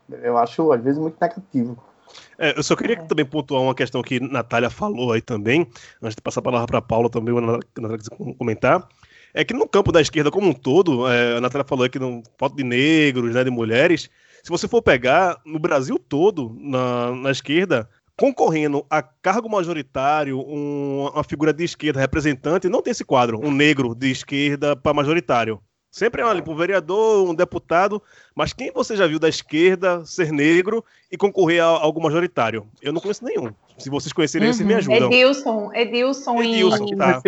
eu 0.10 0.38
acho, 0.38 0.71
às 0.71 0.82
vezes, 0.82 0.97
muito 0.97 1.17
negativo. 1.19 1.78
É, 2.38 2.58
eu 2.58 2.63
só 2.63 2.78
queria 2.78 2.95
também 2.95 3.26
pontuar 3.26 3.62
uma 3.62 3.76
questão 3.76 4.02
que 4.02 4.21
Natália 4.21 4.69
falou 4.69 5.12
aí 5.12 5.21
também, 5.21 5.67
antes 6.02 6.15
de 6.15 6.21
passar 6.21 6.39
a 6.39 6.43
palavra 6.43 6.67
para 6.67 6.82
Paula 6.82 7.10
também, 7.10 7.34
Natália 7.36 7.97
quiser 7.97 8.15
comentar, 8.38 8.88
é 9.34 9.43
que 9.43 9.54
no 9.54 9.67
campo 9.67 9.91
da 9.91 9.99
esquerda 9.99 10.32
como 10.32 10.47
um 10.47 10.54
todo, 10.54 11.08
é, 11.10 11.38
a 11.38 11.41
Natália 11.41 11.65
falou 11.67 11.84
aqui 11.86 11.99
no 11.99 12.23
foto 12.38 12.56
de 12.56 12.63
negros, 12.63 13.34
né, 13.34 13.43
de 13.43 13.49
mulheres, 13.49 14.10
se 14.43 14.49
você 14.51 14.67
for 14.67 14.82
pegar 14.82 15.39
no 15.45 15.58
Brasil 15.58 15.97
todo, 15.97 16.56
na, 16.60 17.12
na 17.12 17.32
esquerda, 17.32 17.89
concorrendo 18.15 18.86
a 18.89 19.01
cargo 19.01 19.49
majoritário, 19.49 20.38
um- 20.39 21.10
uma 21.12 21.23
figura 21.23 21.51
de 21.53 21.63
esquerda 21.63 21.99
representante, 21.99 22.69
não 22.69 22.82
tem 22.82 22.91
esse 22.91 23.03
quadro, 23.06 23.39
um 23.43 23.49
negro 23.51 23.95
de 23.95 24.12
esquerda 24.12 24.75
para 24.75 24.93
majoritário. 24.93 25.60
Sempre 25.89 26.21
é 26.23 26.25
ali, 26.25 26.43
um 26.45 26.56
vereador, 26.56 27.29
um 27.29 27.36
deputado, 27.36 28.01
mas 28.36 28.51
quem 28.51 28.71
você 28.73 28.97
já 28.97 29.06
viu 29.06 29.19
da 29.19 29.29
esquerda 29.29 30.03
ser 30.06 30.32
negro 30.32 30.84
e 31.12 31.15
concorrer 31.15 31.62
a 31.63 31.67
algo 31.67 32.01
majoritário? 32.01 32.67
Eu 32.82 32.91
não 32.91 32.99
conheço 32.99 33.23
nenhum. 33.23 33.51
Se 33.77 33.91
vocês 33.91 34.12
conhecerem, 34.12 34.51
vocês 34.51 34.65
me 34.67 34.73
Uhum. 34.73 34.79
ajudam. 34.79 35.12
Edilson, 35.12 35.71
Edilson, 35.73 36.41
Edilson, 36.41 36.86
e... 36.86 36.95
tá. 36.97 37.21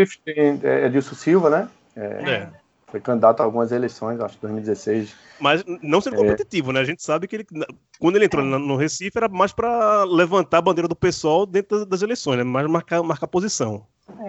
É, 0.63 0.85
Edilson 0.87 1.13
Silva, 1.15 1.49
né? 1.51 1.69
É. 1.95 2.49
Foi 2.87 2.99
candidato 3.01 3.41
a 3.41 3.43
algumas 3.43 3.71
eleições, 3.71 4.19
acho 4.19 4.35
que 4.35 4.41
2016. 4.41 5.15
Mas 5.39 5.63
não 5.81 5.99
sendo 5.99 6.15
É. 6.15 6.19
competitivo, 6.19 6.71
né? 6.71 6.79
A 6.79 6.83
gente 6.85 7.03
sabe 7.03 7.27
que 7.27 7.35
ele, 7.35 7.45
quando 7.99 8.15
ele 8.15 8.25
entrou 8.25 8.43
no 8.43 8.75
Recife 8.77 9.17
era 9.17 9.27
mais 9.27 9.51
para 9.51 10.03
levantar 10.05 10.59
a 10.59 10.61
bandeira 10.61 10.87
do 10.87 10.95
pessoal 10.95 11.45
dentro 11.45 11.85
das- 11.85 12.01
eleições, 12.01 12.37
né? 12.37 12.43
Mais 12.43 12.67
marcar, 12.67 13.03
marcar 13.03 13.27
posição. 13.27 13.85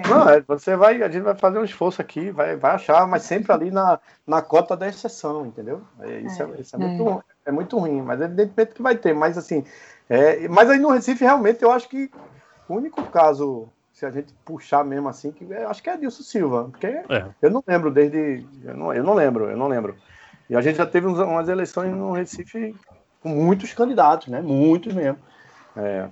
Não, 0.08 0.28
é, 0.28 0.40
você 0.40 0.74
vai, 0.74 1.02
a 1.02 1.08
gente 1.08 1.22
vai 1.22 1.36
fazer 1.36 1.58
um 1.58 1.64
esforço 1.64 2.00
aqui, 2.00 2.30
vai, 2.30 2.56
vai 2.56 2.72
achar, 2.72 3.06
mas 3.06 3.22
sempre 3.22 3.52
ali 3.52 3.70
na, 3.70 4.00
na 4.26 4.40
cota 4.42 4.74
da 4.76 4.88
exceção, 4.88 5.46
entendeu? 5.46 5.82
É, 6.00 6.20
isso 6.20 6.42
é, 6.42 6.60
isso 6.60 6.74
é 6.76 6.78
muito, 6.78 7.24
é 7.44 7.52
muito 7.52 7.78
ruim, 7.78 8.00
mas 8.02 8.20
evidentemente 8.20 8.72
que 8.74 8.82
vai 8.82 8.96
ter, 8.96 9.14
mas 9.14 9.36
assim, 9.36 9.64
é, 10.08 10.48
mas 10.48 10.70
aí 10.70 10.78
no 10.78 10.88
Recife 10.90 11.22
realmente 11.22 11.62
eu 11.62 11.70
acho 11.70 11.88
que 11.90 12.10
o 12.68 12.74
único 12.74 13.02
caso, 13.04 13.68
se 13.96 14.04
a 14.04 14.10
gente 14.10 14.30
puxar 14.44 14.84
mesmo 14.84 15.08
assim, 15.08 15.32
que 15.32 15.42
eu 15.42 15.70
acho 15.70 15.82
que 15.82 15.88
é 15.88 15.94
Adilson 15.94 16.22
Silva, 16.22 16.68
porque 16.70 16.86
É. 16.86 17.24
eu 17.40 17.50
não 17.50 17.64
lembro 17.66 17.90
desde, 17.90 18.46
eu 18.62 18.76
não, 18.76 18.92
eu 18.92 19.02
não 19.02 19.14
lembro, 19.14 19.48
eu 19.48 19.56
não 19.56 19.68
lembro. 19.68 19.96
E 20.50 20.54
a 20.54 20.60
gente 20.60 20.76
já 20.76 20.84
teve 20.84 21.06
uns- 21.06 21.18
umas 21.18 21.48
eleições 21.48 21.90
no 21.96 22.12
Recife 22.12 22.76
com 23.22 23.30
muitos 23.30 23.72
candidatos, 23.72 24.28
né? 24.28 24.42
Muitos 24.42 24.92
mesmo. 24.92 25.18
É, 25.74 26.10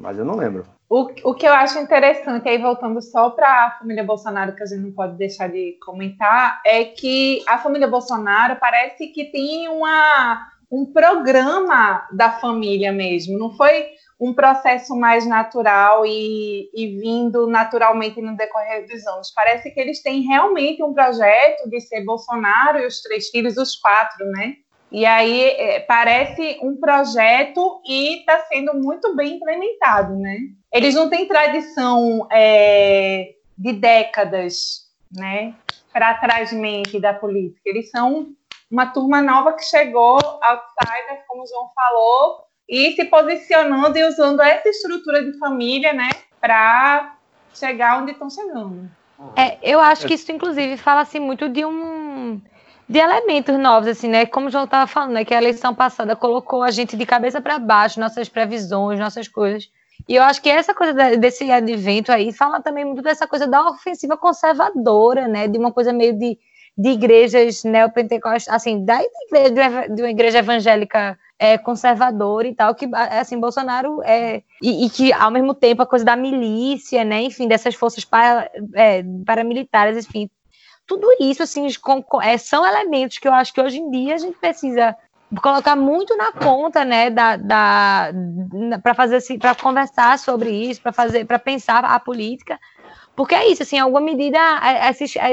mas 0.00 0.18
eu 0.18 0.24
não 0.24 0.34
lembro. 0.34 0.66
O, 0.90 1.02
o 1.30 1.34
que 1.34 1.46
eu 1.46 1.52
acho 1.52 1.78
interessante, 1.78 2.48
aí 2.48 2.58
voltando 2.58 3.00
só 3.00 3.30
para 3.30 3.48
a 3.66 3.70
família 3.78 4.02
Bolsonaro, 4.02 4.56
que 4.56 4.64
a 4.64 4.66
gente 4.66 4.82
não 4.82 4.90
pode 4.90 5.16
deixar 5.16 5.48
de 5.48 5.78
comentar, 5.86 6.60
é 6.66 6.84
que 6.84 7.44
a 7.46 7.58
família 7.58 7.86
Bolsonaro 7.86 8.56
parece 8.56 9.06
que 9.06 9.26
tem 9.26 9.68
uma, 9.68 10.48
um 10.68 10.84
programa 10.84 12.08
da 12.10 12.32
família 12.32 12.90
mesmo. 12.90 13.38
Não 13.38 13.56
foi 13.56 13.86
um 14.24 14.32
processo 14.32 14.96
mais 14.96 15.26
natural 15.26 16.06
e, 16.06 16.70
e 16.72 16.98
vindo 16.98 17.46
naturalmente 17.46 18.22
no 18.22 18.34
decorrer 18.36 18.86
dos 18.88 19.06
anos. 19.06 19.30
Parece 19.34 19.70
que 19.70 19.78
eles 19.78 20.02
têm 20.02 20.22
realmente 20.22 20.82
um 20.82 20.94
projeto 20.94 21.68
de 21.68 21.78
ser 21.80 22.02
Bolsonaro 22.04 22.78
e 22.78 22.86
os 22.86 23.02
três 23.02 23.28
filhos, 23.28 23.58
os 23.58 23.76
quatro, 23.76 24.24
né? 24.30 24.56
E 24.90 25.04
aí 25.04 25.42
é, 25.42 25.80
parece 25.80 26.58
um 26.62 26.76
projeto 26.76 27.82
e 27.86 28.20
está 28.20 28.38
sendo 28.46 28.74
muito 28.74 29.14
bem 29.14 29.36
implementado, 29.36 30.16
né? 30.16 30.38
Eles 30.72 30.94
não 30.94 31.10
têm 31.10 31.28
tradição 31.28 32.26
é, 32.32 33.34
de 33.58 33.72
décadas, 33.72 34.84
né? 35.12 35.54
Para 35.92 36.14
trás 36.14 36.52
mente 36.52 36.98
da 36.98 37.12
política. 37.12 37.60
Eles 37.66 37.90
são 37.90 38.28
uma 38.70 38.86
turma 38.86 39.20
nova 39.20 39.52
que 39.52 39.64
chegou, 39.64 40.16
outsider, 40.16 41.24
como 41.28 41.42
o 41.42 41.46
João 41.46 41.70
falou, 41.74 42.44
e 42.68 42.92
se 42.92 43.04
posicionando 43.04 43.96
e 43.96 44.04
usando 44.04 44.40
essa 44.40 44.68
estrutura 44.68 45.24
de 45.24 45.38
família, 45.38 45.92
né? 45.92 46.10
Para 46.40 47.16
chegar 47.54 48.00
onde 48.00 48.12
estão 48.12 48.28
chegando. 48.30 48.90
É, 49.36 49.58
eu 49.62 49.80
acho 49.80 50.06
que 50.06 50.14
isso, 50.14 50.30
inclusive, 50.32 50.76
fala 50.76 51.02
assim, 51.02 51.20
muito 51.20 51.48
de 51.48 51.64
um 51.64 52.40
de 52.86 52.98
elementos 52.98 53.58
novos, 53.58 53.88
assim, 53.88 54.08
né? 54.08 54.26
Como 54.26 54.48
o 54.48 54.50
João 54.50 54.64
estava 54.64 54.86
falando, 54.86 55.12
né? 55.12 55.24
Que 55.24 55.34
a 55.34 55.38
eleição 55.38 55.74
passada 55.74 56.14
colocou 56.14 56.62
a 56.62 56.70
gente 56.70 56.96
de 56.96 57.06
cabeça 57.06 57.40
para 57.40 57.58
baixo, 57.58 57.98
nossas 57.98 58.28
previsões, 58.28 58.98
nossas 58.98 59.26
coisas. 59.26 59.70
E 60.06 60.16
eu 60.16 60.22
acho 60.22 60.42
que 60.42 60.50
essa 60.50 60.74
coisa 60.74 61.16
desse 61.16 61.50
advento 61.50 62.12
aí 62.12 62.32
fala 62.32 62.60
também 62.60 62.84
muito 62.84 63.00
dessa 63.00 63.26
coisa 63.26 63.46
da 63.46 63.70
ofensiva 63.70 64.16
conservadora, 64.16 65.26
né? 65.26 65.48
De 65.48 65.58
uma 65.58 65.72
coisa 65.72 65.92
meio 65.92 66.18
de, 66.18 66.38
de 66.76 66.88
igrejas 66.90 67.64
neopentecostais, 67.64 68.48
assim, 68.48 68.84
da 68.84 69.00
igreja, 69.02 69.88
de 69.88 70.02
uma 70.02 70.10
igreja 70.10 70.38
evangélica 70.38 71.18
é, 71.38 71.58
conservadora 71.58 72.46
e 72.46 72.54
tal, 72.54 72.74
que, 72.74 72.88
assim, 72.94 73.38
Bolsonaro 73.38 74.00
é... 74.04 74.42
E, 74.62 74.86
e, 74.86 74.90
que, 74.90 75.12
ao 75.12 75.30
mesmo 75.30 75.54
tempo, 75.54 75.82
a 75.82 75.86
coisa 75.86 76.04
da 76.04 76.16
milícia, 76.16 77.04
né? 77.04 77.22
Enfim, 77.22 77.48
dessas 77.48 77.74
forças 77.74 78.04
para, 78.04 78.50
é, 78.74 79.04
paramilitares, 79.26 80.06
enfim, 80.06 80.30
tudo 80.86 81.06
isso, 81.20 81.42
assim, 81.42 81.66
com, 81.80 82.22
é, 82.22 82.36
são 82.36 82.66
elementos 82.66 83.18
que 83.18 83.26
eu 83.26 83.32
acho 83.32 83.52
que 83.52 83.60
hoje 83.60 83.78
em 83.78 83.90
dia 83.90 84.14
a 84.14 84.18
gente 84.18 84.38
precisa 84.38 84.96
colocar 85.42 85.74
muito 85.74 86.16
na 86.16 86.32
conta, 86.32 86.84
né, 86.84 87.10
da, 87.10 87.36
da 87.36 88.12
para 88.82 88.94
fazer 88.94 89.16
assim, 89.16 89.38
para 89.38 89.54
conversar 89.54 90.18
sobre 90.18 90.50
isso, 90.50 90.80
para 90.80 90.92
fazer, 90.92 91.24
para 91.24 91.38
pensar 91.38 91.84
a 91.84 91.98
política, 91.98 92.58
porque 93.16 93.34
é 93.34 93.48
isso, 93.48 93.62
assim, 93.62 93.76
em 93.76 93.80
alguma 93.80 94.00
medida, 94.00 94.38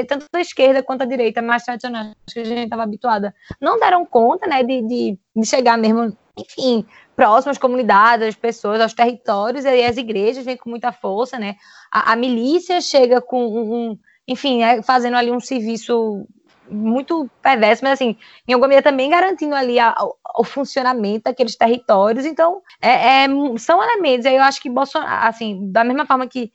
tanto 0.08 0.26
a 0.32 0.40
esquerda 0.40 0.82
quanto 0.82 1.02
a 1.02 1.06
direita 1.06 1.42
mais 1.42 1.64
tradicional 1.64 2.12
que 2.26 2.40
a 2.40 2.44
gente 2.44 2.64
estava 2.64 2.82
habituada, 2.84 3.34
não 3.60 3.78
deram 3.78 4.06
conta, 4.06 4.46
né, 4.46 4.62
de, 4.62 4.82
de, 4.82 5.18
de, 5.36 5.46
chegar 5.46 5.76
mesmo, 5.76 6.16
enfim, 6.38 6.86
próximas 7.16 7.58
comunidades, 7.58 8.28
às 8.28 8.36
pessoas, 8.36 8.80
aos 8.80 8.94
territórios, 8.94 9.64
e 9.64 9.82
as 9.82 9.96
igrejas 9.96 10.44
vêm 10.44 10.56
com 10.56 10.70
muita 10.70 10.92
força, 10.92 11.38
né, 11.38 11.56
a, 11.90 12.12
a 12.12 12.16
milícia 12.16 12.80
chega 12.80 13.20
com 13.20 13.46
um, 13.46 13.74
um 13.74 13.98
enfim, 14.26 14.62
é, 14.62 14.82
fazendo 14.82 15.16
ali 15.16 15.30
um 15.32 15.40
serviço 15.40 16.26
muito 16.70 17.28
perverso, 17.42 17.84
mas 17.84 17.94
assim, 17.94 18.16
em 18.46 18.52
alguma 18.52 18.68
medida 18.68 18.90
também 18.90 19.10
garantindo 19.10 19.54
ali 19.54 19.78
a, 19.78 19.90
a, 19.90 20.08
o 20.38 20.44
funcionamento 20.44 21.24
daqueles 21.24 21.56
territórios. 21.56 22.24
Então, 22.24 22.62
é, 22.80 23.24
é, 23.24 23.26
são 23.58 23.82
elementos. 23.82 24.24
Aí 24.24 24.36
eu 24.36 24.42
acho 24.42 24.60
que 24.62 24.70
Bolsonaro, 24.70 25.28
assim, 25.28 25.70
da 25.70 25.84
mesma 25.84 26.06
forma 26.06 26.26
que 26.26 26.52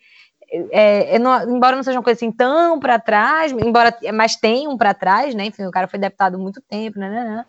é, 0.49 1.19
não, 1.19 1.55
embora 1.55 1.75
não 1.75 1.83
seja 1.83 1.97
uma 1.97 2.03
coisa 2.03 2.17
assim 2.17 2.31
tão 2.31 2.79
para 2.79 2.99
trás, 2.99 3.51
embora 3.51 3.95
mas 4.13 4.35
tem 4.35 4.67
um 4.67 4.77
para 4.77 4.93
trás, 4.93 5.35
né? 5.35 5.45
Enfim, 5.45 5.65
o 5.65 5.71
cara 5.71 5.87
foi 5.87 5.99
deputado 5.99 6.39
muito 6.39 6.61
tempo, 6.61 6.99
né, 6.99 7.09
né, 7.09 7.23
né? 7.23 7.45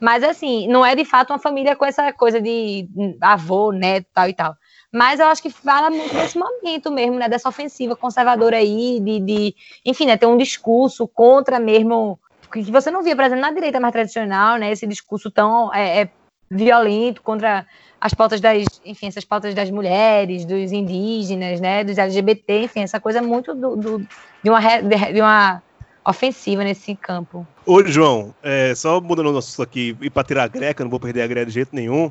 Mas 0.00 0.22
assim, 0.22 0.68
não 0.68 0.84
é 0.84 0.94
de 0.94 1.04
fato 1.04 1.30
uma 1.32 1.38
família 1.38 1.76
com 1.76 1.84
essa 1.84 2.12
coisa 2.12 2.40
de 2.40 2.88
avô, 3.20 3.72
neto, 3.72 4.06
tal 4.12 4.28
e 4.28 4.34
tal. 4.34 4.56
Mas 4.92 5.20
eu 5.20 5.26
acho 5.26 5.42
que 5.42 5.50
fala 5.50 5.90
muito 5.90 6.14
desse 6.14 6.38
momento 6.38 6.90
mesmo, 6.90 7.18
né? 7.18 7.28
Dessa 7.28 7.48
ofensiva 7.48 7.96
conservadora 7.96 8.56
aí, 8.58 9.00
de, 9.00 9.20
de 9.20 9.54
enfim, 9.84 10.06
né, 10.06 10.16
ter 10.16 10.26
um 10.26 10.36
discurso 10.36 11.08
contra 11.08 11.58
mesmo. 11.58 12.18
Que 12.52 12.62
você 12.70 12.90
não 12.90 13.02
via, 13.02 13.16
por 13.16 13.24
exemplo, 13.24 13.40
na 13.40 13.50
direita 13.50 13.80
mais 13.80 13.92
tradicional, 13.92 14.58
né? 14.58 14.70
Esse 14.70 14.86
discurso 14.86 15.30
tão 15.30 15.72
é, 15.74 16.02
é, 16.02 16.10
violento 16.50 17.22
contra 17.22 17.66
as 18.02 18.12
pautas 18.12 18.40
das, 18.40 18.64
enfim, 18.84 19.06
essas 19.06 19.24
pautas 19.24 19.54
das 19.54 19.70
mulheres, 19.70 20.44
dos 20.44 20.72
indígenas, 20.72 21.60
né? 21.60 21.84
Dos 21.84 21.96
LGBT, 21.96 22.64
enfim, 22.64 22.80
essa 22.80 22.98
coisa 22.98 23.22
muito 23.22 23.54
do, 23.54 23.76
do 23.76 23.98
de, 24.42 24.50
uma, 24.50 24.60
de 24.80 25.20
uma 25.20 25.62
ofensiva 26.04 26.64
nesse 26.64 26.96
campo. 26.96 27.46
Ô, 27.64 27.84
João, 27.84 28.34
é, 28.42 28.74
só 28.74 29.00
mudando 29.00 29.28
o 29.28 29.32
nosso 29.32 29.62
aqui, 29.62 29.96
e 30.00 30.10
para 30.10 30.24
tirar 30.24 30.42
a 30.42 30.48
greca, 30.48 30.82
não 30.82 30.90
vou 30.90 30.98
perder 30.98 31.22
a 31.22 31.28
greca 31.28 31.46
de 31.46 31.52
jeito 31.52 31.70
nenhum. 31.72 32.10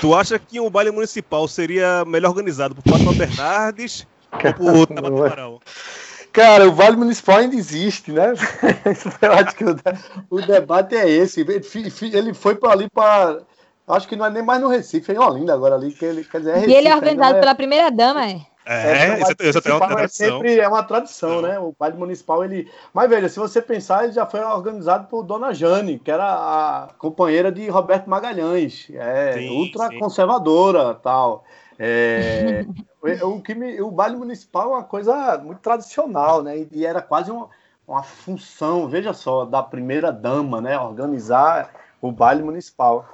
Tu 0.00 0.12
acha 0.16 0.36
que 0.36 0.58
o 0.58 0.68
baile 0.68 0.90
municipal 0.90 1.46
seria 1.46 2.04
melhor 2.04 2.30
organizado 2.30 2.74
por 2.74 2.82
Fátima 2.90 3.12
Bernardes 3.14 4.08
ou 4.32 4.52
por 4.54 4.86
Tabata 4.88 5.14
Amaral? 5.14 5.60
Cara, 6.32 6.68
o 6.68 6.72
Vale 6.72 6.96
Municipal 6.96 7.38
ainda 7.38 7.56
existe, 7.56 8.12
né? 8.12 8.32
Eu 9.20 9.32
acho 9.32 9.56
que 9.56 9.64
o, 9.64 9.76
o 10.30 10.40
debate 10.40 10.94
é 10.94 11.08
esse. 11.08 11.40
Ele 11.40 12.32
foi 12.34 12.54
para 12.54 12.72
ali 12.72 12.88
para. 12.88 13.42
Acho 13.92 14.08
que 14.08 14.16
não 14.16 14.26
é 14.26 14.30
nem 14.30 14.42
mais 14.42 14.60
no 14.60 14.68
Recife, 14.68 15.12
é 15.12 15.14
em 15.14 15.18
Olinda 15.18 15.54
agora 15.54 15.74
ali. 15.74 15.92
Que 15.92 16.04
ele, 16.04 16.24
quer 16.24 16.38
dizer, 16.38 16.50
é 16.50 16.54
Recife, 16.54 16.72
e 16.72 16.76
ele 16.76 16.88
é 16.88 16.94
organizado 16.94 17.36
é... 17.36 17.40
pela 17.40 17.54
primeira 17.54 17.90
dama, 17.90 18.26
é? 18.26 18.40
É, 18.66 19.08
é, 19.08 19.48
isso, 19.48 19.58
é 19.68 19.74
uma 19.74 19.88
tradição. 19.88 20.26
É 20.26 20.30
sempre 20.30 20.60
é 20.60 20.68
uma 20.68 20.82
tradição, 20.82 21.42
né? 21.42 21.58
O 21.58 21.74
baile 21.76 21.96
municipal, 21.96 22.44
ele. 22.44 22.70
Mas 22.92 23.08
veja, 23.08 23.28
se 23.28 23.38
você 23.38 23.60
pensar, 23.60 24.04
ele 24.04 24.12
já 24.12 24.26
foi 24.26 24.40
organizado 24.40 25.08
por 25.08 25.24
Dona 25.24 25.52
Jane, 25.52 25.98
que 25.98 26.10
era 26.10 26.24
a 26.24 26.88
companheira 26.98 27.50
de 27.50 27.68
Roberto 27.68 28.08
Magalhães, 28.08 28.86
é 28.94 29.32
sim, 29.32 29.48
ultra 29.50 29.88
sim. 29.88 29.98
conservadora 29.98 30.94
tal. 30.94 31.42
É, 31.78 32.64
o, 33.24 33.40
que 33.40 33.54
me, 33.54 33.80
o 33.80 33.90
baile 33.90 34.16
municipal 34.16 34.64
é 34.64 34.76
uma 34.76 34.84
coisa 34.84 35.38
muito 35.38 35.60
tradicional, 35.60 36.42
né? 36.42 36.66
E 36.70 36.84
era 36.84 37.00
quase 37.00 37.30
uma, 37.30 37.48
uma 37.88 38.02
função, 38.02 38.86
veja 38.88 39.14
só, 39.14 39.46
da 39.46 39.62
primeira 39.62 40.12
dama, 40.12 40.60
né? 40.60 40.78
Organizar 40.78 41.70
o 42.00 42.12
baile 42.12 42.42
municipal. 42.42 43.08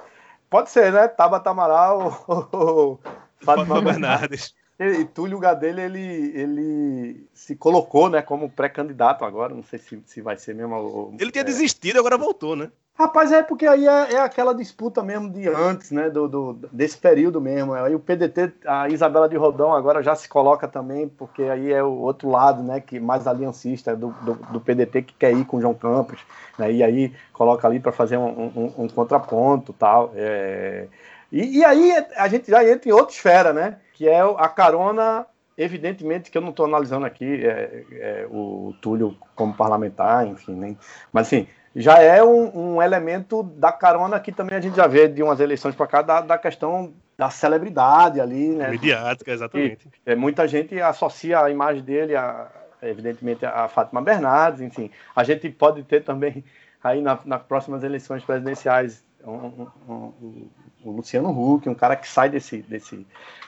Pode 0.49 0.69
ser, 0.69 0.91
né? 0.91 1.07
Tabata 1.07 1.49
Amaral 1.49 2.25
ou 2.51 2.99
Fátima 3.39 3.81
Bernardes. 3.81 4.53
E 4.79 5.05
Túlio 5.05 5.39
Gadelha, 5.39 5.81
ele, 5.81 6.31
ele 6.35 7.27
se 7.33 7.55
colocou, 7.55 8.09
né, 8.09 8.21
como 8.21 8.47
pré-candidato 8.47 9.25
agora, 9.25 9.53
não 9.53 9.63
sei 9.63 9.79
se, 9.79 9.99
se 10.05 10.21
vai 10.21 10.37
ser 10.37 10.53
mesmo. 10.53 11.15
Ele 11.19 11.31
tinha 11.31 11.41
é... 11.41 11.45
desistido, 11.45 11.97
agora 11.97 12.15
voltou, 12.15 12.55
né? 12.55 12.71
Rapaz, 12.97 13.31
é 13.31 13.43
porque 13.43 13.67
aí 13.67 13.87
é, 13.87 14.13
é, 14.13 14.19
aquela 14.19 14.53
disputa 14.53 15.03
mesmo 15.03 15.29
de 15.29 15.47
antes, 15.47 15.91
né, 15.91 16.09
do, 16.09 16.27
do, 16.27 16.53
desse 16.71 16.97
período 16.97 17.39
mesmo. 17.39 17.73
Aí 17.73 17.93
o 17.93 17.99
PDT, 17.99 18.53
a 18.65 18.89
Isabela 18.89 19.29
de 19.29 19.37
Rodão 19.37 19.73
agora 19.73 20.01
já 20.01 20.15
se 20.15 20.27
coloca 20.27 20.67
também, 20.67 21.07
porque 21.07 21.43
aí 21.43 21.71
é 21.71 21.83
o 21.83 21.91
outro 21.91 22.29
lado, 22.29 22.63
né, 22.63 22.81
que 22.81 22.99
mais 22.99 23.27
aliancista 23.27 23.95
do, 23.95 24.09
do, 24.23 24.33
do 24.33 24.59
PDT 24.59 25.03
que 25.03 25.13
quer 25.13 25.31
ir 25.31 25.45
com 25.45 25.57
o 25.57 25.61
João 25.61 25.75
Campos, 25.75 26.19
né, 26.57 26.71
e 26.71 26.83
aí 26.83 27.13
coloca 27.33 27.67
ali 27.67 27.79
para 27.79 27.91
fazer 27.91 28.17
um, 28.17 28.51
um, 28.55 28.73
um, 28.79 28.87
contraponto 28.87 29.73
tal. 29.73 30.11
É... 30.15 30.87
E, 31.31 31.59
e 31.59 31.65
aí 31.65 31.93
a 32.15 32.27
gente 32.27 32.49
já 32.49 32.67
entra 32.67 32.89
em 32.89 32.93
outra 32.93 33.13
esfera, 33.13 33.53
né? 33.53 33.77
que 33.97 34.07
é 34.07 34.21
a 34.21 34.47
carona, 34.47 35.25
evidentemente 35.57 36.29
que 36.29 36.37
eu 36.37 36.41
não 36.41 36.51
estou 36.51 36.67
analisando 36.67 37.03
aqui 37.03 37.43
é, 37.43 37.83
é, 37.91 38.27
o 38.29 38.75
Túlio 38.79 39.17
como 39.35 39.55
parlamentar, 39.55 40.27
enfim, 40.27 40.77
mas 41.11 41.25
assim, 41.25 41.47
já 41.79 42.01
é 42.01 42.23
um, 42.23 42.75
um, 42.75 42.81
elemento 42.81 43.43
da 43.43 43.71
carona 43.71 44.19
que 44.19 44.31
também 44.31 44.57
a 44.57 44.61
gente 44.61 44.75
já 44.75 44.87
vê 44.87 45.07
de 45.07 45.21
umas 45.21 45.39
eleições 45.39 45.75
para 45.75 45.85
cá, 45.85 46.01
da, 46.01 46.21
da, 46.21 46.37
questão 46.37 46.91
da 47.15 47.29
celebridade 47.29 48.19
ali, 48.19 48.49
né? 48.49 48.69
Mediática, 48.69 49.31
exatamente. 49.31 49.87
E, 50.05 50.11
é, 50.11 50.15
muita 50.15 50.47
gente 50.47 50.81
associa 50.81 51.39
a 51.39 51.51
imagem 51.51 51.83
dele, 51.83 52.15
a, 52.15 52.47
evidentemente, 52.81 53.45
a 53.45 53.67
Fátima 53.67 54.01
Bernardes, 54.01 54.61
enfim. 54.61 54.89
A 55.15 55.23
gente 55.23 55.49
pode 55.51 55.83
ter 55.83 56.03
também, 56.03 56.43
aí 56.83 56.99
na, 56.99 57.19
nas 57.23 57.43
próximas 57.43 57.83
eleições 57.83 58.23
presidenciais, 58.23 59.05
um, 59.23 59.67
um, 59.87 60.49
um, 60.83 60.91
Luciano 60.91 61.29
Huck, 61.29 61.67
um 61.67 61.75
cara 61.75 61.95
que 61.95 62.07
sai 62.07 62.29
desse, 62.29 62.61
desse, 62.63 63.05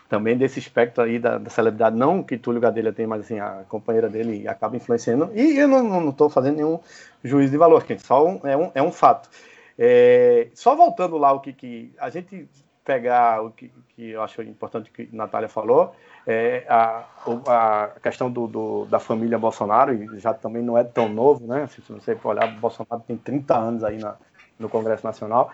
também 0.07 0.37
desse 0.37 0.59
espectro 0.59 1.03
aí 1.03 1.19
da, 1.19 1.37
da, 1.37 1.49
celebridade, 1.49 1.95
não 1.95 2.23
que 2.23 2.37
Túlio 2.37 2.61
Gadelha 2.61 2.93
tem, 2.93 3.07
mas 3.07 3.21
assim, 3.21 3.39
a 3.39 3.63
companheira 3.67 4.09
dele 4.09 4.47
acaba 4.47 4.75
influenciando. 4.75 5.31
E 5.33 5.57
eu 5.57 5.67
não 5.67 6.09
estou 6.09 6.29
fazendo 6.29 6.57
nenhum 6.57 6.79
juízo 7.23 7.51
de 7.51 7.57
valor, 7.57 7.85
só 7.99 8.27
um, 8.27 8.39
é, 8.43 8.57
um, 8.57 8.71
é 8.75 8.81
um 8.81 8.91
fato. 8.91 9.29
É, 9.77 10.49
só 10.53 10.75
voltando 10.75 11.17
lá 11.17 11.31
o 11.31 11.39
que, 11.39 11.53
que 11.53 11.93
a 11.99 12.09
gente 12.09 12.47
pegar 12.83 13.43
o 13.43 13.51
que, 13.51 13.71
que 13.95 14.09
eu 14.09 14.23
acho 14.23 14.41
importante 14.41 14.89
que 14.89 15.07
a 15.13 15.15
Natália 15.15 15.47
falou, 15.47 15.95
é 16.25 16.65
a, 16.67 17.05
a 17.47 17.89
questão 18.01 18.31
do, 18.31 18.47
do, 18.47 18.85
da 18.85 18.99
família 18.99 19.37
Bolsonaro, 19.37 19.93
e 19.93 20.19
já 20.19 20.33
também 20.33 20.63
não 20.63 20.77
é 20.77 20.83
tão 20.83 21.07
novo, 21.07 21.45
né? 21.45 21.67
Se 21.67 21.81
você 21.91 22.17
olhar, 22.23 22.47
Bolsonaro 22.59 23.03
tem 23.05 23.15
30 23.15 23.55
anos 23.55 23.83
aí 23.83 23.97
na, 23.97 24.15
no 24.57 24.67
Congresso 24.67 25.05
Nacional. 25.05 25.51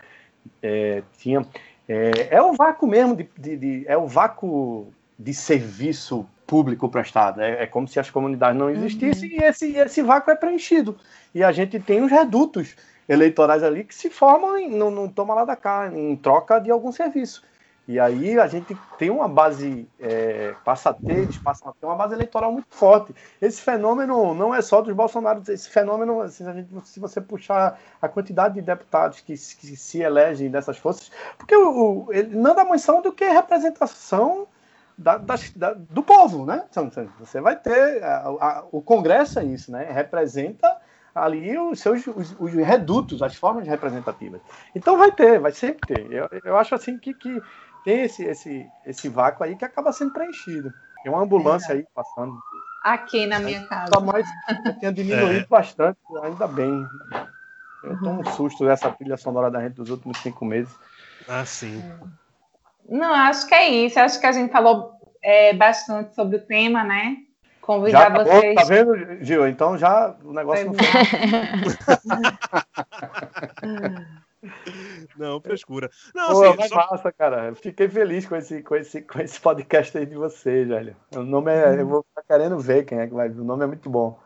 É, 0.62 1.04
tinha 1.18 1.46
é, 1.88 2.36
é 2.36 2.41
o 2.41 2.54
vácuo 2.54 2.88
mesmo, 2.88 3.16
de, 3.16 3.30
de, 3.38 3.58
de, 3.58 3.86
é 3.88 3.98
o 3.98 4.08
vácuo 4.08 4.88
de 5.18 5.34
serviço 5.34 6.28
público 6.46 6.89
prestado. 6.89 7.41
É, 7.41 7.64
é 7.64 7.68
como 7.68 7.88
se 7.88 8.00
as 8.00 8.10
comunidades 8.10 8.58
não 8.58 8.70
existissem 8.70 9.30
uhum. 9.30 9.36
e 9.36 9.43
esse, 9.43 9.78
esse 9.78 10.02
vácuo 10.02 10.32
é 10.32 10.36
preenchido. 10.36 10.98
E 11.34 11.43
a 11.43 11.52
gente 11.52 11.80
tem 11.80 12.04
os 12.04 12.12
redutos 12.12 12.76
eleitorais 13.08 13.64
ali 13.64 13.84
que 13.84 13.93
se 13.93 14.10
formam 14.10 14.58
em, 14.58 14.70
não, 14.70 14.89
não 14.89 15.08
toma 15.08 15.34
lá 15.34 15.46
da 15.46 15.56
cá, 15.56 15.91
em 15.93 16.16
troca 16.16 16.60
de 16.60 16.72
algum 16.72 16.91
serviço. 16.91 17.43
E 17.88 18.00
aí 18.00 18.40
a 18.40 18.48
gente 18.48 18.76
tem 18.98 19.12
uma 19.12 19.28
base, 19.28 19.88
é, 20.00 20.56
passa 20.64 20.90
a 20.90 20.94
ter, 20.94 21.20
eles 21.20 21.38
passam 21.38 21.70
a 21.70 21.74
ter 21.74 21.86
uma 21.86 21.96
base 21.96 22.16
eleitoral 22.16 22.52
muito 22.52 22.68
forte. 22.70 23.14
Esse 23.40 23.62
fenômeno 23.62 24.34
não 24.34 24.54
é 24.56 24.62
só 24.62 24.82
dos 24.82 24.94
bolsonaros, 24.96 25.48
esse 25.50 25.70
fenômeno, 25.70 26.28
gente, 26.28 26.68
se 26.84 27.00
você 27.00 27.22
puxar 27.22 27.80
a 28.02 28.08
quantidade 28.08 28.56
de 28.56 28.62
deputados 28.62 29.20
que, 29.22 29.34
que 29.34 29.78
se 29.78 30.02
elegem 30.02 30.50
dessas 30.50 30.78
forças, 30.78 31.12
porque 31.38 31.56
o, 31.56 32.08
o, 32.08 32.14
ele 32.14 32.36
menção 32.76 33.02
do 33.02 33.12
que 33.12 33.26
representação 33.26 34.48
da, 34.98 35.18
da, 35.18 35.74
do 35.74 36.02
povo, 36.02 36.46
né? 36.46 36.64
Então, 36.70 36.90
você 37.20 37.40
vai 37.40 37.56
ter, 37.56 38.04
a, 38.04 38.18
a, 38.18 38.64
o 38.72 38.82
Congresso 38.82 39.40
é 39.40 39.44
isso, 39.44 39.72
né? 39.72 39.92
Representa 39.92 40.76
ali 41.16 41.58
os 41.58 41.80
seus 41.80 42.06
os, 42.08 42.36
os, 42.38 42.54
redutos, 42.54 43.22
as 43.22 43.36
formas 43.36 43.66
representativas. 43.66 44.42
Então 44.76 44.98
vai 44.98 45.12
ter, 45.14 45.40
vai 45.40 45.54
sempre 45.54 45.96
ter. 45.96 46.12
Eu, 46.12 46.30
eu 46.44 46.58
acho 46.58 46.76
assim 46.76 46.98
que, 46.98 47.14
que 47.14 47.42
tem 47.86 48.02
esse, 48.02 48.24
esse, 48.24 48.68
esse 48.84 49.08
vácuo 49.08 49.44
aí 49.44 49.56
que 49.56 49.64
acaba 49.64 49.94
sendo 49.94 50.12
preenchido. 50.12 50.74
Tem 51.04 51.12
uma 51.12 51.22
ambulância 51.22 51.76
aí 51.76 51.86
passando. 51.94 52.36
aqui 52.84 53.28
na 53.28 53.40
minha 53.40 53.66
casa. 53.68 53.92
Só 53.94 54.02
mais, 54.02 54.28
eu 54.66 54.80
tinha 54.80 54.92
diminuído 54.92 55.46
bastante, 55.48 56.00
ainda 56.24 56.48
bem. 56.48 56.84
Eu 57.84 58.00
tô 58.00 58.10
um 58.10 58.26
susto 58.26 58.66
dessa 58.66 58.92
trilha 58.92 59.16
sonora 59.16 59.52
da 59.52 59.62
gente 59.62 59.76
dos 59.76 59.92
últimos 59.92 60.18
cinco 60.18 60.44
meses. 60.44 60.76
Ah, 61.28 61.46
sim. 61.46 61.80
Não, 62.90 63.14
acho 63.14 63.48
que 63.48 63.54
é 63.54 63.70
isso. 63.70 64.00
Acho 64.00 64.20
que 64.20 64.26
a 64.26 64.32
gente 64.32 64.52
falou 64.52 64.94
é, 65.22 65.54
bastante 65.54 66.16
sobre 66.16 66.38
o 66.38 66.46
tema, 66.46 66.84
né? 66.84 67.18
Já 67.18 67.22
Convidar 67.62 68.08
acabou, 68.08 68.26
vocês. 68.26 68.56
tá 68.56 68.64
vendo, 68.64 69.24
Gil? 69.24 69.48
Então 69.48 69.78
já 69.78 70.16
o 70.24 70.34
negócio 70.34 70.66
não 70.66 70.74
Pois 70.74 71.78
foi. 71.78 72.06
Não, 75.18 75.39
frescura. 75.41 75.89
Não, 76.14 76.28
Pô, 76.32 76.43
assim, 76.43 76.58
mas 76.58 76.70
só- 76.70 76.76
massa, 76.91 77.12
cara. 77.12 77.48
Eu 77.48 77.56
fiquei 77.56 77.88
feliz 77.88 78.28
com 78.28 78.36
esse, 78.36 78.62
com, 78.64 78.76
esse, 78.76 79.02
com 79.02 79.20
esse 79.20 79.39
podcast 79.39 79.98
aí 79.98 80.06
de 80.06 80.16
vocês, 80.16 80.68
velho. 80.68 80.96
O 81.16 81.22
nome 81.24 81.52
é. 81.52 81.80
Eu 81.80 81.88
vou 81.88 82.04
ficar 82.10 82.24
querendo 82.38 82.58
ver 82.60 82.84
quem 82.86 83.00
é 83.00 83.08
que 83.08 83.14
vai. 83.14 83.30
O 83.30 83.43
nome 83.43 83.64
é 83.64 83.68
muito 83.68 83.89
bom. 83.89 84.20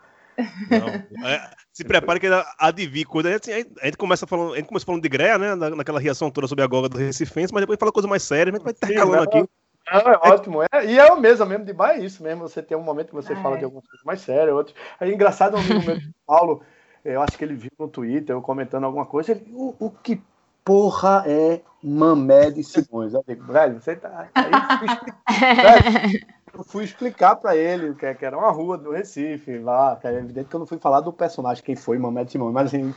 Não. 0.70 1.28
É, 1.28 1.50
se 1.74 1.84
prepare 1.84 2.20
que 2.20 2.28
de 2.74 2.88
vir 2.88 3.06
coisa. 3.06 3.36
Assim, 3.36 3.52
a 3.52 3.58
gente- 3.58 3.74
a 3.82 3.86
gente 3.86 3.98
começa 3.98 4.26
falando, 4.26 4.54
a 4.54 4.58
gente 4.58 4.68
começa 4.68 4.86
falando 4.86 5.02
de 5.02 5.10
greia, 5.10 5.38
né? 5.38 5.56
na- 5.56 5.70
Naquela 5.72 6.00
reação 6.00 6.32
toda 6.32 6.48
sobre 6.48 6.64
a 6.64 6.68
goga 6.68 6.88
do 6.90 6.98
Recifense, 6.98 7.54
mas 7.54 7.62
depois 7.62 7.78
fala 7.80 7.92
coisa 7.92 8.08
mais 8.08 8.24
séria, 8.24 8.52
a 8.52 8.56
gente 8.56 8.64
vai 8.64 8.72
intercalando 8.74 9.24
aqui. 9.24 9.50
Não, 9.92 10.00
é 10.02 10.18
ótimo. 10.34 10.62
É, 10.72 10.86
e 10.86 11.00
é 11.00 11.12
o 11.12 11.20
mesmo, 11.20 11.46
mesmo 11.48 11.66
de 11.66 11.74
bar 11.74 11.92
é 11.96 12.00
isso 12.00 12.22
mesmo. 12.22 12.48
Você 12.48 12.62
tem 12.62 12.78
um 12.78 12.82
momento 12.84 13.08
que 13.10 13.16
você 13.16 13.34
É. 13.34 13.36
fala 13.38 13.58
de 13.58 13.64
algumas 13.66 13.86
coisas 13.88 14.06
mais 14.06 14.22
sérias, 14.22 14.56
outros. 14.56 14.76
Aí 15.00 15.12
engraçado, 15.14 15.58
um 15.58 15.60
amigo 15.60 15.84
meu 15.86 15.98
Paulo, 16.28 16.62
eu 17.04 17.22
acho 17.22 17.38
que 17.38 17.44
ele 17.44 17.56
viu 17.56 17.72
no 17.78 17.88
Twitter, 17.88 18.36
eu 18.36 18.42
comentando 18.42 18.84
alguma 18.84 19.06
coisa, 19.06 19.32
ele, 19.32 19.46
o, 19.54 19.76
o 19.80 19.90
que 19.90 20.22
porra 20.64 21.24
é 21.26 21.62
Mamé 21.82 22.52
de 22.52 22.64
Simões? 22.64 23.14
Eu 23.14 23.24
digo, 23.28 23.52
velho, 23.52 23.82
você 23.82 23.96
tá. 23.96 24.28
Aí 24.36 24.52
eu 26.54 26.64
fui 26.64 26.84
explicar, 26.86 27.36
pra 27.38 27.56
ele 27.56 27.90
o 27.90 27.96
que, 27.96 28.06
era 28.06 28.38
uma 28.38 28.52
rua 28.52 28.78
do 28.78 28.92
Recife, 28.92 29.58
lá, 29.60 29.96
que 29.96 30.08
é 30.08 30.14
evidente 30.14 30.50
que 30.50 30.56
eu 30.56 30.60
não 30.60 30.68
fui 30.68 30.78
falar 30.78 31.02
do 31.02 31.14
personagem, 31.14 31.64
quem 31.64 31.76
foi 31.76 31.98
Mamé 31.98 32.24
de 32.24 32.34
Simões, 32.34 32.54
mas 32.54 32.68
assim. 32.68 32.94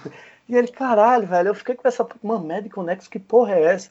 E 0.48 0.56
ele, 0.56 0.68
caralho, 0.68 1.26
velho, 1.26 1.48
eu 1.48 1.54
fiquei 1.54 1.74
com 1.74 1.86
essa 1.86 2.06
Mamé 2.22 2.60
de 2.60 2.68
Conexo, 2.68 3.08
que 3.08 3.18
porra 3.18 3.52
é 3.52 3.62
essa? 3.62 3.90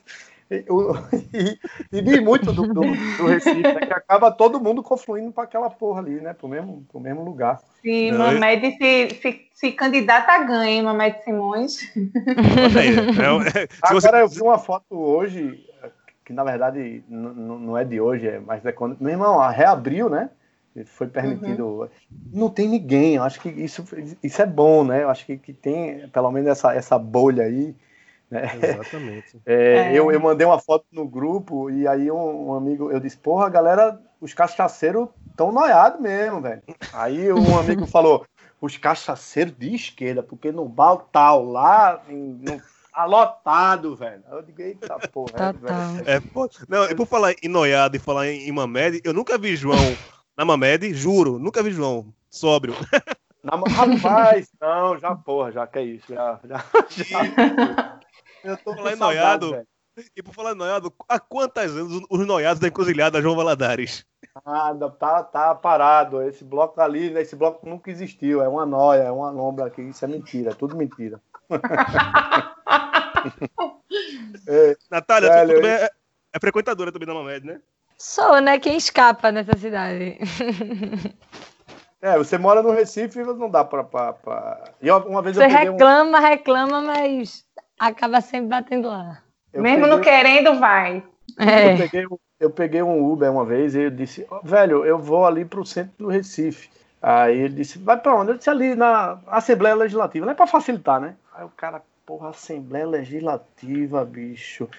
E, 0.52 0.66
o- 0.70 0.94
e, 1.34 1.58
e 1.98 2.02
vi 2.02 2.20
muito 2.20 2.52
do, 2.52 2.64
do, 2.74 2.82
do 3.18 3.26
Recife, 3.26 3.62
né, 3.64 3.80
que 3.88 3.94
acaba 3.94 4.30
todo 4.30 4.60
mundo 4.60 4.84
confluindo 4.84 5.32
para 5.32 5.46
aquela 5.46 5.70
porra 5.70 6.02
ali, 6.02 6.20
né? 6.20 6.34
Pro 6.34 6.50
mesmo, 6.50 6.86
pro 6.92 7.00
mesmo 7.00 7.24
lugar. 7.24 7.62
Se 7.82 8.12
Não, 8.12 8.18
Mamed 8.34 8.76
se, 8.78 9.10
se, 9.22 9.42
se 9.54 9.72
candidata 9.72 10.30
a 10.34 10.44
ganha, 10.44 10.70
hein, 10.72 10.82
Mamed 10.84 11.24
Simões. 11.24 11.78
Olha 12.66 12.82
aí. 12.82 12.90
É, 12.90 13.62
é, 13.64 13.68
você- 13.94 14.08
Agora 14.08 14.20
eu 14.20 14.28
vi 14.28 14.42
uma 14.42 14.58
foto 14.60 14.94
hoje, 14.94 15.66
que 16.26 16.34
na 16.34 16.44
verdade 16.44 17.02
não 17.08 17.78
é 17.78 17.84
de 17.86 18.02
hoje, 18.02 18.28
é, 18.28 18.40
mas 18.40 18.66
é 18.66 18.72
quando. 18.74 18.98
Meu 19.00 19.12
irmão, 19.12 19.40
a 19.40 19.50
reabriu, 19.50 20.10
né? 20.10 20.30
Foi 20.86 21.08
permitido. 21.08 21.90
Não 22.32 22.50
tem 22.50 22.68
ninguém, 22.68 23.16
eu 23.16 23.24
acho 23.24 23.40
que 23.42 23.50
isso, 23.50 23.84
isso 24.24 24.42
é 24.42 24.46
bom, 24.46 24.84
né? 24.86 25.04
Eu 25.04 25.10
acho 25.10 25.26
que, 25.26 25.38
que 25.38 25.52
tem 25.54 26.08
pelo 26.10 26.32
menos 26.32 26.50
essa, 26.50 26.74
essa 26.74 26.98
bolha 27.00 27.44
aí. 27.44 27.74
Exatamente. 28.32 29.42
É, 29.46 29.76
É. 29.76 29.94
Eu, 29.98 30.12
eu 30.12 30.20
mandei 30.20 30.46
uma 30.48 30.60
foto 30.60 30.86
no 30.92 31.08
grupo 31.08 31.70
e 31.70 31.88
aí 31.88 32.10
um, 32.12 32.50
um 32.50 32.54
amigo, 32.54 32.92
eu 32.92 33.00
disse, 33.00 33.18
porra, 33.18 33.50
galera, 33.50 34.00
os 34.20 34.34
cachaceiros 34.34 35.10
tão 35.36 35.52
noiados 35.52 36.00
mesmo, 36.00 36.42
velho. 36.42 36.62
Aí 36.94 37.32
um 37.32 37.58
amigo 37.58 37.86
falou, 37.88 38.26
os 38.60 38.78
cachaceiros 38.78 39.54
de 39.58 39.74
esquerda, 39.76 40.22
porque 40.24 40.52
no 40.52 40.66
bar 40.66 40.98
tal 41.12 41.44
lá, 41.44 42.02
em- 42.08 42.38
no, 42.42 42.62
tá 42.94 43.06
lotado, 43.06 43.96
velho. 43.96 44.24
Eu 44.32 44.42
digo, 44.42 44.62
eita 44.62 45.00
porra, 45.10 45.34
é, 45.38 45.54
Total. 45.54 45.94
velho. 45.96 46.10
É, 46.10 46.20
pô, 46.20 46.50
não, 46.70 46.86
e 46.86 46.96
por 46.96 47.08
falar 47.08 47.34
em 47.42 47.48
noiado 47.50 47.96
e 47.96 48.00
falar 48.00 48.28
em, 48.28 48.48
em 48.48 48.52
Mamed, 48.52 49.02
eu 49.04 49.14
nunca 49.14 49.38
vi 49.38 49.56
João 49.56 49.98
na 50.38 50.46
Mamed, 50.46 50.94
juro, 50.94 51.40
nunca 51.40 51.64
vi 51.64 51.72
João 51.72 52.14
sóbrio. 52.30 52.76
Na, 53.44 53.56
rapaz, 53.58 54.52
não, 54.62 54.98
já 55.00 55.16
porra, 55.16 55.52
já 55.52 55.66
que 55.66 55.80
é 55.80 55.84
isso, 55.84 56.14
já, 56.14 56.40
já, 56.44 56.64
já. 56.90 57.22
Eu 58.44 58.58
tô 58.58 58.76
Falar 58.76 58.96
saudade, 58.96 59.00
noiado. 59.00 59.52
velho. 59.52 59.68
E 60.16 60.24
por 60.24 60.34
falar 60.34 60.54
em 60.54 60.56
noiado, 60.56 60.94
há 61.08 61.20
quantas 61.20 61.72
anos 61.76 62.02
os 62.10 62.26
noiados 62.26 62.60
da 62.60 62.68
encruzilhada 62.68 63.22
João 63.22 63.36
Valadares? 63.36 64.06
Nada, 64.46 64.90
tá, 64.90 65.22
tá 65.24 65.54
parado. 65.54 66.22
Esse 66.22 66.44
bloco 66.46 66.80
ali, 66.80 67.14
esse 67.18 67.36
bloco 67.36 67.68
nunca 67.70 67.92
existiu. 67.92 68.42
É 68.42 68.48
uma 68.48 68.66
noia, 68.66 69.02
é 69.04 69.12
uma 69.12 69.30
lombra 69.30 69.66
aqui. 69.66 69.82
Isso 69.82 70.06
é 70.06 70.08
mentira, 70.08 70.52
é 70.52 70.56
tudo 70.56 70.76
mentira. 70.78 71.20
É, 74.48 74.76
Natália, 74.90 75.30
Velho, 75.30 75.50
tu 75.50 75.56
também 75.56 75.72
é, 75.72 75.90
é 76.34 76.40
frequentadora 76.40 76.92
também 76.92 77.08
da 77.08 77.14
Mamed, 77.14 77.46
né? 77.46 77.62
Sou, 77.98 78.40
né? 78.42 78.58
Quem 78.58 78.78
escapa 78.78 79.32
nessa 79.32 79.56
cidade? 79.58 80.18
é, 82.02 82.18
você 82.18 82.38
mora 82.38 82.64
no 82.64 82.72
Recife 82.72 83.20
e 83.20 83.24
não 83.24 83.50
dá 83.50 83.64
pra. 83.64 83.84
pra, 83.84 84.14
pra... 84.14 84.72
E 84.82 84.88
eu- 84.88 84.98
uma 85.06 85.22
vez 85.22 85.36
Você 85.36 85.44
eu 85.46 85.50
peguei 85.50 85.70
um. 85.70 85.74
reclama, 85.74 86.20
reclama, 86.20 86.82
mas 86.82 87.46
acaba 87.88 88.22
sempre 88.22 88.48
batendo 88.48 88.88
lá. 88.88 89.22
eu 89.54 89.62
Mesmo 89.62 89.82
peguei- 89.82 89.96
não 89.96 90.02
querendo, 90.02 90.60
vai. 90.60 91.04
Eu 91.38 91.48
É. 91.48 91.78
peguei, 91.78 92.06
um- 92.06 92.18
eu 92.40 92.50
peguei 92.50 92.82
um 92.84 93.12
Uber 93.12 93.32
uma 93.32 93.44
vez 93.46 93.76
e 93.76 93.82
eu 93.82 93.90
disse, 93.92 94.26
"Ó, 94.30 94.40
velho, 94.44 94.86
eu 94.86 94.98
vou 94.98 95.26
ali 95.26 95.44
pro 95.46 95.66
centro 95.66 95.92
do 95.98 96.08
Recife. 96.08 96.70
Aí 97.02 97.38
ele 97.38 97.56
disse, 97.56 97.80
vai 97.80 97.98
pra 97.98 98.16
onde? 98.16 98.32
Eu 98.32 98.38
disse 98.38 98.50
ali 98.50 98.76
na 98.76 99.18
Assembleia 99.28 99.76
Legislativa, 99.76 100.26
não 100.26 100.34
é 100.34 100.36
pra 100.36 100.46
facilitar, 100.48 101.02
né? 101.02 101.16
Aí 101.34 101.44
o 101.44 101.50
cara, 101.50 101.82
porra, 102.06 102.30
Assembleia 102.30 102.86
Legislativa, 102.88 104.06
bicho. 104.06 104.70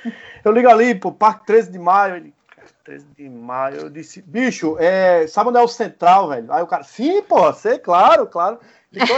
Eu 0.44 0.52
ligo 0.52 0.68
ali 0.68 0.94
pro 0.94 1.10
Parque 1.12 1.46
13 1.46 1.70
de 1.70 1.78
Maio, 1.78 2.16
ele, 2.16 2.32
"Cara, 2.54 2.68
13 2.84 3.06
de 3.16 3.28
Maio, 3.28 3.76
eu 3.80 3.90
disse, 3.90 4.22
bicho, 4.22 4.76
é, 4.78 5.26
sabe 5.26 5.50
onde 5.50 5.58
é 5.58 5.62
o 5.62 5.68
Central, 5.68 6.28
velho? 6.28 6.52
Aí 6.52 6.62
o 6.62 6.66
cara, 6.66 6.84
sim, 6.84 7.20
porra, 7.22 7.52
sei, 7.52 7.78
claro, 7.78 8.26
claro. 8.26 8.58
Então, 8.92 9.16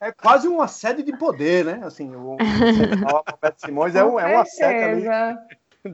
é 0.00 0.12
quase 0.12 0.46
uma 0.46 0.68
sede 0.68 1.02
de 1.02 1.16
poder, 1.16 1.64
né? 1.64 1.80
Assim, 1.82 2.14
o, 2.14 2.36
Roberto 3.30 3.60
Simões, 3.60 3.94
é, 3.94 4.04
um, 4.04 4.18
é 4.18 4.34
uma 4.34 4.44
sede 4.44 5.08
ali. 5.08 5.38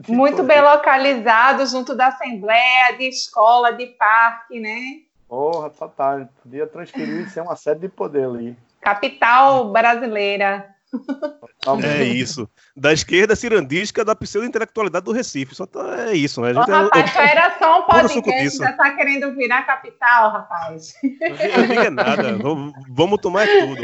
Muito 0.07 0.37
poder. 0.37 0.47
bem 0.47 0.61
localizado, 0.61 1.65
junto 1.65 1.95
da 1.95 2.07
Assembleia, 2.07 2.97
de 2.97 3.07
escola, 3.07 3.71
de 3.71 3.87
parque, 3.87 4.59
né? 4.59 5.01
Porra, 5.27 5.69
total. 5.69 6.27
Podia 6.43 6.67
transferir 6.67 7.21
e 7.21 7.29
ser 7.29 7.41
uma 7.41 7.55
sede 7.55 7.81
de 7.81 7.89
poder 7.89 8.25
ali. 8.25 8.57
Capital 8.81 9.71
brasileira. 9.71 10.74
É 11.83 12.03
isso. 12.03 12.47
Da 12.75 12.93
esquerda 12.93 13.35
cirandística 13.35 14.05
da 14.05 14.15
pseudo-intelectualidade 14.15 15.05
do 15.05 15.11
Recife. 15.11 15.55
Só 15.55 15.65
tá, 15.65 16.09
é 16.09 16.13
isso, 16.13 16.41
né? 16.41 16.49
A 16.51 16.53
gente 16.53 16.69
é- 16.69 16.73
rapaz, 16.73 17.11
só 17.11 17.21
era 17.21 17.57
só 17.57 17.79
um 17.79 17.83
podcast, 17.83 18.57
já 18.59 18.73
tá 18.73 18.91
querendo 18.91 19.33
virar 19.35 19.63
capital, 19.63 20.31
rapaz. 20.31 20.93
Não 21.57 21.67
diga 21.67 21.89
nada. 21.91 22.37
Vamos- 22.37 22.73
Vamos 22.89 23.19
tomar 23.19 23.47
tudo. 23.47 23.81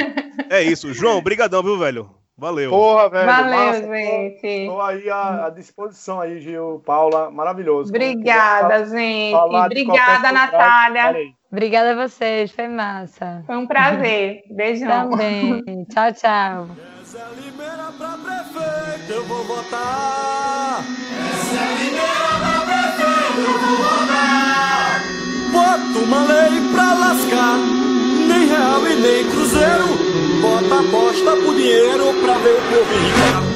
É 0.49 0.61
isso. 0.61 0.93
João, 0.93 1.21
brigadão, 1.21 1.63
viu, 1.63 1.77
velho? 1.77 2.09
Valeu. 2.37 2.71
Porra, 2.71 3.09
velho. 3.09 3.25
Valeu, 3.27 3.49
massa. 3.51 3.81
gente. 3.95 4.47
Estou 4.47 4.81
aí 4.81 5.09
à, 5.09 5.45
à 5.45 5.49
disposição 5.49 6.19
aí, 6.21 6.39
Gil, 6.39 6.81
Paula. 6.85 7.29
Maravilhoso. 7.29 7.91
Quando 7.91 8.01
Obrigada, 8.01 8.79
quiser 8.83 8.97
gente. 8.97 9.35
Obrigada, 9.35 10.31
Natália. 10.31 11.15
Obrigada 11.51 11.91
a 11.91 12.07
vocês, 12.07 12.51
foi 12.51 12.67
massa. 12.67 13.43
Foi 13.45 13.57
um 13.57 13.67
prazer. 13.67 14.41
Beijão. 14.49 15.11
Também. 15.11 15.61
Tchau, 15.89 16.13
tchau. 16.13 16.67
Essa 17.13 17.23
é 17.23 17.41
Limeira 17.41 17.91
pra 17.97 18.17
prefeito, 18.19 19.11
eu 19.11 19.25
vou 19.25 19.43
votar. 19.43 20.81
Essa 21.29 21.55
é 21.55 21.59
a 21.59 21.71
Limeira 21.83 22.31
pra 22.39 22.61
prefeito, 22.61 23.39
eu 23.41 23.59
vou 23.59 23.75
votar. 23.79 25.03
Bota 25.51 25.99
uma 26.05 26.23
lei 26.23 26.71
pra 26.71 26.93
lascar, 26.93 27.57
nem 28.29 28.47
real 28.47 28.87
e 28.87 28.95
nem 28.95 29.29
cruzeiro. 29.29 29.89
Bota 30.41 30.79
aposta 30.79 31.35
por 31.35 31.53
dinheiro 31.53 32.13
pra 32.21 32.37
ver 32.37 32.53
o 32.53 32.61
povo 32.61 32.93
enricar. 32.93 33.50